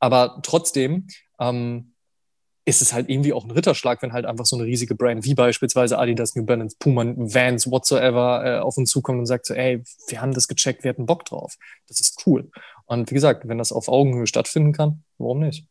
[0.00, 1.06] Aber trotzdem,
[1.38, 1.92] ähm,
[2.68, 5.34] ist es halt irgendwie auch ein Ritterschlag, wenn halt einfach so eine riesige Brand wie
[5.34, 9.82] beispielsweise Adidas, New Balance, Puma, Vans, whatsoever äh, auf uns zukommt und sagt so, ey,
[10.08, 11.56] wir haben das gecheckt, wir hatten Bock drauf.
[11.88, 12.50] Das ist cool.
[12.84, 15.66] Und wie gesagt, wenn das auf Augenhöhe stattfinden kann, warum nicht?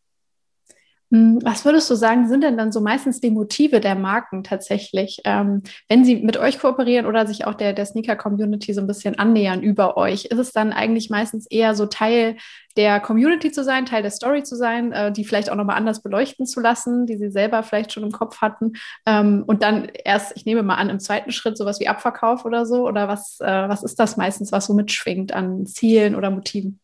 [1.09, 5.21] Hm, was würdest du sagen, sind denn dann so meistens die Motive der Marken tatsächlich,
[5.23, 9.17] ähm, wenn sie mit euch kooperieren oder sich auch der, der Sneaker-Community so ein bisschen
[9.17, 10.25] annähern über euch?
[10.25, 12.35] Ist es dann eigentlich meistens eher so Teil
[12.75, 16.03] der Community zu sein, Teil der Story zu sein, äh, die vielleicht auch nochmal anders
[16.03, 18.73] beleuchten zu lassen, die sie selber vielleicht schon im Kopf hatten
[19.05, 22.65] ähm, und dann erst, ich nehme mal an, im zweiten Schritt sowas wie Abverkauf oder
[22.65, 22.85] so?
[22.85, 26.81] Oder was, äh, was ist das meistens, was so mitschwingt an Zielen oder Motiven?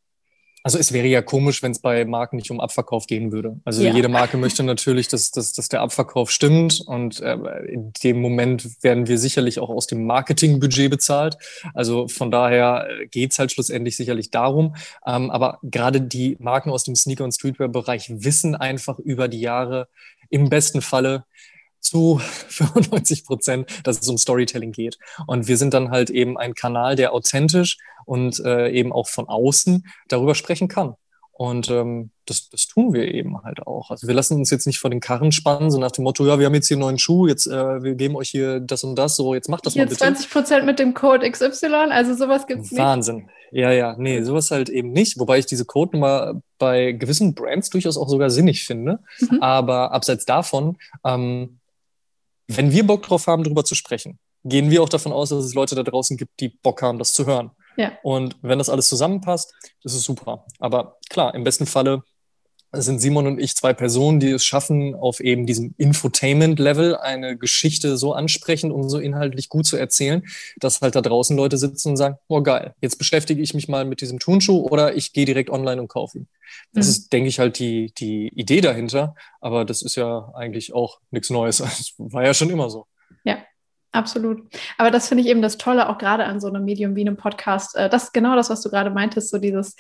[0.64, 3.60] Also es wäre ja komisch, wenn es bei Marken nicht um Abverkauf gehen würde.
[3.65, 3.94] Also ja.
[3.94, 7.35] jede Marke möchte natürlich, dass, dass, dass der Abverkauf stimmt und äh,
[7.68, 11.38] in dem Moment werden wir sicherlich auch aus dem Marketingbudget bezahlt.
[11.73, 14.76] Also von daher äh, geht's halt schlussendlich sicherlich darum.
[15.06, 19.90] Ähm, aber gerade die Marken aus dem Sneaker- und Streetwear-Bereich wissen einfach über die Jahre
[20.30, 21.26] im besten Falle,
[21.84, 24.98] zu 95 Prozent, dass es um Storytelling geht.
[25.27, 29.27] Und wir sind dann halt eben ein Kanal, der authentisch und äh, eben auch von
[29.27, 30.95] außen darüber sprechen kann.
[31.35, 33.89] Und ähm, das, das tun wir eben halt auch.
[33.89, 36.38] Also wir lassen uns jetzt nicht vor den Karren spannen, so nach dem Motto, ja,
[36.38, 38.95] wir haben jetzt hier einen neuen Schuh, jetzt äh, wir geben euch hier das und
[38.95, 39.97] das, so jetzt macht das hier mal bitte.
[39.97, 42.80] 20 Prozent mit dem Code XY, also sowas gibt's nicht.
[42.80, 43.30] Wahnsinn.
[43.51, 45.19] Ja, ja, nee, sowas halt eben nicht.
[45.19, 48.99] Wobei ich diese Codenummer bei gewissen Brands durchaus auch sogar sinnig finde.
[49.19, 49.41] Mhm.
[49.41, 51.59] Aber abseits davon, ähm,
[52.47, 55.53] wenn wir Bock drauf haben, darüber zu sprechen, gehen wir auch davon aus, dass es
[55.53, 57.51] Leute da draußen gibt, die Bock haben, das zu hören.
[57.78, 57.94] Ja.
[58.04, 60.45] Und wenn das alles zusammenpasst, das ist super.
[60.60, 62.04] Aber klar, im besten Falle
[62.82, 67.98] sind Simon und ich zwei Personen, die es schaffen, auf eben diesem Infotainment-Level eine Geschichte
[67.98, 70.24] so ansprechend und so inhaltlich gut zu erzählen,
[70.58, 73.86] dass halt da draußen Leute sitzen und sagen, oh geil, jetzt beschäftige ich mich mal
[73.86, 76.28] mit diesem Turnschuh oder ich gehe direkt online und kaufe ihn.
[76.74, 76.91] Das mhm.
[76.91, 79.16] ist, denke ich, halt die, die Idee dahinter.
[79.40, 81.60] Aber das ist ja eigentlich auch nichts Neues.
[81.84, 82.88] Das war ja schon immer so.
[83.24, 83.38] Ja,
[83.94, 84.41] Absolut.
[84.78, 87.15] Aber das finde ich eben das Tolle, auch gerade an so einem Medium wie einem
[87.15, 87.76] Podcast.
[87.76, 89.76] Äh, das ist genau das, was du gerade meintest, so dieses,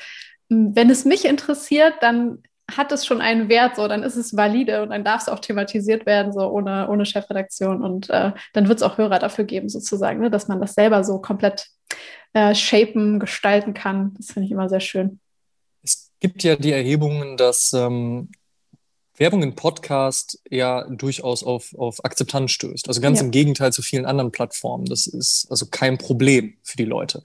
[0.49, 4.83] wenn es mich interessiert, dann hat es schon einen Wert, so dann ist es valide
[4.83, 7.83] und dann darf es auch thematisiert werden, so ohne, ohne Chefredaktion.
[7.83, 11.03] Und äh, dann wird es auch Hörer dafür geben, sozusagen, ne, dass man das selber
[11.03, 11.67] so komplett
[12.33, 14.13] äh, shapen, gestalten kann.
[14.17, 15.19] Das finde ich immer sehr schön.
[15.81, 18.29] Es gibt ja die Erhebungen, dass ähm,
[19.23, 22.89] Werbung in Podcast ja durchaus auf, auf Akzeptanz stößt.
[22.89, 23.25] Also ganz ja.
[23.25, 24.83] im Gegenteil zu vielen anderen Plattformen.
[24.83, 27.23] Das ist also kein Problem für die Leute.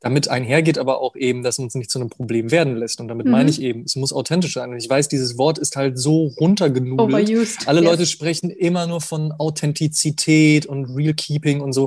[0.00, 3.00] Damit einhergeht aber auch eben, dass uns nicht zu einem Problem werden lässt.
[3.00, 3.32] Und damit mhm.
[3.32, 4.70] meine ich eben, es muss authentisch sein.
[4.70, 7.28] Und ich weiß, dieses Wort ist halt so runtergenudelt.
[7.30, 7.68] Overused.
[7.68, 7.88] Alle yes.
[7.88, 11.84] Leute sprechen immer nur von Authentizität und Real Keeping und so.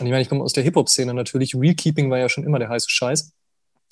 [0.00, 1.54] Und ich meine, ich komme aus der Hip-Hop-Szene natürlich.
[1.54, 3.30] Real Keeping war ja schon immer der heiße Scheiß.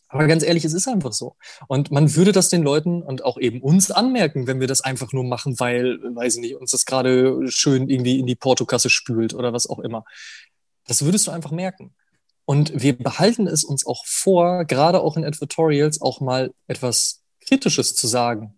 [0.09, 1.37] Aber ganz ehrlich, es ist einfach so.
[1.67, 5.13] Und man würde das den Leuten und auch eben uns anmerken, wenn wir das einfach
[5.13, 9.35] nur machen, weil, weiß ich nicht, uns das gerade schön irgendwie in die Portokasse spült
[9.35, 10.05] oder was auch immer.
[10.87, 11.95] Das würdest du einfach merken.
[12.45, 17.97] Und wir behalten es uns auch vor, gerade auch in Advertorials, auch mal etwas Kritisches
[17.97, 18.55] zu sagen.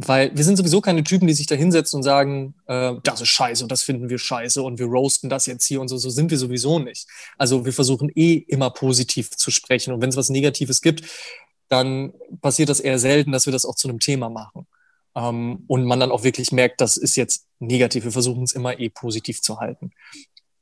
[0.00, 3.28] Weil wir sind sowieso keine Typen, die sich da hinsetzen und sagen, äh, das ist
[3.28, 5.98] scheiße und das finden wir scheiße und wir roasten das jetzt hier und so.
[5.98, 7.08] So sind wir sowieso nicht.
[7.36, 9.92] Also wir versuchen eh immer positiv zu sprechen.
[9.92, 11.02] Und wenn es was Negatives gibt,
[11.68, 14.68] dann passiert das eher selten, dass wir das auch zu einem Thema machen.
[15.16, 18.04] Ähm, und man dann auch wirklich merkt, das ist jetzt negativ.
[18.04, 19.90] Wir versuchen es immer eh positiv zu halten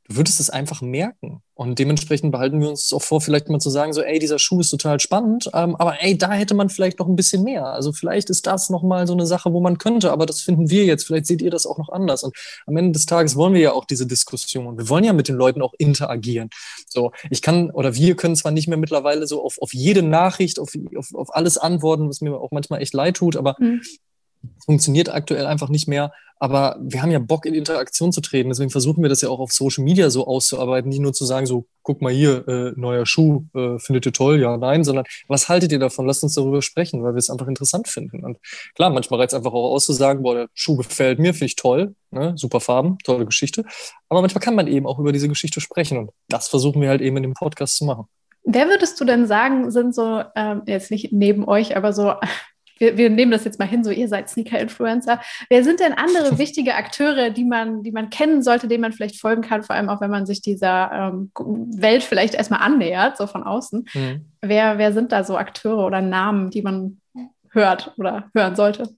[0.09, 1.43] du würdest es einfach merken.
[1.55, 4.61] Und dementsprechend behalten wir uns auch vor, vielleicht mal zu sagen, so, ey, dieser Schuh
[4.61, 7.67] ist total spannend, ähm, aber ey, da hätte man vielleicht noch ein bisschen mehr.
[7.67, 10.85] Also vielleicht ist das nochmal so eine Sache, wo man könnte, aber das finden wir
[10.85, 11.05] jetzt.
[11.07, 12.25] Vielleicht seht ihr das auch noch anders.
[12.25, 14.77] Und am Ende des Tages wollen wir ja auch diese Diskussion.
[14.77, 16.51] Wir wollen ja mit den Leuten auch interagieren.
[16.89, 20.59] So, ich kann oder wir können zwar nicht mehr mittlerweile so auf, auf jede Nachricht,
[20.59, 23.81] auf, auf, auf alles antworten, was mir auch manchmal echt leid tut, aber mhm.
[24.65, 26.13] Funktioniert aktuell einfach nicht mehr.
[26.39, 28.51] Aber wir haben ja Bock, in Interaktion zu treten.
[28.51, 31.47] Deswegen versuchen wir das ja auch auf Social Media so auszuarbeiten, nicht nur zu sagen,
[31.47, 35.49] so, guck mal hier, äh, neuer Schuh, äh, findet ihr toll, ja, nein, sondern was
[35.49, 36.07] haltet ihr davon?
[36.07, 38.23] Lasst uns darüber sprechen, weil wir es einfach interessant finden.
[38.23, 38.39] Und
[38.75, 41.57] klar, manchmal reizt einfach auch aus zu sagen, boah, der Schuh gefällt mir, finde ich
[41.57, 42.35] toll, ne?
[42.37, 43.65] super Farben, tolle Geschichte.
[44.11, 45.97] Aber manchmal kann man eben auch über diese Geschichte sprechen.
[45.97, 48.05] Und das versuchen wir halt eben in dem Podcast zu machen.
[48.45, 52.15] Wer würdest du denn sagen, sind so, ähm, jetzt nicht neben euch, aber so
[52.79, 55.21] wir, wir nehmen das jetzt mal hin, so ihr seid Sneaker-Influencer.
[55.49, 59.21] Wer sind denn andere wichtige Akteure, die man, die man kennen sollte, denen man vielleicht
[59.21, 63.27] folgen kann, vor allem auch wenn man sich dieser ähm, Welt vielleicht erstmal annähert, so
[63.27, 63.89] von außen?
[63.95, 64.27] Mhm.
[64.41, 67.01] Wer, wer sind da so Akteure oder Namen, die man
[67.51, 68.91] hört oder hören sollte?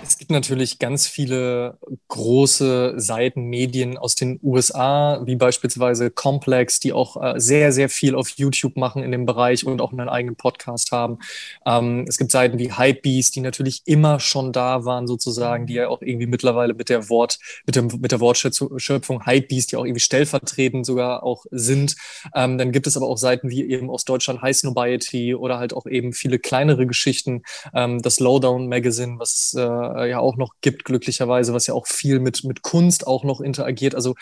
[0.00, 1.78] Es gibt natürlich ganz viele
[2.08, 8.14] große Seiten, Medien aus den USA, wie beispielsweise Complex, die auch äh, sehr, sehr viel
[8.14, 11.18] auf YouTube machen in dem Bereich und auch einen eigenen Podcast haben.
[11.66, 15.88] Ähm, es gibt Seiten wie Hypebeast, die natürlich immer schon da waren, sozusagen, die ja
[15.88, 20.00] auch irgendwie mittlerweile mit der Wort, mit, dem, mit der Wortschöpfung Hypebeast, die auch irgendwie
[20.00, 21.96] stellvertretend sogar auch sind.
[22.34, 25.74] Ähm, dann gibt es aber auch Seiten wie eben aus Deutschland High Snobiety oder halt
[25.74, 27.42] auch eben viele kleinere Geschichten.
[27.74, 31.86] Ähm, das Lowdown Magazine, was äh, äh, ja auch noch gibt, glücklicherweise, was ja auch
[31.86, 33.94] viel mit, mit Kunst auch noch interagiert.
[33.94, 34.14] Also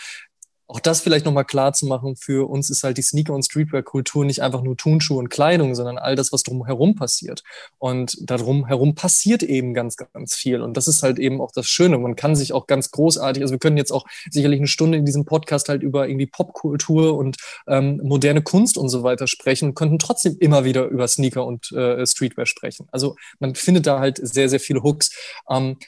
[0.71, 4.25] auch das vielleicht nochmal klar zu machen, für uns ist halt die Sneaker- und Streetwear-Kultur
[4.25, 7.43] nicht einfach nur Turnschuhe und Kleidung, sondern all das, was drumherum passiert.
[7.79, 10.61] Und darum herum passiert eben ganz, ganz viel.
[10.61, 11.99] Und das ist halt eben auch das Schöne.
[11.99, 15.05] Man kann sich auch ganz großartig, also wir können jetzt auch sicherlich eine Stunde in
[15.05, 17.37] diesem Podcast halt über irgendwie Popkultur und
[17.67, 22.07] ähm, moderne Kunst und so weiter sprechen könnten trotzdem immer wieder über Sneaker und äh,
[22.07, 22.87] Streetwear sprechen.
[22.93, 25.11] Also man findet da halt sehr, sehr viele Hooks.
[25.49, 25.79] Ähm,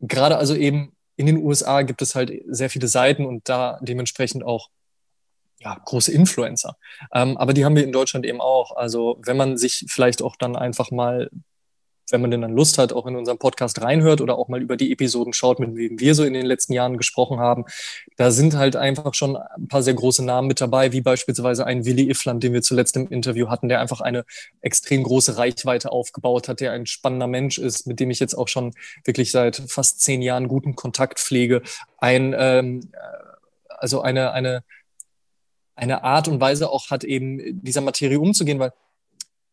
[0.00, 4.44] gerade also eben in den USA gibt es halt sehr viele Seiten und da dementsprechend
[4.44, 4.70] auch
[5.58, 6.76] ja, große Influencer.
[7.12, 8.76] Ähm, aber die haben wir in Deutschland eben auch.
[8.76, 11.28] Also wenn man sich vielleicht auch dann einfach mal
[12.10, 14.76] wenn man denn dann Lust hat, auch in unserem Podcast reinhört oder auch mal über
[14.76, 17.64] die Episoden schaut, mit wem wir so in den letzten Jahren gesprochen haben,
[18.16, 21.84] da sind halt einfach schon ein paar sehr große Namen mit dabei, wie beispielsweise ein
[21.84, 24.24] Willi Ifland, den wir zuletzt im Interview hatten, der einfach eine
[24.60, 28.48] extrem große Reichweite aufgebaut hat, der ein spannender Mensch ist, mit dem ich jetzt auch
[28.48, 28.72] schon
[29.04, 31.62] wirklich seit fast zehn Jahren guten Kontakt pflege.
[31.98, 32.90] Ein, ähm,
[33.68, 34.64] also eine, eine,
[35.76, 38.72] eine Art und Weise auch hat, eben dieser Materie umzugehen, weil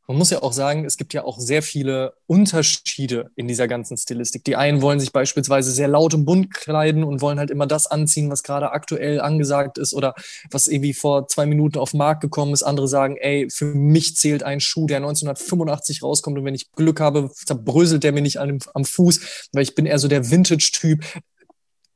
[0.07, 3.98] man muss ja auch sagen, es gibt ja auch sehr viele Unterschiede in dieser ganzen
[3.98, 4.44] Stilistik.
[4.44, 7.88] Die einen wollen sich beispielsweise sehr laut und bunt kleiden und wollen halt immer das
[7.88, 10.14] anziehen, was gerade aktuell angesagt ist oder
[10.52, 12.64] was irgendwie vor zwei Minuten auf den Markt gekommen ist.
[12.64, 16.99] Andere sagen, ey, für mich zählt ein Schuh, der 1985 rauskommt und wenn ich Glück
[16.99, 21.03] habe, zerbröselt der mir nicht am, am Fuß, weil ich bin eher so der Vintage-Typ.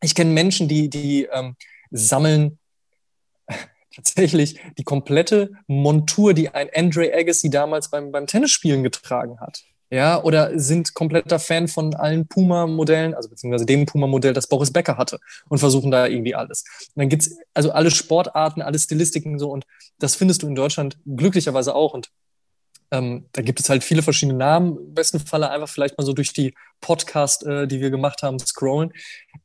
[0.02, 1.56] Ich kenne Menschen, die, die ähm,
[1.92, 2.59] sammeln
[4.04, 9.64] tatsächlich die komplette Montur, die ein Andre Agassi damals beim, beim Tennisspielen getragen hat.
[9.92, 14.98] Ja, oder sind kompletter Fan von allen Puma-Modellen, also beziehungsweise dem Puma-Modell, das Boris Becker
[14.98, 16.64] hatte und versuchen da irgendwie alles.
[16.94, 19.66] Und dann gibt's also alle Sportarten, alle Stilistiken so und
[19.98, 22.12] das findest du in Deutschland glücklicherweise auch und
[22.92, 24.78] ähm, da gibt es halt viele verschiedene Namen.
[24.78, 28.40] Im besten Falle einfach vielleicht mal so durch die Podcast, äh, die wir gemacht haben,
[28.40, 28.92] scrollen.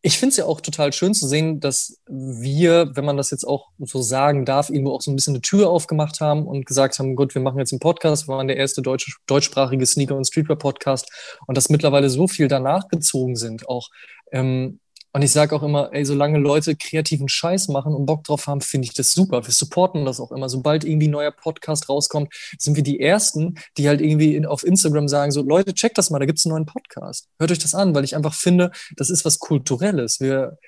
[0.03, 3.45] Ich finde es ja auch total schön zu sehen, dass wir, wenn man das jetzt
[3.45, 6.99] auch so sagen darf, irgendwo auch so ein bisschen eine Tür aufgemacht haben und gesagt
[6.99, 8.29] haben, gut, wir machen jetzt einen Podcast.
[8.29, 11.11] Wir waren der erste deutsche, deutschsprachige Sneaker- und Streetwear-Podcast
[11.47, 13.89] und dass mittlerweile so viel danach gezogen sind, auch
[14.33, 14.81] ähm,
[15.15, 18.61] und ich sage auch immer, ey, solange Leute kreativen Scheiß machen und Bock drauf haben,
[18.61, 19.47] finde ich das super.
[19.47, 20.49] Wir supporten das auch immer.
[20.49, 24.67] Sobald irgendwie ein neuer Podcast rauskommt, sind wir die Ersten, die halt irgendwie in, auf
[24.67, 27.29] Instagram sagen, so Leute, checkt das mal, da gibt's einen neuen Podcast.
[27.39, 30.19] Hört euch das an, weil ich einfach finde, das ist was Kulturelles.
[30.19, 30.59] Wir,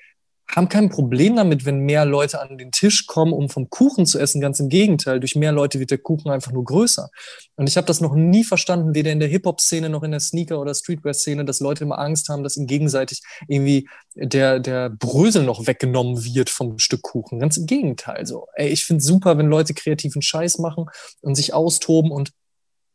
[0.49, 4.17] haben kein Problem damit, wenn mehr Leute an den Tisch kommen, um vom Kuchen zu
[4.17, 4.39] essen.
[4.39, 7.09] Ganz im Gegenteil, durch mehr Leute wird der Kuchen einfach nur größer.
[7.55, 10.59] Und ich habe das noch nie verstanden, weder in der Hip-Hop-Szene noch in der Sneaker-
[10.59, 15.67] oder Streetwear-Szene, dass Leute immer Angst haben, dass ihnen gegenseitig irgendwie der, der Brösel noch
[15.67, 17.39] weggenommen wird vom Stück Kuchen.
[17.39, 18.25] Ganz im Gegenteil.
[18.25, 20.85] So, ey, ich finde super, wenn Leute kreativen Scheiß machen
[21.21, 22.31] und sich austoben und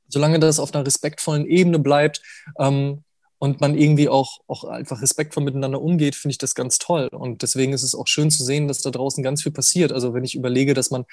[0.08, 2.22] solange das auf einer respektvollen Ebene bleibt,
[2.58, 3.04] ähm,
[3.42, 7.08] und man irgendwie auch, auch einfach respektvoll miteinander umgeht, finde ich das ganz toll.
[7.08, 9.90] Und deswegen ist es auch schön zu sehen, dass da draußen ganz viel passiert.
[9.90, 11.06] Also wenn ich überlege, dass man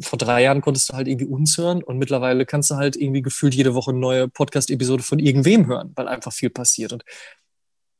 [0.00, 3.20] vor drei Jahren konntest du halt irgendwie uns hören und mittlerweile kannst du halt irgendwie
[3.20, 6.94] gefühlt jede Woche eine neue Podcast-Episode von irgendwem hören, weil einfach viel passiert.
[6.94, 7.04] Und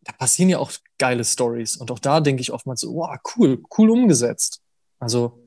[0.05, 1.77] da passieren ja auch geile Stories.
[1.77, 4.63] Und auch da denke ich oftmals so, wow, cool, cool umgesetzt.
[4.99, 5.42] Also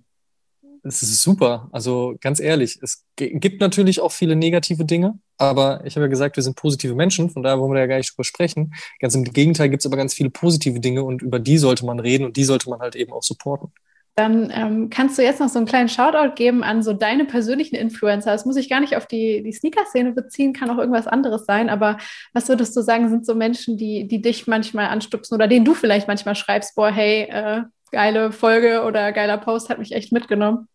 [0.86, 1.68] es ist super.
[1.72, 6.36] Also ganz ehrlich, es gibt natürlich auch viele negative Dinge, aber ich habe ja gesagt,
[6.36, 8.74] wir sind positive Menschen, von daher wollen wir ja gar nicht drüber sprechen.
[9.00, 12.00] Ganz im Gegenteil gibt es aber ganz viele positive Dinge und über die sollte man
[12.00, 13.72] reden und die sollte man halt eben auch supporten.
[14.16, 17.76] Dann ähm, kannst du jetzt noch so einen kleinen Shoutout geben an so deine persönlichen
[17.76, 18.32] Influencer.
[18.32, 21.68] Das muss ich gar nicht auf die, die Sneaker-Szene beziehen, kann auch irgendwas anderes sein.
[21.70, 21.98] Aber
[22.32, 25.74] was würdest du sagen, sind so Menschen, die, die dich manchmal anstupsen oder denen du
[25.74, 30.70] vielleicht manchmal schreibst, boah, hey, äh, geile Folge oder geiler Post hat mich echt mitgenommen?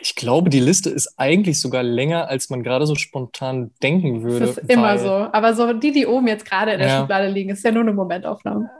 [0.00, 4.46] Ich glaube, die Liste ist eigentlich sogar länger, als man gerade so spontan denken würde.
[4.46, 5.10] Das ist immer so.
[5.10, 7.00] Aber so die, die oben jetzt gerade in der ja.
[7.00, 8.70] Schublade liegen, ist ja nur eine Momentaufnahme.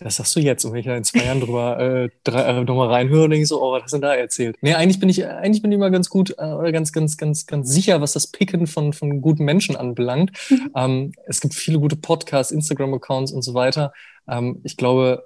[0.00, 0.64] Das sagst du jetzt.
[0.64, 3.48] Und wenn ich da in zwei Jahren drüber äh, drei, äh, nochmal reinhöre, denke ich
[3.48, 4.56] so, oh, was hast du denn da erzählt?
[4.60, 7.46] Nee, eigentlich bin ich, eigentlich bin ich immer ganz gut äh, oder ganz, ganz, ganz,
[7.46, 10.32] ganz sicher, was das Picken von, von guten Menschen anbelangt.
[10.50, 10.70] Mhm.
[10.76, 13.92] Ähm, es gibt viele gute Podcasts, Instagram-Accounts und so weiter.
[14.28, 15.24] Ähm, ich glaube,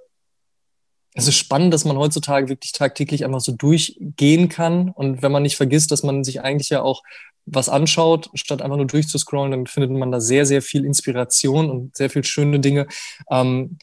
[1.15, 4.89] es ist spannend, dass man heutzutage wirklich tagtäglich einfach so durchgehen kann.
[4.91, 7.03] Und wenn man nicht vergisst, dass man sich eigentlich ja auch
[7.45, 11.97] was anschaut, statt einfach nur durchzuscrollen, dann findet man da sehr, sehr viel Inspiration und
[11.97, 12.87] sehr viel schöne Dinge.
[13.31, 13.79] Ähm,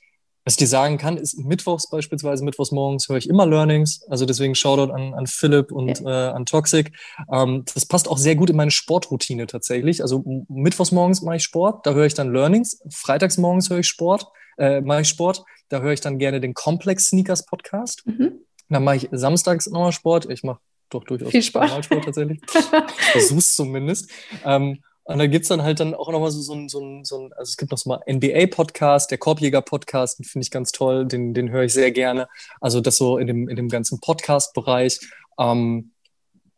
[0.46, 4.02] was ich dir sagen kann, ist mittwochs beispielsweise, mittwochs morgens höre ich immer Learnings.
[4.10, 6.30] Also deswegen Shoutout an, an Philipp und ja.
[6.30, 6.92] äh, an Toxic.
[7.32, 10.02] Ähm, das passt auch sehr gut in meine Sportroutine tatsächlich.
[10.02, 12.82] Also mittwochs morgens mache ich Sport, da höre ich dann Learnings.
[12.92, 14.26] Freitags morgens höre ich Sport,
[14.58, 15.44] äh, mache ich Sport.
[15.70, 18.06] Da höre ich dann gerne den Complex Sneakers Podcast.
[18.06, 18.40] Mhm.
[18.70, 20.30] Dann mache ich samstags nochmal Sport.
[20.30, 20.60] Ich mache
[20.90, 21.86] doch durchaus Viel Sport.
[21.86, 22.40] Sport tatsächlich.
[23.12, 24.10] Versuch's zumindest.
[24.44, 27.18] Ähm, und da gibt's dann halt dann auch nochmal so, so, ein, so, ein, so
[27.18, 31.08] ein, also es gibt noch so mal NBA-Podcast, der Korbjäger-Podcast, den finde ich ganz toll,
[31.08, 32.28] den, den höre ich sehr gerne.
[32.62, 35.00] Also das so in dem, in dem ganzen Podcast-Bereich.
[35.40, 35.94] Ähm,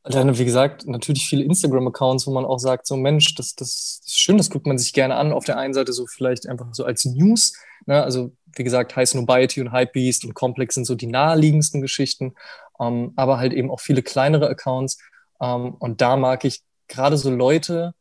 [0.03, 4.07] dann, wie gesagt, natürlich viele Instagram-Accounts, wo man auch sagt, so Mensch, das, das, das
[4.07, 5.31] ist schön, das guckt man sich gerne an.
[5.31, 7.53] Auf der einen Seite so vielleicht einfach so als News.
[7.85, 8.03] Ne?
[8.03, 12.33] Also wie gesagt, High Snobiety und Hypebeast und Complex sind so die naheliegendsten Geschichten,
[12.79, 14.97] ähm, aber halt eben auch viele kleinere Accounts.
[15.41, 17.93] Ähm, und da mag ich gerade so Leute,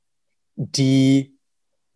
[0.56, 1.36] die,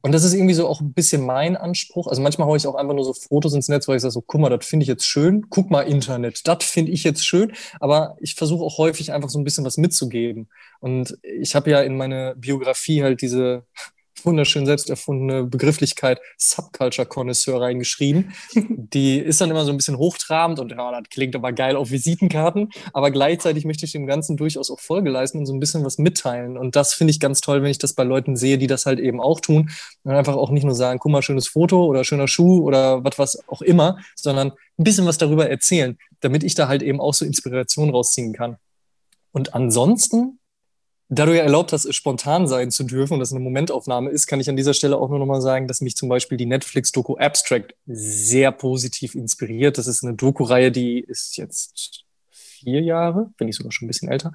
[0.03, 2.09] und das ist irgendwie so auch ein bisschen mein Anspruch.
[2.09, 4.23] Also manchmal haue ich auch einfach nur so Fotos ins Netz, weil ich sage so,
[4.23, 5.47] guck mal, das finde ich jetzt schön.
[5.49, 7.53] Guck mal Internet, das finde ich jetzt schön.
[7.81, 10.49] Aber ich versuche auch häufig einfach so ein bisschen was mitzugeben.
[10.81, 13.65] Und ich habe ja in meine Biografie halt diese
[14.25, 18.33] wunderschön selbst erfundene Begrifflichkeit Subculture Connoisseur reingeschrieben.
[18.55, 21.91] Die ist dann immer so ein bisschen hochtrabend und ja, das klingt aber geil auf
[21.91, 22.71] Visitenkarten.
[22.93, 25.99] Aber gleichzeitig möchte ich dem Ganzen durchaus auch Folge leisten und so ein bisschen was
[25.99, 26.57] mitteilen.
[26.57, 29.01] Und das finde ich ganz toll, wenn ich das bei Leuten sehe, die das halt
[29.01, 29.71] eben auch tun.
[30.03, 33.19] Und einfach auch nicht nur sagen, guck mal, schönes Foto oder schöner Schuh oder was,
[33.19, 37.15] was auch immer, sondern ein bisschen was darüber erzählen, damit ich da halt eben auch
[37.15, 38.57] so Inspiration rausziehen kann.
[39.33, 40.39] Und ansonsten
[41.09, 44.41] da du ja erlaubt hast, spontan sein zu dürfen und das eine Momentaufnahme ist, kann
[44.41, 47.75] ich an dieser Stelle auch nur nochmal sagen, dass mich zum Beispiel die Netflix-Doku Abstract
[47.87, 49.77] sehr positiv inspiriert.
[49.77, 54.09] Das ist eine Doku-Reihe, die ist jetzt vier Jahre, bin ich sogar schon ein bisschen
[54.09, 54.33] älter,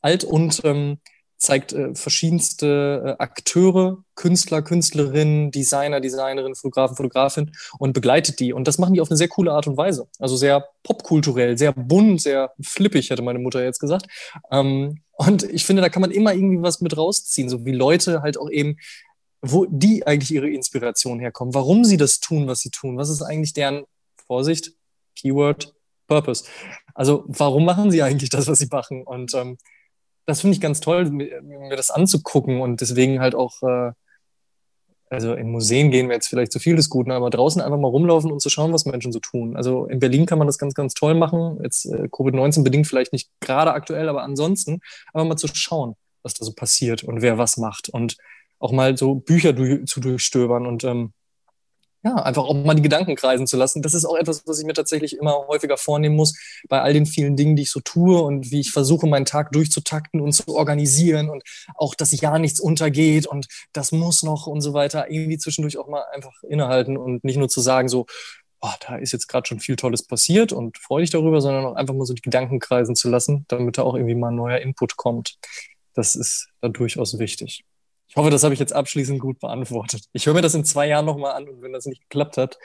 [0.00, 0.98] alt und ähm,
[1.40, 8.52] zeigt äh, verschiedenste äh, Akteure, Künstler, Künstlerinnen, Designer, Designerinnen, Fotografen, Fotografin und begleitet die.
[8.52, 10.06] Und das machen die auf eine sehr coole Art und Weise.
[10.18, 14.06] Also sehr popkulturell, sehr bunt, sehr flippig, hätte meine Mutter jetzt gesagt.
[14.52, 18.20] Ähm, und ich finde, da kann man immer irgendwie was mit rausziehen, so wie Leute
[18.20, 18.76] halt auch eben,
[19.40, 23.22] wo die eigentlich ihre Inspiration herkommen, warum sie das tun, was sie tun, was ist
[23.22, 23.84] eigentlich deren,
[24.26, 24.74] Vorsicht,
[25.16, 25.74] Keyword,
[26.06, 26.44] Purpose.
[26.94, 29.02] Also warum machen sie eigentlich das, was sie machen?
[29.02, 29.58] Und ähm,
[30.30, 33.92] das finde ich ganz toll, mir, mir, das anzugucken und deswegen halt auch, äh,
[35.10, 37.88] also in Museen gehen wir jetzt vielleicht zu viel des Guten, aber draußen einfach mal
[37.88, 39.56] rumlaufen und zu schauen, was Menschen so tun.
[39.56, 41.58] Also in Berlin kann man das ganz, ganz toll machen.
[41.62, 44.80] Jetzt äh, Covid-19 bedingt vielleicht nicht gerade aktuell, aber ansonsten
[45.12, 48.16] aber mal zu schauen, was da so passiert und wer was macht und
[48.60, 51.12] auch mal so Bücher du zu durchstöbern und ähm,
[52.02, 53.82] ja, einfach auch mal die Gedanken kreisen zu lassen.
[53.82, 56.34] Das ist auch etwas, was ich mir tatsächlich immer häufiger vornehmen muss,
[56.68, 59.52] bei all den vielen Dingen, die ich so tue und wie ich versuche, meinen Tag
[59.52, 61.42] durchzutakten und zu organisieren und
[61.74, 65.10] auch, dass ja nichts untergeht und das muss noch und so weiter.
[65.10, 68.06] Irgendwie zwischendurch auch mal einfach innehalten und nicht nur zu sagen, so,
[68.62, 71.74] oh, da ist jetzt gerade schon viel Tolles passiert und freue dich darüber, sondern auch
[71.74, 74.58] einfach mal so die Gedanken kreisen zu lassen, damit da auch irgendwie mal ein neuer
[74.58, 75.36] Input kommt.
[75.94, 77.64] Das ist da durchaus wichtig.
[78.10, 80.02] Ich hoffe, das habe ich jetzt abschließend gut beantwortet.
[80.12, 82.58] Ich höre mir das in zwei Jahren nochmal an und wenn das nicht geklappt hat,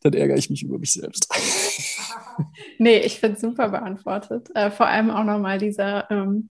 [0.00, 1.28] dann ärgere ich mich über mich selbst.
[2.78, 4.48] nee, ich finde es super beantwortet.
[4.54, 6.48] Äh, vor allem auch nochmal diese, ähm,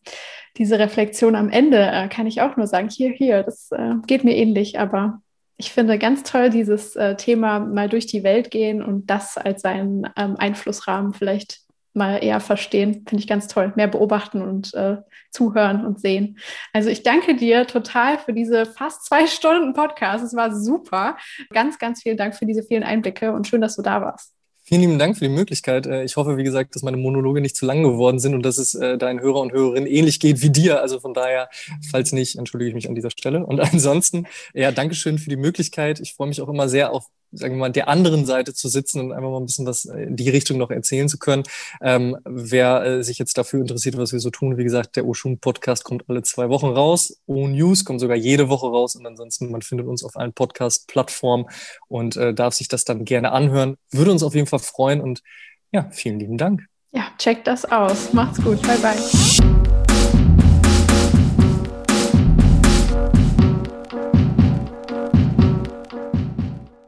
[0.56, 4.22] diese Reflexion am Ende, äh, kann ich auch nur sagen, hier, hier, das äh, geht
[4.22, 5.20] mir ähnlich, aber
[5.56, 9.62] ich finde ganz toll, dieses äh, Thema mal durch die Welt gehen und das als
[9.62, 11.62] seinen ähm, Einflussrahmen vielleicht
[11.94, 13.04] mal eher verstehen.
[13.08, 13.72] Finde ich ganz toll.
[13.76, 14.98] Mehr beobachten und äh,
[15.30, 16.38] zuhören und sehen.
[16.72, 20.24] Also ich danke dir total für diese fast zwei Stunden Podcast.
[20.24, 21.16] Es war super.
[21.50, 24.32] Ganz, ganz vielen Dank für diese vielen Einblicke und schön, dass du da warst.
[24.70, 25.86] Vielen lieben Dank für die Möglichkeit.
[25.86, 28.56] Äh, ich hoffe, wie gesagt, dass meine Monologe nicht zu lang geworden sind und dass
[28.56, 30.80] es äh, deinen Hörer und Hörerinnen ähnlich geht wie dir.
[30.80, 31.48] Also von daher,
[31.90, 33.44] falls nicht, entschuldige ich mich an dieser Stelle.
[33.44, 35.98] Und ansonsten, ja, Dankeschön für die Möglichkeit.
[35.98, 39.00] Ich freue mich auch immer sehr auf sagen wir mal, der anderen Seite zu sitzen
[39.00, 41.44] und einfach mal ein bisschen was in die Richtung noch erzählen zu können.
[41.80, 45.38] Ähm, wer äh, sich jetzt dafür interessiert, was wir so tun, wie gesagt, der Oshun
[45.38, 47.20] Podcast kommt alle zwei Wochen raus.
[47.26, 51.46] O News kommt sogar jede Woche raus und ansonsten, man findet uns auf allen Podcast-Plattformen
[51.88, 53.76] und äh, darf sich das dann gerne anhören.
[53.90, 55.22] Würde uns auf jeden Fall freuen und
[55.72, 56.66] ja, vielen lieben Dank.
[56.92, 58.12] Ja, checkt das aus.
[58.12, 58.60] Macht's gut.
[58.62, 59.59] Bye, bye.